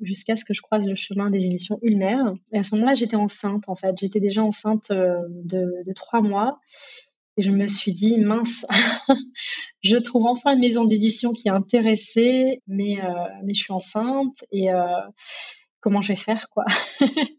jusqu'à 0.02 0.36
ce 0.36 0.46
que 0.46 0.54
je 0.54 0.62
croise 0.62 0.88
le 0.88 0.96
chemin 0.96 1.30
des 1.30 1.46
éditions 1.46 1.80
Ulmer 1.82 2.18
et 2.54 2.60
à 2.60 2.64
ce 2.64 2.76
moment-là, 2.76 2.96
j'étais 2.96 3.16
enceinte, 3.16 3.66
en 3.68 3.76
fait. 3.76 3.96
J'étais 4.00 4.20
déjà 4.20 4.44
enceinte, 4.44 4.92
heu, 4.92 5.18
de 5.30 5.94
3 5.94 6.22
mois 6.22 6.60
et 7.38 7.44
je 7.44 7.52
me 7.52 7.68
suis 7.68 7.92
dit: 7.92 8.18
«Mince, 8.18 8.66
je 9.84 9.98
trouve 9.98 10.26
enfin 10.26 10.54
une 10.54 10.60
maison 10.60 10.86
d'édition 10.86 11.32
qui 11.32 11.48
est 11.48 11.52
intéressée, 11.52 12.62
mais 12.68 12.98
heu, 13.00 13.14
mais 13.44 13.54
je 13.54 13.62
suis 13.62 13.74
enceinte 13.74 14.44
et 14.52 14.72
heu, 14.72 14.82
comment 15.80 16.02
je 16.02 16.14
vais 16.14 16.20
faire, 16.20 16.50
quoi?» 16.52 16.66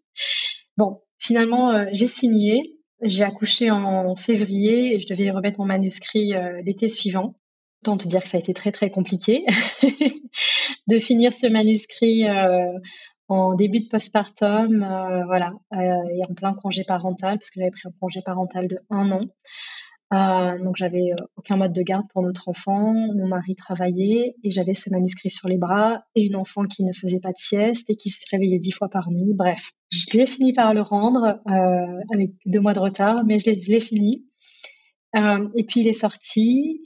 Bon, 0.76 1.00
finalement, 1.18 1.72
heu, 1.72 1.88
j'ai 1.92 2.06
signé. 2.06 2.74
J'ai 3.02 3.22
accouché 3.22 3.70
en 3.70 4.16
février 4.16 4.94
et 4.96 5.00
je 5.00 5.06
devais 5.06 5.30
remettre 5.30 5.60
mon 5.60 5.66
manuscrit, 5.66 6.32
l'été 6.64 6.88
suivant. 6.88 7.36
Autant 7.82 7.96
te 7.96 8.08
dire 8.08 8.22
que 8.22 8.28
ça 8.28 8.38
a 8.38 8.40
été 8.40 8.52
très, 8.54 8.72
très 8.72 8.90
compliqué 8.90 9.44
de 10.88 10.98
finir 10.98 11.32
ce 11.32 11.46
manuscrit, 11.48 12.24
heu, 12.28 12.80
en 13.28 13.54
début 13.54 13.80
de 13.80 13.88
postpartum, 13.88 14.82
heu, 14.82 15.24
voilà, 15.26 15.52
heu 15.74 15.78
et 16.14 16.24
en 16.24 16.34
plein 16.34 16.54
congé 16.54 16.84
parental 16.84 17.38
parce 17.38 17.50
que 17.50 17.60
j'avais 17.60 17.70
pris 17.72 17.82
un 17.88 17.92
congé 18.00 18.20
parental 18.24 18.68
de 18.68 18.78
1 18.90 19.12
an. 19.12 19.20
Donc 20.64 20.76
j'avais, 20.76 21.10
aucun 21.36 21.56
mode 21.56 21.72
de 21.74 21.82
garde 21.82 22.06
pour 22.12 22.22
notre 22.22 22.48
enfant. 22.48 22.94
Mon 22.94 23.28
mari 23.28 23.54
travaillait 23.56 24.36
et 24.44 24.50
j'avais 24.52 24.74
ce 24.74 24.90
manuscrit 24.90 25.30
sur 25.30 25.48
les 25.48 25.58
bras 25.58 26.02
et 26.16 26.22
une 26.24 26.36
enfant 26.36 26.64
qui 26.64 26.84
ne 26.84 26.92
faisait 26.94 27.20
pas 27.20 27.30
de 27.32 27.38
sieste 27.38 27.90
et 27.90 27.96
qui 27.96 28.10
se 28.10 28.24
réveillait 28.32 28.58
10 28.60 28.72
fois 28.72 28.88
par 28.90 29.10
nuit. 29.10 29.34
Bref, 29.34 29.72
j'ai 29.90 30.26
fini 30.26 30.52
par 30.54 30.74
le 30.74 30.82
rendre, 30.82 31.40
avec 32.14 32.32
2 32.46 32.60
mois 32.60 32.74
de 32.74 32.80
retard, 32.80 33.24
mais 33.26 33.38
je 33.40 33.50
l'ai 33.50 33.80
fini. 33.80 34.24
Et 35.16 35.64
puis 35.68 35.80
il 35.80 35.88
est 35.88 35.92
sorti. 35.94 36.80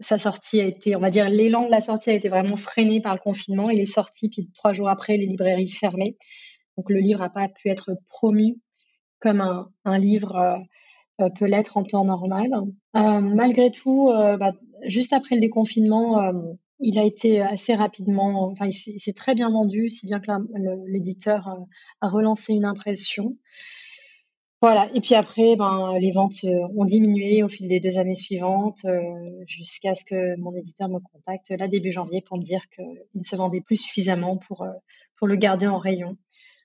Sa 0.00 0.18
sortie 0.18 0.60
a 0.60 0.64
été 0.64 0.96
on 0.96 1.00
va 1.00 1.10
dire 1.10 1.28
l'élan 1.28 1.66
de 1.66 1.70
la 1.70 1.82
sortie 1.82 2.08
a 2.10 2.14
été 2.14 2.28
vraiment 2.30 2.56
freiné 2.56 3.02
par 3.02 3.12
le 3.14 3.20
confinement. 3.20 3.68
Il 3.70 3.80
est 3.80 3.84
sorti, 3.84 4.30
puis 4.30 4.48
3 4.54 4.72
jours 4.72 4.88
après, 4.88 5.16
les 5.18 5.26
librairies 5.26 5.68
fermaient. 5.68 6.16
Donc 6.78 6.90
le 6.90 7.00
livre 7.00 7.22
a 7.22 7.30
pas 7.30 7.48
pu 7.48 7.68
être 7.70 7.92
promu 8.10 8.58
comme 9.20 9.40
un 9.42 9.70
un 9.86 9.98
livre, 9.98 10.36
heu 11.20 11.24
heu, 11.26 11.30
peut 11.38 11.46
l'être 11.46 11.76
en 11.78 11.84
temps 11.84 12.04
normal. 12.04 12.50
Heu, 12.96 13.20
malgré 13.22 13.70
tout, 13.72 14.10
bah, 14.12 14.52
juste 14.86 15.12
après 15.14 15.36
le 15.36 15.42
déconfinement, 15.42 16.32
il 16.80 16.98
a 16.98 17.04
été 17.04 17.40
assez 17.42 17.74
rapidement 17.74 18.44
enfin, 18.52 18.66
il 18.68 18.74
s'est 18.74 19.12
très 19.14 19.34
bien 19.34 19.50
vendu, 19.50 19.90
si 19.90 20.06
bien 20.06 20.20
que 20.20 20.30
l'éditeur, 20.88 21.48
a 22.02 22.08
relancé 22.10 22.54
une 22.54 22.64
impression. 22.66 23.36
Voilà 24.62 24.90
et 24.94 25.00
puis 25.00 25.14
après, 25.14 25.56
ben, 25.56 25.96
les 25.98 26.12
ventes, 26.12 26.44
heu, 26.44 26.60
ont 26.76 26.84
diminué 26.84 27.42
au 27.42 27.48
fil 27.48 27.66
des 27.66 27.80
2 27.80 27.96
années 27.96 28.14
suivantes, 28.14 28.78
heu, 28.84 29.00
jusqu'à 29.46 29.94
ce 29.94 30.04
que 30.04 30.36
mon 30.36 30.54
éditeur 30.54 30.88
me 30.90 30.98
contacte, 31.00 31.48
là, 31.50 31.66
début 31.66 31.92
janvier, 31.92 32.20
pour 32.20 32.36
me 32.36 32.42
dire 32.42 32.68
qu'il 32.68 32.84
ne 33.14 33.22
se 33.22 33.36
vendait 33.36 33.62
plus 33.62 33.76
suffisamment 33.76 34.36
pour, 34.36 34.64
heu, 34.64 34.68
pour 35.16 35.28
le 35.28 35.36
garder 35.36 35.66
en 35.66 35.78
rayon. 35.78 36.16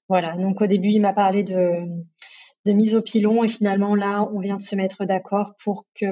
Voilà, 0.09 0.37
donc 0.37 0.61
au 0.61 0.67
début, 0.67 0.89
il 0.89 1.01
m'a 1.01 1.13
parlé 1.13 1.43
de 1.43 1.71
de 2.65 2.73
mise 2.73 2.95
au 2.95 3.01
pilon 3.03 3.43
et 3.43 3.49
finalement, 3.49 3.95
là, 3.95 4.29
on 4.33 4.39
vient 4.41 4.57
de 4.57 4.61
se 4.61 4.75
mettre 4.75 5.05
d'accord 5.05 5.53
pour 5.63 5.85
qu'il 5.95 6.09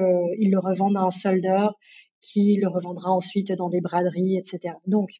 le 0.52 0.58
revende 0.60 0.96
à 0.96 1.02
un 1.02 1.10
soldeur 1.12 1.74
qui 2.20 2.56
le 2.62 2.68
revendra 2.68 3.10
ensuite 3.12 3.52
dans 3.52 3.68
des 3.70 3.80
braderies 3.82 4.38
et 4.38 4.44
cetera. 4.46 4.76
Donc 4.86 5.10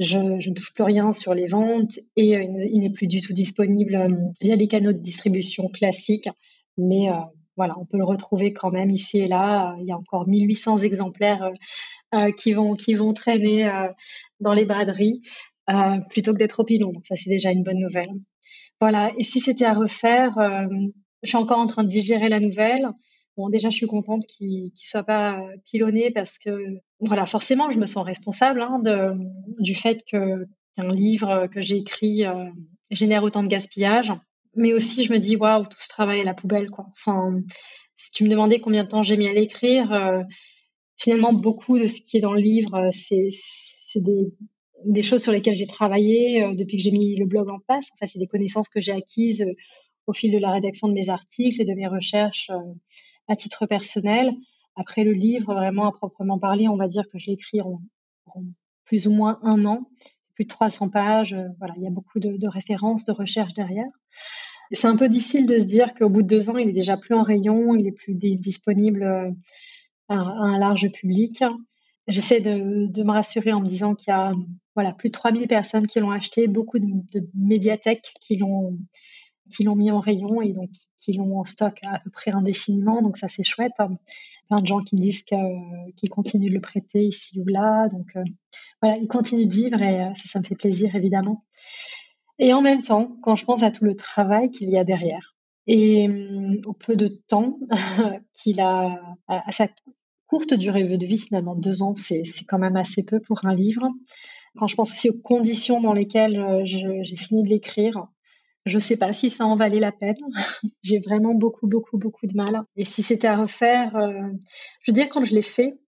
je 0.00 0.18
ne 0.18 0.54
touche 0.54 0.74
plus 0.74 0.84
rien 0.84 1.12
sur 1.12 1.34
les 1.34 1.46
ventes 1.46 1.98
et 2.16 2.36
heu, 2.36 2.42
il 2.42 2.52
ne 2.52 2.64
il 2.66 2.80
n'est 2.80 2.90
plus 2.90 3.06
du 3.06 3.20
tout 3.20 3.32
disponible, 3.32 3.94
hem, 3.94 4.32
via 4.40 4.56
les 4.56 4.68
canaux 4.68 4.92
de 4.92 4.98
distribution 4.98 5.68
classiques. 5.68 6.28
Mais 6.78 7.08
heu, 7.10 7.14
voilà, 7.56 7.74
on 7.78 7.86
peut 7.86 7.98
le 7.98 8.04
retrouver 8.04 8.52
quand 8.52 8.70
même 8.72 8.90
ici 8.90 9.18
et 9.20 9.28
là. 9.28 9.76
Il 9.80 9.86
y 9.86 9.92
a 9.92 9.96
encore 9.96 10.26
1 10.28 10.42
800 10.44 10.78
exemplaires, 10.78 11.50
qui 12.38 12.52
vont 12.54 12.74
qui 12.74 12.94
vont 12.94 13.12
traîner 13.14 13.70
dans 14.40 14.54
les 14.54 14.64
braderies 14.66 15.22
plutôt 16.10 16.32
que 16.34 16.38
d'être 16.38 16.60
au 16.60 16.64
pilon. 16.64 16.92
Ça 17.08 17.16
c'est 17.16 17.30
déjà 17.30 17.52
une 17.52 17.62
bonne 17.64 17.80
nouvelle. 17.80 18.10
Voilà. 18.80 19.12
Et 19.18 19.24
si 19.24 19.40
c'était 19.40 19.64
à 19.66 19.74
refaire, 19.74 20.32
je 21.24 21.28
suis 21.30 21.38
encore 21.38 21.58
en 21.60 21.66
train 21.68 21.84
de 21.84 21.88
digérer 21.88 22.28
la 22.30 22.40
nouvelle. 22.40 22.88
Bon, 23.36 23.48
déjà, 23.48 23.70
je 23.70 23.76
suis 23.76 23.86
contente 23.86 24.24
qu'il 24.26 24.64
ne 24.64 24.70
soit 24.74 25.02
pas 25.02 25.40
pilonné 25.64 26.10
parce 26.10 26.38
que, 26.38 26.78
voilà, 27.00 27.26
forcément, 27.26 27.70
je 27.70 27.78
me 27.78 27.86
sens 27.86 28.04
responsable 28.04 28.62
hein, 28.62 28.78
de, 28.78 29.12
du 29.58 29.74
fait 29.74 30.04
qu'un 30.04 30.46
livre 30.92 31.48
que 31.48 31.60
j'ai 31.60 31.76
écrit 31.78 32.24
génère 32.90 33.24
autant 33.24 33.42
de 33.42 33.48
gaspillage. 33.48 34.12
Mais 34.56 34.72
aussi, 34.72 35.04
je 35.04 35.12
me 35.12 35.18
dis, 35.18 35.36
waouh, 35.36 35.64
tout 35.64 35.80
ce 35.80 35.88
travail 35.88 36.20
à 36.20 36.24
la 36.24 36.34
poubelle, 36.34 36.70
quoi. 36.70 36.86
Enfin, 36.92 37.36
si 37.96 38.10
tu 38.10 38.24
me 38.24 38.28
demandais 38.28 38.60
combien 38.60 38.84
de 38.84 38.88
temps 38.88 39.02
j'ai 39.02 39.16
mis 39.16 39.26
à 39.26 39.32
l'écrire, 39.32 39.92
euh, 39.92 40.22
finalement, 40.96 41.32
beaucoup 41.32 41.78
de 41.78 41.86
ce 41.86 42.00
qui 42.00 42.18
est 42.18 42.20
dans 42.20 42.32
le 42.32 42.40
livre, 42.40 42.74
euh, 42.74 42.88
c'est 42.90 44.00
des, 44.00 45.02
choses 45.02 45.22
sur 45.22 45.32
lesquelles 45.32 45.56
j'ai 45.56 45.66
travaillé 45.66 46.42
euh, 46.42 46.54
depuis 46.54 46.76
que 46.76 46.82
j'ai 46.82 46.92
mis 46.92 47.16
le 47.16 47.26
blog 47.26 47.48
en 47.48 47.58
place. 47.60 47.86
Enfin, 47.94 48.06
c'est 48.06 48.18
des 48.18 48.26
connaissances 48.26 48.68
que 48.68 48.80
j'ai 48.80 48.92
acquises 48.92 49.44
au 50.06 50.12
fil 50.12 50.32
de 50.32 50.38
la 50.38 50.52
rédaction 50.52 50.88
de 50.88 50.92
mes 50.92 51.08
articles 51.08 51.60
et 51.60 51.64
de 51.64 51.72
mes 51.74 51.86
recherches 51.86 52.50
à 53.28 53.36
titre 53.36 53.66
personnel. 53.66 54.34
Après 54.76 55.04
le 55.04 55.12
livre, 55.12 55.54
vraiment 55.54 55.86
à 55.86 55.92
proprement 55.92 56.38
parler, 56.38 56.68
on 56.68 56.76
va 56.76 56.88
dire 56.88 57.08
que 57.08 57.18
je 57.18 57.26
l'ai 57.26 57.34
écrit 57.34 57.60
en, 57.60 57.80
plus 58.84 59.06
ou 59.06 59.12
moins 59.12 59.38
un 59.42 59.64
an 59.64 59.88
plus 60.34 60.44
de 60.44 60.48
300 60.48 60.90
pages. 60.90 61.32
Euh, 61.32 61.48
voilà, 61.58 61.74
il 61.76 61.82
y 61.84 61.86
a 61.86 61.90
beaucoup 61.90 62.18
de, 62.18 62.48
références, 62.48 63.04
de 63.04 63.12
recherches 63.12 63.54
derrière. 63.54 63.90
C'est 64.72 64.88
un 64.88 64.96
peu 64.96 65.08
difficile 65.08 65.46
de 65.46 65.58
se 65.58 65.64
dire 65.64 65.94
qu'au 65.94 66.08
bout 66.08 66.22
de 66.22 66.28
deux 66.28 66.50
ans, 66.50 66.56
il 66.56 66.68
est 66.68 66.72
déjà 66.72 66.96
plus 66.96 67.14
en 67.14 67.22
rayon, 67.22 67.76
il 67.76 67.86
est 67.86 67.92
plus 67.92 68.14
disponible 68.14 69.04
euh, 69.04 69.30
à, 70.08 70.16
un 70.16 70.58
large 70.58 70.90
public. 70.90 71.44
J'essaie 72.08 72.40
de, 72.40 73.02
me 73.02 73.12
rassurer 73.12 73.52
en 73.52 73.60
me 73.60 73.68
disant 73.68 73.94
qu'il 73.94 74.10
y 74.10 74.14
a 74.14 74.32
voilà, 74.74 74.92
plus 74.92 75.10
de 75.10 75.12
3000 75.12 75.46
personnes 75.46 75.86
qui 75.86 76.00
l'ont 76.00 76.10
acheté, 76.10 76.48
beaucoup 76.48 76.78
de, 76.78 76.86
de 76.86 77.24
médiathèques 77.34 78.12
qui 78.20 78.36
l'ont 78.36 78.76
qui 79.50 79.64
l'ont 79.64 79.76
mis 79.76 79.90
en 79.90 80.00
rayon 80.00 80.42
et 80.42 80.52
donc 80.52 80.70
qui 80.98 81.12
l'ont 81.14 81.38
en 81.38 81.44
stock 81.44 81.78
à 81.84 81.98
peu 82.00 82.10
près 82.10 82.30
indéfiniment. 82.30 83.02
Donc 83.02 83.16
ça, 83.16 83.28
c'est 83.28 83.44
chouette 83.44 83.72
plein 84.48 84.60
de 84.60 84.66
gens 84.66 84.80
qui 84.80 84.96
disent 84.96 85.22
qu'ils 85.22 86.10
continuent 86.10 86.50
de 86.50 86.54
le 86.54 86.60
prêter 86.60 87.04
ici 87.04 87.40
ou 87.40 87.46
là. 87.46 87.88
Donc 87.88 88.08
euh, 88.16 88.24
voilà, 88.82 88.98
il 88.98 89.08
continue 89.08 89.46
de 89.46 89.52
vivre 89.52 89.80
et 89.80 90.02
euh, 90.02 90.14
ça, 90.14 90.24
ça 90.26 90.38
me 90.38 90.44
fait 90.44 90.54
plaisir 90.54 90.94
évidemment. 90.94 91.44
Et 92.38 92.52
en 92.52 92.62
même 92.62 92.82
temps, 92.82 93.16
quand 93.22 93.36
je 93.36 93.44
pense 93.44 93.62
à 93.62 93.70
tout 93.70 93.84
le 93.84 93.94
travail 93.94 94.50
qu'il 94.50 94.68
y 94.70 94.76
a 94.76 94.84
derrière 94.84 95.34
et 95.66 96.08
au 96.66 96.72
peu 96.74 96.96
de 96.96 97.08
temps 97.08 97.58
qu'il 98.34 98.60
a 98.60 99.00
à, 99.28 99.52
sa 99.52 99.68
courte 100.26 100.52
durée 100.54 100.84
de 100.84 101.06
vie 101.06 101.18
finalement, 101.18 101.54
deux 101.54 101.82
ans, 101.82 101.94
c'est 101.94 102.24
quand 102.48 102.58
même 102.58 102.76
assez 102.76 103.04
peu 103.04 103.20
pour 103.20 103.44
un 103.44 103.54
livre. 103.54 103.88
Quand 104.56 104.68
je 104.68 104.76
pense 104.76 104.92
aussi 104.92 105.10
aux 105.10 105.18
conditions 105.20 105.80
dans 105.80 105.92
lesquelles 105.92 106.38
euh, 106.38 106.62
j'ai 106.64 107.16
fini 107.16 107.42
de 107.42 107.48
l'écrire, 107.48 108.06
je 108.64 108.78
sais 108.78 108.96
pas 108.96 109.12
si 109.12 109.30
ça 109.30 109.44
en 109.44 109.56
valait 109.56 109.80
la 109.80 109.92
peine. 109.92 110.16
J'ai 110.82 111.00
vraiment 111.00 111.34
beaucoup, 111.34 111.66
beaucoup, 111.66 111.98
beaucoup 111.98 112.26
de 112.26 112.34
mal. 112.34 112.62
Et 112.76 112.84
si 112.84 113.02
c'était 113.02 113.26
à 113.26 113.36
refaire, 113.36 113.94
euh, 113.96 114.12
je 114.82 114.90
veux 114.90 114.94
dire, 114.94 115.08
quand 115.10 115.24
je 115.24 115.34
l'ai 115.34 115.42
fait, 115.42 115.78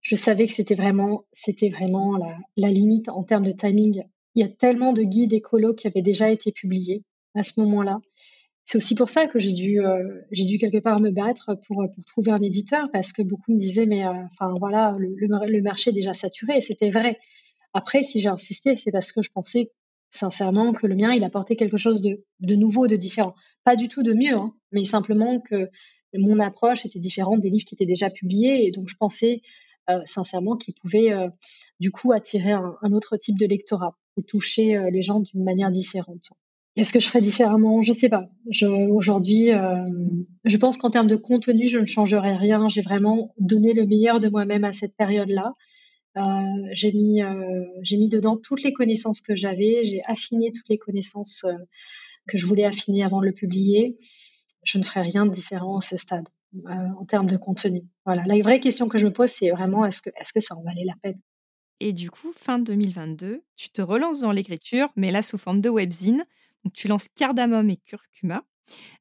je 0.00 0.16
savais 0.16 0.46
que 0.46 0.52
c'était 0.52 0.74
vraiment, 0.74 1.24
c'était 1.32 1.68
vraiment 1.70 2.18
la, 2.56 2.70
limite 2.70 3.08
en 3.08 3.24
termes 3.24 3.44
de 3.44 3.52
timing. 3.52 4.04
Il 4.34 4.44
y 4.44 4.48
a 4.48 4.52
tellement 4.52 4.92
de 4.92 5.02
guides 5.02 5.32
écolos 5.32 5.74
qui 5.74 5.86
avaient 5.86 6.02
déjà 6.02 6.30
été 6.30 6.52
publiés 6.52 7.04
à 7.34 7.44
ce 7.44 7.60
moment-là. 7.60 7.98
C'est 8.66 8.78
aussi 8.78 8.94
pour 8.94 9.10
ça 9.10 9.26
que 9.26 9.38
j'ai 9.38 9.52
dû, 9.52 9.80
euh, 9.84 10.20
j'ai 10.30 10.44
dû 10.44 10.56
quelque 10.56 10.78
part 10.78 10.98
me 11.00 11.10
battre 11.10 11.54
pour, 11.66 11.84
pour 11.94 12.04
trouver 12.06 12.32
un 12.32 12.40
éditeur 12.40 12.88
parce 12.92 13.12
que 13.12 13.22
beaucoup 13.22 13.52
me 13.52 13.58
disaient, 13.58 13.86
mais 13.86 14.06
euh, 14.06 14.12
enfin 14.32 14.54
voilà, 14.58 14.96
le, 14.98 15.14
le, 15.18 15.62
marché 15.62 15.90
est 15.90 15.94
déjà 15.94 16.14
saturé. 16.14 16.56
Et 16.56 16.60
c'était 16.62 16.90
vrai. 16.90 17.18
Après, 17.74 18.02
si 18.02 18.20
j'ai 18.20 18.28
insisté, 18.28 18.76
c'est 18.76 18.90
parce 18.90 19.12
que 19.12 19.20
je 19.20 19.30
pensais 19.30 19.70
sincèrement 20.14 20.72
que 20.72 20.86
le 20.86 20.94
mien, 20.94 21.12
il 21.12 21.24
apportait 21.24 21.56
quelque 21.56 21.76
chose 21.76 22.00
de, 22.00 22.54
nouveau, 22.54 22.86
de 22.86 22.96
différent. 22.96 23.34
Pas 23.64 23.76
du 23.76 23.88
tout 23.88 24.02
de 24.02 24.12
mieux, 24.12 24.34
hein, 24.34 24.54
mais 24.72 24.84
simplement 24.84 25.40
que 25.40 25.68
mon 26.14 26.38
approche 26.38 26.86
était 26.86 27.00
différente 27.00 27.40
des 27.40 27.50
livres 27.50 27.64
qui 27.64 27.74
étaient 27.74 27.84
déjà 27.84 28.10
publiés. 28.10 28.66
Et 28.66 28.70
donc, 28.70 28.88
je 28.88 28.94
pensais 28.96 29.42
euh, 29.90 30.00
sincèrement 30.06 30.56
qu'il 30.56 30.74
pouvait 30.74 31.12
euh, 31.12 31.28
du 31.80 31.90
coup 31.90 32.12
attirer 32.12 32.52
un, 32.52 32.92
autre 32.92 33.16
type 33.16 33.38
de 33.38 33.46
lectorat 33.46 33.98
et 34.16 34.22
toucher 34.22 34.76
euh, 34.76 34.90
les 34.90 35.02
gens 35.02 35.18
d'une 35.18 35.42
manière 35.42 35.72
différente. 35.72 36.32
Est-ce 36.76 36.92
que 36.92 37.00
je 37.00 37.08
ferais 37.08 37.20
différemment? 37.20 37.82
Je 37.82 37.92
sais 37.92 38.08
pas. 38.08 38.28
Aujourd'hui, 38.88 39.50
je 40.44 40.56
pense 40.56 40.76
qu'en 40.76 40.90
termes 40.90 41.06
de 41.06 41.14
contenu, 41.14 41.68
je 41.68 41.78
ne 41.78 41.86
changerai 41.86 42.34
rien. 42.34 42.68
J'ai 42.68 42.82
vraiment 42.82 43.32
donné 43.38 43.74
le 43.74 43.86
meilleur 43.86 44.18
de 44.18 44.28
moi-même 44.28 44.64
à 44.64 44.72
cette 44.72 44.96
période-là. 44.96 45.52
Euh, 46.16 46.20
j'ai 46.72 46.92
mis, 46.92 47.22
euh, 47.22 47.64
j'ai 47.82 47.96
mis 47.96 48.08
dedans 48.08 48.36
toutes 48.36 48.62
les 48.62 48.72
connaissances 48.72 49.20
que 49.20 49.34
j'avais, 49.34 49.84
j'ai 49.84 50.02
affiné 50.04 50.52
toutes 50.52 50.68
les 50.68 50.78
connaissances 50.78 51.44
euh, 51.44 51.54
que 52.28 52.38
je 52.38 52.46
voulais 52.46 52.64
affiner 52.64 53.02
avant 53.02 53.20
de 53.20 53.26
le 53.26 53.32
publier. 53.32 53.98
Je 54.62 54.78
ne 54.78 54.84
ferai 54.84 55.02
rien 55.02 55.26
de 55.26 55.32
différent 55.32 55.78
à 55.78 55.82
ce 55.82 55.96
stade 55.96 56.28
en 56.66 57.04
termes 57.04 57.26
de 57.26 57.36
contenu. 57.36 57.82
Voilà, 58.06 58.24
la 58.26 58.38
vraie 58.40 58.60
question 58.60 58.88
que 58.88 58.96
je 58.96 59.06
me 59.06 59.12
pose, 59.12 59.28
c'est 59.28 59.50
vraiment 59.50 59.84
est-ce 59.84 60.00
que, 60.00 60.10
est-ce 60.10 60.32
que 60.32 60.38
ça 60.38 60.54
en 60.54 60.62
valait 60.62 60.84
la 60.84 60.94
peine? 61.02 61.20
Et 61.80 61.92
du 61.92 62.12
coup, 62.12 62.32
fin 62.32 62.60
2022, 62.60 63.42
tu 63.56 63.70
te 63.70 63.82
relances 63.82 64.20
dans 64.20 64.30
l'écriture, 64.30 64.88
mais 64.94 65.10
là 65.10 65.22
sous 65.22 65.36
forme 65.36 65.60
de 65.60 65.68
webzine. 65.68 66.24
Donc, 66.64 66.72
tu 66.72 66.86
lances 66.86 67.08
Cardamome 67.16 67.70
et 67.70 67.76
Curcuma. 67.76 68.44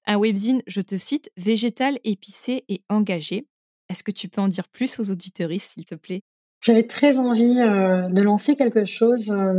Un 0.06 0.18
webzine, 0.18 0.64
je 0.66 0.82
te 0.82 0.98
cite, 0.98 1.32
végétal, 1.38 2.00
épicé 2.04 2.66
et 2.68 2.82
engagé. 2.90 3.48
Est-ce 3.88 4.04
que 4.04 4.12
tu 4.12 4.28
peux 4.28 4.42
en 4.42 4.48
dire 4.48 4.68
plus 4.68 5.00
aux 5.00 5.12
auditeuristes, 5.12 5.74
s'il 5.74 5.86
te 5.86 5.96
plaît? 5.96 6.24
J'avais 6.64 6.84
très 6.84 7.20
envie 7.20 7.60
euh, 7.60 8.08
de 8.10 8.22
lancer 8.22 8.56
quelque 8.56 8.86
chose, 8.86 9.30
euh, 9.30 9.54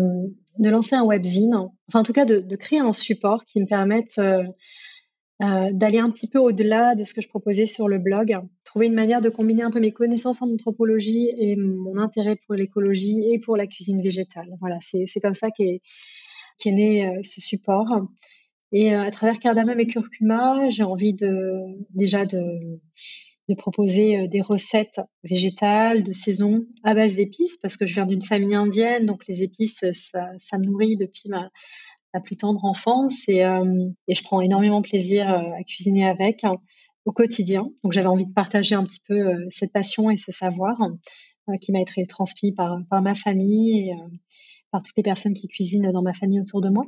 de 0.59 0.71
lancer 0.71 0.97
un 0.97 1.05
webzine, 1.05 1.55
enfin 1.89 2.01
en 2.01 2.03
tout 2.03 2.13
cas 2.13 2.25
de, 2.25 2.57
créer 2.57 2.81
un 2.81 2.93
support 2.93 3.45
qui 3.45 3.61
me 3.61 3.67
permette 3.67 4.19
euh, 4.19 4.45
d'aller 5.41 5.99
un 5.99 6.11
petit 6.11 6.29
peu 6.29 6.39
au-delà 6.39 6.95
de 6.95 7.05
ce 7.05 7.13
que 7.13 7.21
je 7.21 7.29
proposais 7.29 7.67
sur 7.67 7.89
le 7.89 7.99
blog, 7.99 8.39
trouver 8.65 8.87
une 8.87 8.95
manière 8.95 9.21
de 9.21 9.29
combiner 9.29 9.63
un 9.63 9.71
peu 9.71 9.81
mes 9.81 9.93
connaissances 9.93 10.41
en 10.41 10.49
anthropologie 10.49 11.31
et 11.37 11.57
mon 11.57 11.99
intérêt 11.99 12.37
pour 12.47 12.55
l'écologie 12.55 13.33
et 13.33 13.39
pour 13.39 13.57
la 13.57 13.67
cuisine 13.67 14.01
végétale. 14.01 14.49
Voilà, 14.61 14.79
c'est 14.83 15.21
comme 15.21 15.35
ça 15.35 15.51
qu'est 15.51 15.83
est 16.65 16.73
né 16.73 17.21
ce 17.25 17.41
support. 17.41 17.89
Et 18.73 18.95
à 18.95 19.11
travers 19.11 19.39
cardamome 19.39 19.81
et 19.81 19.87
curcuma, 19.87 20.71
j'ai 20.71 20.85
envie 20.85 21.15
de 21.15 21.61
déjà 21.91 22.25
de 22.27 22.81
de 23.49 23.55
proposer 23.55 24.19
euh, 24.19 24.27
des 24.27 24.41
recettes 24.41 25.01
végétales 25.23 26.03
de 26.03 26.13
saison 26.13 26.65
à 26.83 26.95
base 26.95 27.15
d'épices 27.15 27.57
parce 27.57 27.77
que 27.77 27.87
je 27.87 27.95
viens 27.95 28.07
d'une 28.07 28.23
famille 28.23 28.55
indienne, 28.55 29.07
donc 29.07 29.27
les 29.29 29.43
épices, 29.43 29.83
euh, 29.83 29.93
ça, 29.93 30.29
ça 30.39 30.59
me 30.59 30.65
nourrit 30.65 30.97
depuis 30.97 31.29
ma, 31.29 31.51
plus 32.23 32.37
tendre 32.37 32.65
enfance 32.65 33.25
et, 33.27 33.45
euh, 33.45 33.89
et, 34.07 34.15
je 34.15 34.23
prends 34.23 34.41
énormément 34.41 34.83
plaisir 34.83 35.29
à 35.29 35.65
cuisiner 35.65 36.07
avec 36.07 36.45
hein, 36.45 36.59
au 37.07 37.11
quotidien. 37.11 37.69
Donc 37.83 37.93
j'avais 37.93 38.07
envie 38.07 38.27
de 38.27 38.33
partager 38.33 38.77
un 38.77 38.85
petit 38.85 39.01
peu 39.09 39.35
cette 39.51 39.73
passion 39.73 40.11
et 40.11 40.17
ce 40.17 40.31
savoir 40.31 40.79
qui 41.61 41.73
m'a 41.73 41.81
été 41.81 42.07
transmis 42.07 42.55
par, 42.55 42.79
par 42.89 43.03
ma 43.03 43.17
famille 43.17 43.91
et 43.91 43.95
par 44.71 44.85
toutes 44.85 44.97
les 44.97 45.03
personnes 45.03 45.35
qui 45.35 45.49
cuisinent 45.49 45.91
dans 45.91 46.03
ma 46.03 46.15
famille 46.15 46.41
autour 46.41 46.61
de 46.61 46.69
moi. 46.69 46.87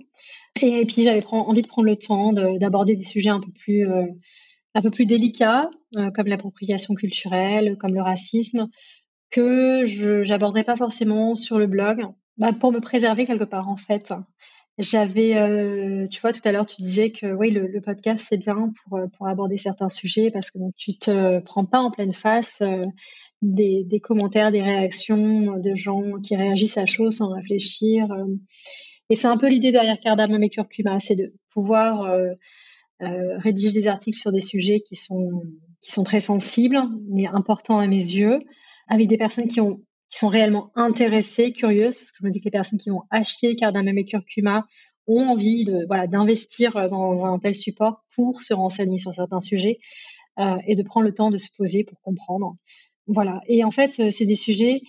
Et, 0.63 0.83
et 0.83 0.87
puis 0.87 1.03
j'avais 1.03 1.27
envie 1.27 1.63
de 1.63 1.67
prendre 1.67 1.89
le 1.89 1.97
temps 1.97 2.33
d'aborder 2.33 2.95
des 2.95 3.03
sujets 3.03 3.31
un 3.31 3.41
peu 3.41 3.51
plus 3.51 3.85
un 4.77 4.83
peu 4.83 4.91
plus 4.91 5.07
délicats, 5.07 5.71
euh, 5.97 6.11
comme 6.11 6.27
l'appropriation 6.27 6.95
culturelle, 6.95 7.77
comme 7.79 7.95
le 7.95 8.03
racisme, 8.03 8.69
que 9.31 9.87
je 9.87 10.29
n'aborderais 10.29 10.65
pas 10.65 10.77
forcément 10.77 11.35
sur 11.35 11.59
le 11.59 11.67
blog, 11.67 12.05
bah, 12.37 12.53
pour 12.53 12.73
me 12.73 12.81
préserver 12.81 13.27
quelque 13.27 13.45
part 13.45 13.71
en 13.71 13.79
fait. 13.79 14.13
J'avais, 14.79 15.39
euh, 15.39 16.07
tu 16.09 16.21
vois, 16.21 16.35
tout 16.35 16.43
à 16.45 16.53
l'heure, 16.53 16.67
tu 16.67 16.83
disais 16.83 17.11
que 17.11 17.33
oui, 17.33 17.51
le, 17.51 17.81
podcast, 17.81 18.27
c'est 18.29 18.37
bien 18.37 18.71
pour, 18.85 18.99
euh, 18.99 19.07
pour 19.17 19.27
aborder 19.27 19.57
certains 19.57 19.89
sujets 19.89 20.31
parce 20.31 20.51
que 20.51 20.59
donc, 20.59 20.75
tu 20.77 20.99
te 20.99 21.39
prends 21.41 21.65
pas 21.65 21.81
en 21.81 21.91
pleine 21.91 22.13
face 22.13 22.63
des, 23.41 23.83
des, 23.85 24.01
commentaires, 24.01 24.53
des 24.53 24.61
réactions 24.61 25.57
de 25.57 25.75
gens 25.75 26.21
qui 26.23 26.37
réagissent 26.37 26.77
à 26.77 26.85
chaud 26.85 27.11
sans 27.11 27.33
réfléchir. 27.33 28.07
et 29.09 29.17
c'est 29.17 29.29
un 29.29 29.39
peu 29.39 29.49
l'idée 29.49 29.73
derrière 29.73 29.99
Cardamome 29.99 30.43
et 30.43 30.51
Curcuma, 30.51 31.01
c'est 31.01 31.17
de 31.17 31.33
pouvoir 31.55 32.07
euh, 33.03 33.39
rédige 33.39 33.73
des 33.73 33.87
articles 33.87 34.19
sur 34.19 34.33
des 34.33 34.41
sujets 34.41 34.81
qui 34.81 34.97
sont, 34.97 35.43
qui 35.83 35.91
sont 35.93 36.05
très 36.05 36.21
sensibles, 36.21 36.81
mais 37.09 37.27
importants 37.27 37.79
à 37.79 37.87
mes 37.87 37.97
yeux, 37.97 38.39
avec 38.89 39.09
des 39.09 39.19
personnes 39.19 39.49
qui, 39.49 39.61
ont, 39.61 39.77
qui 40.11 40.19
sont 40.19 40.29
réellement 40.29 40.71
intéressées, 40.75 41.53
curieuses, 41.53 41.99
parce 41.99 42.13
que 42.13 42.19
je 42.21 42.27
me 42.27 42.31
dis 42.31 42.41
que 42.41 42.47
les 42.47 42.51
personnes 42.51 42.79
qui 42.79 42.91
vont 42.91 43.03
acheter 43.11 43.55
Cardamome 43.57 43.99
et 43.99 44.05
Curcuma 44.05 44.67
ont 45.07 45.29
envie 45.29 45.65
de, 45.65 45.85
voilà, 45.87 46.07
d'investir 46.07 46.73
dans 46.89 47.25
un 47.25 47.39
tel 47.39 47.55
support 47.55 48.05
pour 48.15 48.43
se 48.43 48.55
renseigner 48.55 48.99
sur 48.99 49.13
certains 49.13 49.41
sujets 49.41 49.79
euh, 50.39 50.57
et 50.67 50.75
de 50.75 50.83
prendre 50.83 51.07
le 51.07 51.15
temps 51.15 51.31
de 51.31 51.39
se 51.39 51.49
poser 51.57 51.85
pour 51.85 52.01
comprendre. 52.01 52.57
Voilà. 53.07 53.41
Et 53.47 53.65
en 53.65 53.71
fait, 53.71 54.01
euh, 54.01 54.11
c'est 54.11 54.27
des 54.27 54.37
sujets 54.37 54.81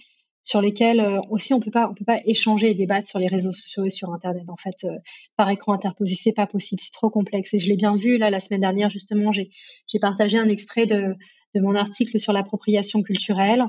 sur 0.47 0.61
lesquels 0.61 1.01
euh, 1.01 1.19
aussi 1.29 1.53
on 1.53 1.59
peut 1.59 1.71
pas 1.71 1.89
on 1.91 1.93
peut 1.93 2.05
pas 2.05 2.21
échanger 2.23 2.71
et 2.71 2.73
débattre 2.73 3.05
sur 3.05 3.19
les 3.19 3.27
réseaux 3.27 3.51
sociaux 3.51 3.83
et 3.83 3.89
sur 3.89 4.13
internet. 4.13 4.45
En 4.47 4.55
fait 4.55 4.85
euh, 4.85 4.97
par 5.35 5.49
écran 5.49 5.73
interposé 5.73 6.15
c'est 6.15 6.31
pas 6.31 6.47
possible 6.47 6.81
c'est 6.81 6.93
trop 6.93 7.09
complexe. 7.09 7.53
Et 7.53 7.59
je 7.59 7.67
l'ai 7.67 7.75
bien 7.75 7.97
vu 7.97 8.17
là 8.17 8.29
la 8.29 8.39
semaine 8.39 8.61
dernière 8.61 8.89
justement 8.89 9.33
j'ai 9.33 9.51
j'ai 9.87 9.99
partagé 9.99 10.37
un 10.37 10.47
extrait 10.47 10.85
de 10.85 11.15
de 11.53 11.59
mon 11.59 11.75
article 11.75 12.17
sur 12.17 12.31
l'appropriation 12.31 13.03
culturelle. 13.03 13.65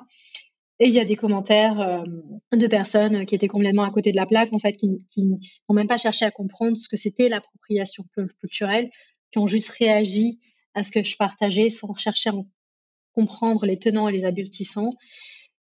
Et 0.78 0.86
il 0.86 0.94
y 0.94 1.00
a 1.00 1.04
des 1.04 1.16
commentaires 1.16 1.80
euh, 1.80 2.04
de 2.56 2.66
personnes 2.68 3.26
qui 3.26 3.34
étaient 3.34 3.48
complètement 3.48 3.82
à 3.82 3.90
côté 3.90 4.12
de 4.12 4.16
la 4.16 4.26
plaque, 4.26 4.52
en 4.52 4.60
fait, 4.60 4.74
qui, 4.74 5.02
n'ont 5.18 5.74
même 5.74 5.88
pas 5.88 5.98
cherché 5.98 6.24
à 6.24 6.30
comprendre 6.30 6.76
ce 6.76 6.88
que 6.88 6.96
c'était 6.96 7.28
l'appropriation 7.28 8.04
culturelle, 8.38 8.88
qui 9.32 9.38
ont 9.38 9.48
juste 9.48 9.70
réagi 9.70 10.38
à 10.74 10.84
ce 10.84 10.92
que 10.92 11.02
je 11.02 11.16
partageais 11.16 11.70
sans 11.70 11.92
chercher 11.94 12.30
à 12.30 12.34
comprendre 13.14 13.66
les 13.66 13.80
tenants 13.80 14.08
et 14.08 14.12
les 14.12 14.24
aboutissants. 14.24 14.94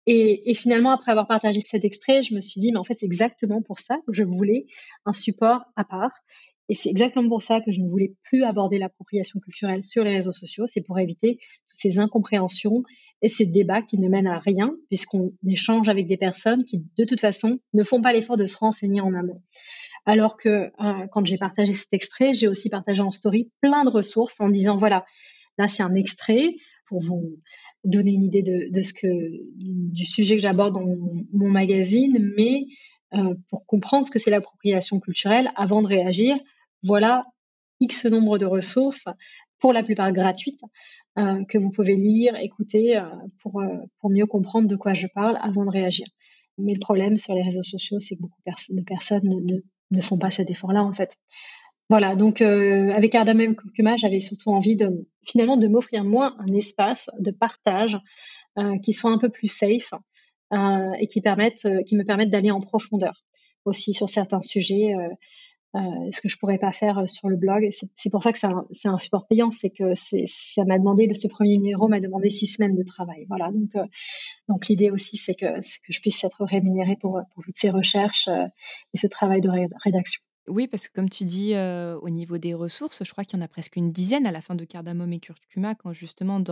Et, 0.07 0.55
finalement, 0.55 0.91
après 0.91 1.13
avoir 1.13 1.29
partagé 1.29 1.61
cet 1.61 1.85
extrait, 1.85 2.23
je 2.23 2.35
me 2.35 2.41
suis 2.41 2.61
dit, 2.61 2.73
mais 2.73 2.79
en 2.79 2.85
fait, 2.85 2.99
c'est 3.01 3.07
exactement 3.07 3.63
pour 3.63 3.79
ça 3.79 3.99
que 4.07 4.13
je 4.13 4.25
voulais 4.25 4.67
un 5.07 5.13
support 5.13 5.65
à 5.77 5.85
part. 5.85 6.13
Et 6.69 6.75
c'est 6.75 6.89
exactement 6.89 7.29
pour 7.29 7.43
ça 7.43 7.61
que 7.61 7.71
je 7.71 7.81
ne 7.81 7.89
voulais 7.89 8.15
plus 8.25 8.45
aborder 8.45 8.79
l'appropriation 8.79 9.39
culturelle 9.41 9.85
sur 9.85 10.05
les 10.05 10.17
réseaux 10.17 10.33
sociaux. 10.33 10.67
C'est 10.67 10.81
pour 10.81 10.99
éviter 10.99 11.37
toutes 11.37 11.79
ces 11.79 11.99
incompréhensions 11.99 12.83
et 13.21 13.29
ces 13.29 13.47
débats 13.47 13.83
qui 13.83 13.99
ne 13.99 14.09
mènent 14.09 14.27
à 14.27 14.39
rien, 14.39 14.75
puisqu'on 14.89 15.33
échange 15.47 15.89
avec 15.89 16.09
des 16.09 16.17
personnes 16.17 16.65
qui, 16.65 16.85
de 16.99 17.05
toute 17.05 17.21
façon, 17.21 17.61
ne 17.73 17.85
font 17.85 18.01
pas 18.01 18.13
l'effort 18.13 18.37
de 18.37 18.47
se 18.47 18.57
renseigner 18.57 19.01
en 19.01 19.15
amont. 19.15 19.41
Alors 20.05 20.37
que 20.37 20.49
euh, 20.49 21.07
quand 21.13 21.25
j'ai 21.25 21.39
partagé 21.39 21.73
cet 21.73 21.93
extrait, 21.93 22.35
j'ai 22.35 22.49
aussi 22.49 22.69
partagé 22.69 23.03
en 23.03 23.13
story 23.13 23.53
plein 23.61 23.85
de 23.85 23.91
ressources 23.91 24.41
en 24.41 24.49
disant 24.49 24.77
voilà, 24.77 25.05
là 25.59 25.69
c'est 25.69 25.85
un 25.85 25.95
extrait 25.95 26.57
pour 26.89 27.01
vous 27.01 27.39
donner 27.85 28.13
une 28.13 28.23
idée 28.23 28.43
de, 28.43 28.83
ce 28.83 28.93
que 28.93 29.07
du 29.57 30.07
sujet 30.07 30.37
que 30.37 30.43
j'aborde 30.43 30.75
dans 30.75 30.85
mon, 31.33 31.49
magazine, 31.49 32.33
mais 32.37 32.67
euh, 33.15 33.35
pour 33.51 33.67
comprendre 33.67 34.07
ce 34.07 34.11
que 34.11 34.19
c'est 34.19 34.31
l'appropriation 34.31 35.01
culturelle, 35.01 35.51
avant 35.57 35.83
de 35.83 35.89
réagir, 35.89 36.37
voilà 36.83 37.25
X 37.81 38.07
nombre 38.07 38.39
de 38.39 38.47
ressources, 38.47 39.09
pour 39.59 39.73
la 39.73 39.83
plupart 39.83 40.13
gratuites, 40.13 40.61
euh, 41.19 41.45
que 41.45 41.59
vous 41.59 41.71
pouvez 41.71 41.95
lire, 41.95 42.37
écouter 42.37 42.97
euh, 42.97 43.05
pour, 43.41 43.63
pour 44.01 44.11
mieux 44.11 44.27
comprendre 44.27 44.69
de 44.69 44.77
quoi 44.77 44.95
je 44.95 45.07
parle 45.09 45.39
avant 45.41 45.65
de 45.65 45.71
réagir. 45.71 46.07
Mais 46.59 46.75
le 46.75 46.81
problème 46.81 47.17
sur 47.17 47.35
les 47.35 47.43
réseaux 47.43 47.65
sociaux, 47.65 47.99
c'est 48.01 48.17
que 48.17 48.23
beaucoup 48.23 48.41
de 48.47 48.83
personnes 48.83 49.29
ne, 49.29 49.57
ne, 49.91 50.01
font 50.03 50.19
pas 50.19 50.31
cet 50.31 50.51
effort-là, 50.51 50.83
en 50.83 50.93
fait. 50.93 51.17
Voilà, 51.93 52.17
donc 52.17 52.41
avec 52.41 53.15
Ardamem 53.15 53.55
Kurkuma, 53.55 53.97
j'avais 53.97 54.21
surtout 54.21 54.51
envie 54.51 54.77
de 54.77 55.07
finalement 55.25 55.59
de 55.59 55.69
m'offrir 55.69 56.05
moi 56.05 56.35
un 56.39 56.55
espace 56.55 57.11
de 57.19 57.31
partage 57.31 57.99
qui 58.83 58.95
soit 58.95 59.11
un 59.11 59.19
peu 59.19 59.29
plus 59.29 59.49
safe 59.49 59.93
et 60.53 61.07
qui 61.07 61.21
me 61.21 62.03
permette 62.03 62.31
d'aller 62.31 62.51
en 62.51 62.61
profondeur 62.61 63.25
aussi 63.67 63.93
sur 63.93 64.09
certains 64.09 64.41
sujets 64.41 64.95
euh, 65.75 65.81
ce 66.13 66.21
que 66.21 66.29
je 66.29 66.37
pourrais 66.37 66.59
pas 66.59 66.73
faire 66.73 66.99
euh, 66.99 67.07
sur 67.07 67.31
le 67.31 67.37
blog. 67.37 67.71
C'est 67.97 68.11
pour 68.11 68.23
ça 68.23 68.33
que 68.33 68.39
c'est 68.39 68.89
un, 68.89 68.99
support 68.99 69.27
payant, 69.27 69.51
c'est 69.51 69.71
que 69.71 69.95
ça 69.95 70.65
m'a 70.67 70.79
demandé, 70.79 71.11
ce 71.15 71.29
premier 71.29 71.57
numéro 71.57 71.89
m'a 71.89 72.01
demandé 72.01 72.29
six 72.29 72.47
semaines 72.47 72.77
de 72.77 72.83
travail. 72.83 73.25
Voilà, 73.29 73.51
donc, 73.51 73.71
euh, 73.77 74.59
l'idée 74.69 74.91
aussi, 74.91 75.17
c'est 75.17 75.35
que, 75.35 75.47
je 75.89 76.01
puisse 76.01 76.23
être 76.25 76.45
rémunérée 76.45 76.97
pour 76.97 77.21
toutes 77.43 77.57
ces 77.57 77.71
recherches 77.71 78.29
et 78.29 78.99
ce 78.99 79.07
travail 79.07 79.41
de 79.41 79.49
rédaction. 79.83 80.21
Oui, 80.49 80.67
parce 80.67 80.89
que 80.89 80.93
comme 80.93 81.09
tu 81.09 81.25
dis, 81.25 81.55
au 81.55 82.11
niveau 82.11 82.37
des 82.39 82.55
ressources, 82.55 83.05
je 83.05 83.11
crois 83.13 83.25
qu'il 83.25 83.39
y 83.39 83.43
en 83.43 83.45
a 83.45 83.49
presque 83.49 83.77
une 83.77 83.93
dizaine 83.93 84.27
à 84.27 84.33
la 84.33 84.41
fin 84.41 84.57
de 84.57 84.65
Cardamome 84.65 85.13
et 85.13 85.21
Curcuma, 85.21 85.75
quand 85.77 85.93
justement 85.93 86.43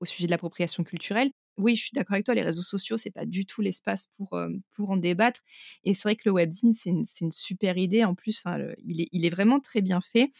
au 0.00 0.04
sujet 0.04 0.26
de 0.26 0.30
l'appropriation 0.30 0.84
culturelle. 0.84 1.30
Oui, 1.58 1.76
je 1.76 1.82
suis 1.84 1.92
d'accord 1.94 2.14
avec 2.14 2.24
toi, 2.24 2.34
les 2.34 2.42
réseaux 2.42 2.62
sociaux, 2.62 2.96
c'est 2.96 3.10
pas 3.10 3.26
du 3.26 3.44
tout 3.44 3.60
l'espace 3.60 4.06
pour, 4.16 4.38
pour 4.74 4.90
en 4.90 4.96
débattre. 4.96 5.40
Et 5.84 5.94
c'est 5.94 6.08
vrai 6.08 6.16
que 6.16 6.22
le 6.26 6.32
webzine, 6.32 6.72
c'est 6.72 6.90
une, 6.90 7.04
une, 7.20 7.32
super 7.32 7.76
idée. 7.78 8.04
En 8.04 8.14
plus, 8.14 8.44
il, 8.84 9.24
est, 9.24 9.30
vraiment 9.30 9.60
très 9.60 9.80
bien 9.82 10.00
fait. 10.00 10.30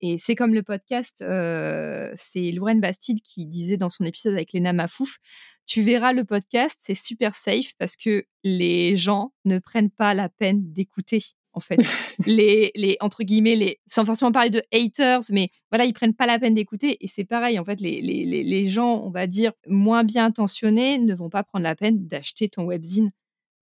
Et 0.00 0.16
c'est 0.16 0.34
comme 0.34 0.54
le 0.54 0.62
podcast, 0.62 1.24
c'est 2.14 2.52
Lorraine 2.52 2.80
Bastide 2.80 3.20
qui 3.20 3.46
disait 3.46 3.76
dans 3.76 3.90
son 3.90 4.04
épisode 4.04 4.34
avec 4.34 4.52
Léna 4.52 4.72
Mafouf, 4.72 5.18
tu 5.66 5.82
verras 5.82 6.14
le 6.14 6.24
podcast, 6.24 6.80
c'est 6.82 6.94
super 6.94 7.34
safe 7.34 7.74
parce 7.78 7.96
que 7.96 8.24
les 8.42 8.96
gens 8.96 9.34
ne 9.44 9.58
prennent 9.58 9.90
pas 9.90 10.14
la 10.14 10.30
peine 10.30 10.72
d'écouter 10.72 11.22
en 11.58 11.60
fait. 11.60 11.78
les, 12.26 12.70
les, 12.74 12.96
entre 13.00 13.24
guillemets, 13.24 13.56
les, 13.56 13.80
sans 13.86 14.04
forcément 14.04 14.32
parler 14.32 14.50
de 14.50 14.62
haters, 14.72 15.20
mais 15.30 15.50
voilà, 15.70 15.84
ils 15.84 15.92
prennent 15.92 16.14
pas 16.14 16.26
la 16.26 16.38
peine 16.38 16.54
d'écouter. 16.54 16.96
Et 17.00 17.08
c'est 17.08 17.24
pareil, 17.24 17.58
en 17.58 17.64
fait, 17.64 17.80
les, 17.80 18.00
les, 18.00 18.24
les, 18.24 18.66
gens, 18.66 19.02
on 19.04 19.10
va 19.10 19.26
dire, 19.26 19.52
moins 19.66 20.04
bien 20.04 20.24
intentionnés 20.24 20.98
ne 20.98 21.14
vont 21.14 21.28
pas 21.28 21.42
prendre 21.42 21.64
la 21.64 21.74
peine 21.74 22.06
d'acheter 22.06 22.48
ton 22.48 22.64
webzine. 22.64 23.08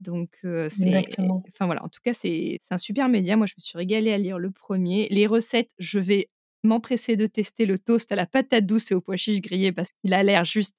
Donc, 0.00 0.36
euh, 0.44 0.68
c'est. 0.68 1.04
Enfin, 1.48 1.66
voilà, 1.66 1.82
en 1.82 1.88
tout 1.88 2.00
cas, 2.04 2.12
c'est 2.12 2.60
un 2.70 2.78
super 2.78 3.08
média. 3.08 3.36
Moi, 3.36 3.46
je 3.46 3.54
me 3.56 3.62
suis 3.62 3.78
régalée 3.78 4.12
à 4.12 4.18
lire 4.18 4.38
le 4.38 4.50
premier. 4.50 5.08
Les 5.10 5.26
recettes, 5.26 5.70
je 5.78 5.98
vais 5.98 6.28
m'empresser 6.66 7.16
de 7.16 7.26
tester 7.26 7.64
le 7.64 7.78
toast 7.78 8.12
à 8.12 8.16
la 8.16 8.26
patate 8.26 8.66
douce 8.66 8.90
et 8.90 8.94
au 8.94 9.00
pois 9.00 9.16
chiche 9.16 9.40
grillé 9.40 9.72
parce 9.72 9.90
qu'il 9.92 10.12
a 10.12 10.22
l'air 10.22 10.44
juste 10.44 10.76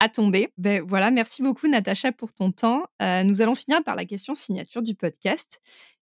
à 0.00 0.08
tomber. 0.08 0.48
Ben 0.58 0.82
voilà, 0.82 1.10
merci 1.10 1.42
beaucoup 1.42 1.68
Natacha 1.68 2.12
pour 2.12 2.32
ton 2.32 2.52
temps. 2.52 2.84
Euh, 3.02 3.24
nous 3.24 3.40
allons 3.40 3.54
finir 3.54 3.82
par 3.84 3.96
la 3.96 4.04
question 4.04 4.34
signature 4.34 4.82
du 4.82 4.94
podcast. 4.94 5.60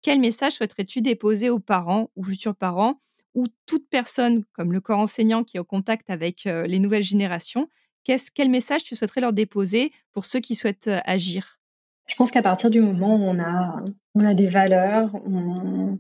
Quel 0.02 0.20
message 0.20 0.54
souhaiterais-tu 0.54 1.02
déposer 1.02 1.50
aux 1.50 1.60
parents 1.60 2.10
ou 2.16 2.24
futurs 2.24 2.56
parents 2.56 3.02
ou 3.36 3.48
toute 3.66 3.88
personne 3.90 4.44
comme 4.54 4.72
le 4.72 4.82
corps 4.82 5.00
enseignant 5.00 5.44
qui 5.44 5.58
est 5.58 5.60
au 5.60 5.66
contact 5.66 6.10
avec 6.10 6.46
les 6.46 6.80
nouvelles 6.80 7.04
générations? 7.04 7.70
Quel 8.04 8.50
message 8.50 8.84
tu 8.84 8.96
souhaiterais 8.96 9.22
leur 9.22 9.34
déposer 9.34 9.92
pour 10.14 10.26
ceux 10.26 10.40
qui 10.40 10.56
souhaitent 10.56 10.90
agir? 11.06 11.60
Je 12.08 12.16
pense 12.16 12.32
qu'à 12.32 12.42
partir 12.42 12.70
du 12.72 12.82
moment 12.82 13.16
où 13.16 13.24
on 13.24 13.40
a, 13.40 13.84
on 14.16 14.26
a 14.26 14.34
des 14.34 14.48
valeurs, 14.48 15.14
on, 15.26 16.00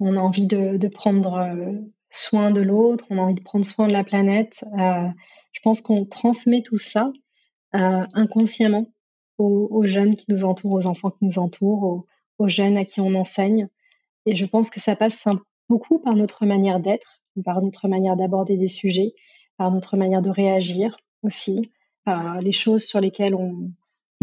a 0.00 0.20
envie 0.20 0.46
de, 0.46 0.88
prendre 0.88 1.58
soin 2.10 2.50
de 2.50 2.62
l'autre, 2.62 3.04
on 3.10 3.18
a 3.18 3.22
envie 3.22 3.34
de 3.34 3.42
prendre 3.42 3.66
soin 3.66 3.88
de 3.88 3.92
la 3.92 4.04
planète, 4.04 4.64
je 5.52 5.60
pense 5.62 5.80
qu'on 5.80 6.06
transmet 6.06 6.62
tout 6.62 6.78
ça 6.78 7.12
inconsciemment 7.72 8.86
aux, 9.36 9.68
aux, 9.70 9.86
jeunes 9.86 10.16
qui 10.16 10.26
nous 10.28 10.44
entourent, 10.44 10.72
aux 10.72 10.86
enfants 10.86 11.10
qui 11.10 11.26
nous 11.26 11.38
entourent, 11.38 11.82
aux, 11.82 12.06
aux 12.38 12.48
jeunes 12.48 12.76
à 12.76 12.84
qui 12.84 13.00
on 13.00 13.14
enseigne. 13.14 13.68
Et 14.26 14.36
je 14.36 14.46
pense 14.46 14.70
que 14.70 14.80
ça 14.80 14.96
passe 14.96 15.24
beaucoup 15.68 15.98
par 15.98 16.14
notre 16.14 16.46
manière 16.46 16.80
d'être, 16.80 17.22
par 17.44 17.62
notre 17.62 17.88
manière 17.88 18.16
d'aborder 18.16 18.56
des 18.56 18.68
sujets, 18.68 19.14
par 19.56 19.70
notre 19.70 19.96
manière 19.96 20.22
de 20.22 20.30
réagir 20.30 20.96
aussi, 21.22 21.72
par 22.04 22.40
les 22.40 22.52
choses 22.52 22.84
sur 22.84 23.00
lesquelles 23.00 23.34
on, 23.34 23.70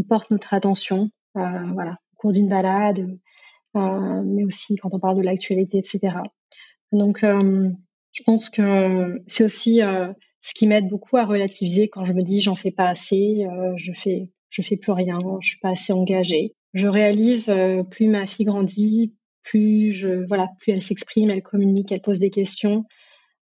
porte 0.09 0.32
notre 0.32 0.55
attention, 0.55 1.11
euh, 1.38 1.72
voilà, 1.74 1.99
au 2.14 2.16
cours 2.18 2.32
d'une 2.32 2.49
balade, 2.49 3.16
euh, 3.78 4.22
mais 4.26 4.43
aussi 4.43 4.76
quand 4.76 4.91
on 4.93 4.99
parle 4.99 5.18
de 5.18 5.22
l'actualité, 5.22 5.78
etc. 5.78 6.16
Donc, 6.91 7.24
euh, 7.24 7.70
je 8.11 8.24
pense 8.24 8.49
que 8.49 9.22
c'est 9.28 9.43
aussi 9.43 9.82
ce 10.41 10.53
qui 10.55 10.66
m'aide 10.66 10.89
beaucoup 10.89 11.18
à 11.18 11.26
relativiser 11.26 11.89
quand 11.89 12.05
je 12.05 12.14
me 12.14 12.24
dis 12.24 12.41
j'en 12.41 12.55
fais 12.55 12.72
pas 12.72 12.88
assez, 12.88 13.45
je 13.78 13.91
fais 13.93 14.30
je 14.54 14.62
fais 14.62 14.78
plus 14.78 14.93
rien, 14.93 15.20
je 15.41 15.49
suis 15.49 15.60
pas 15.60 15.72
assez 15.72 15.91
engagée 15.91 16.56
je 16.74 16.88
réalise 16.88 17.49
euh, 17.49 17.84
plus 17.84 18.08
ma 18.08 18.26
fille 18.26 18.45
grandit, 18.45 19.14
plus 19.43 20.06
voilà, 20.28 20.49
plus 20.60 20.72
elle 20.72 20.82
s'exprime, 20.82 21.30
elle 21.30 21.43
communique, 21.43 21.91
elle 21.91 22.01
pose 22.01 22.20
des 22.20 22.30
questions. 22.30 22.86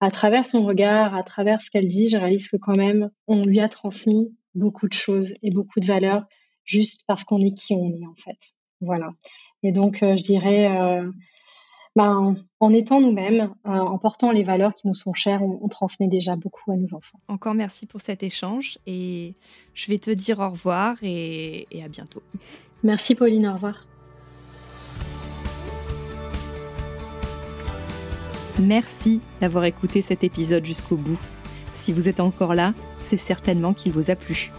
À 0.01 0.11
travers 0.11 0.45
son 0.45 0.65
regard, 0.65 1.15
à 1.15 1.23
travers 1.23 1.63
ce 1.63 1.71
qu'elle 1.71 1.87
dit, 1.87 2.09
je 2.09 2.17
réalise 2.17 2.49
que 2.49 2.57
quand 2.57 2.77
même 2.77 3.11
on 3.27 3.43
lui 3.43 3.61
a 3.61 3.69
transmis 3.69 4.37
beaucoup 4.55 4.89
de 4.89 4.93
choses 4.93 5.33
et 5.43 5.51
beaucoup 5.51 5.81
de 5.81 5.87
valeurs 5.87 6.25
juste 6.65 7.03
parce 7.07 7.25
qu'on 7.25 7.41
est 7.41 7.55
qui 7.55 7.75
on 7.75 7.91
est 7.91 8.07
en 8.07 8.15
fait. 8.23 8.39
Voilà. 8.81 9.11
Et 9.63 9.73
donc 9.73 10.03
euh, 10.03 10.17
je 10.17 10.23
dirais 10.23 10.71
euh, 10.71 11.11
ben, 11.97 12.37
en 12.61 12.71
étant 12.73 13.01
nous-mêmes, 13.01 13.51
en 13.65 13.99
portant 13.99 14.31
les 14.31 14.45
valeurs 14.45 14.75
qui 14.75 14.87
nous 14.87 14.95
sont 14.95 15.15
chères, 15.15 15.43
on, 15.43 15.67
transmet 15.69 16.09
déjà 16.09 16.37
beaucoup 16.37 16.71
à 16.71 16.77
nos 16.77 16.95
enfants. 16.95 17.19
Encore 17.27 17.55
merci 17.55 17.87
pour 17.87 18.01
cet 18.01 18.23
échange 18.23 18.79
et 18.87 19.35
je 19.75 19.91
vais 19.91 19.99
te 19.99 20.11
dire 20.11 20.39
au 20.39 20.49
revoir 20.51 20.97
et 21.03 21.67
à 21.83 21.89
bientôt. 21.89 22.23
Merci 22.83 23.15
Pauline, 23.15 23.49
au 23.49 23.55
revoir. 23.55 23.87
Merci 28.59 29.21
d'avoir 29.41 29.65
écouté 29.65 30.01
cet 30.01 30.25
épisode 30.25 30.65
jusqu'au 30.65 30.97
bout. 30.97 31.19
Si 31.75 31.93
vous 31.93 32.09
êtes 32.09 32.21
encore 32.21 32.55
là, 32.55 32.73
c'est 33.01 33.19
certainement 33.19 33.75
qu'il 33.75 33.93
vous 33.93 34.11
a 34.11 34.17
plu. 34.17 34.51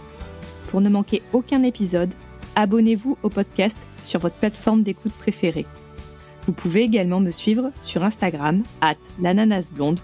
Pour 0.68 0.80
ne 0.80 0.88
manquer 0.88 1.22
aucun 1.32 1.64
épisode, 1.64 2.14
abonnez-vous 2.54 3.18
au 3.22 3.28
podcast 3.28 3.78
sur 4.02 4.20
votre 4.20 4.36
plateforme 4.36 4.82
d'écoute 4.82 5.12
préférée. 5.12 5.66
Vous 6.48 6.54
pouvez 6.54 6.80
également 6.80 7.20
me 7.20 7.30
suivre 7.30 7.72
sur 7.82 8.02
Instagram, 8.04 8.62
at 8.80 8.96
l'ananasblonde, 9.20 10.00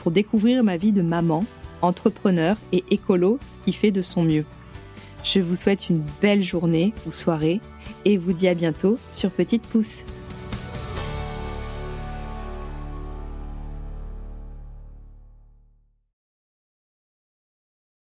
pour 0.00 0.12
découvrir 0.12 0.62
ma 0.62 0.76
vie 0.76 0.92
de 0.92 1.02
maman, 1.02 1.44
entrepreneur 1.82 2.56
et 2.70 2.84
écolo 2.92 3.40
qui 3.64 3.72
fait 3.72 3.90
de 3.90 4.00
son 4.00 4.22
mieux. 4.22 4.44
Je 5.24 5.40
vous 5.40 5.56
souhaite 5.56 5.90
une 5.90 6.04
belle 6.22 6.40
journée 6.40 6.94
ou 7.04 7.10
soirée 7.10 7.60
et 8.04 8.16
vous 8.16 8.32
dis 8.32 8.46
à 8.46 8.54
bientôt 8.54 8.96
sur 9.10 9.32
Petite 9.32 9.66
Pouce. 9.66 10.04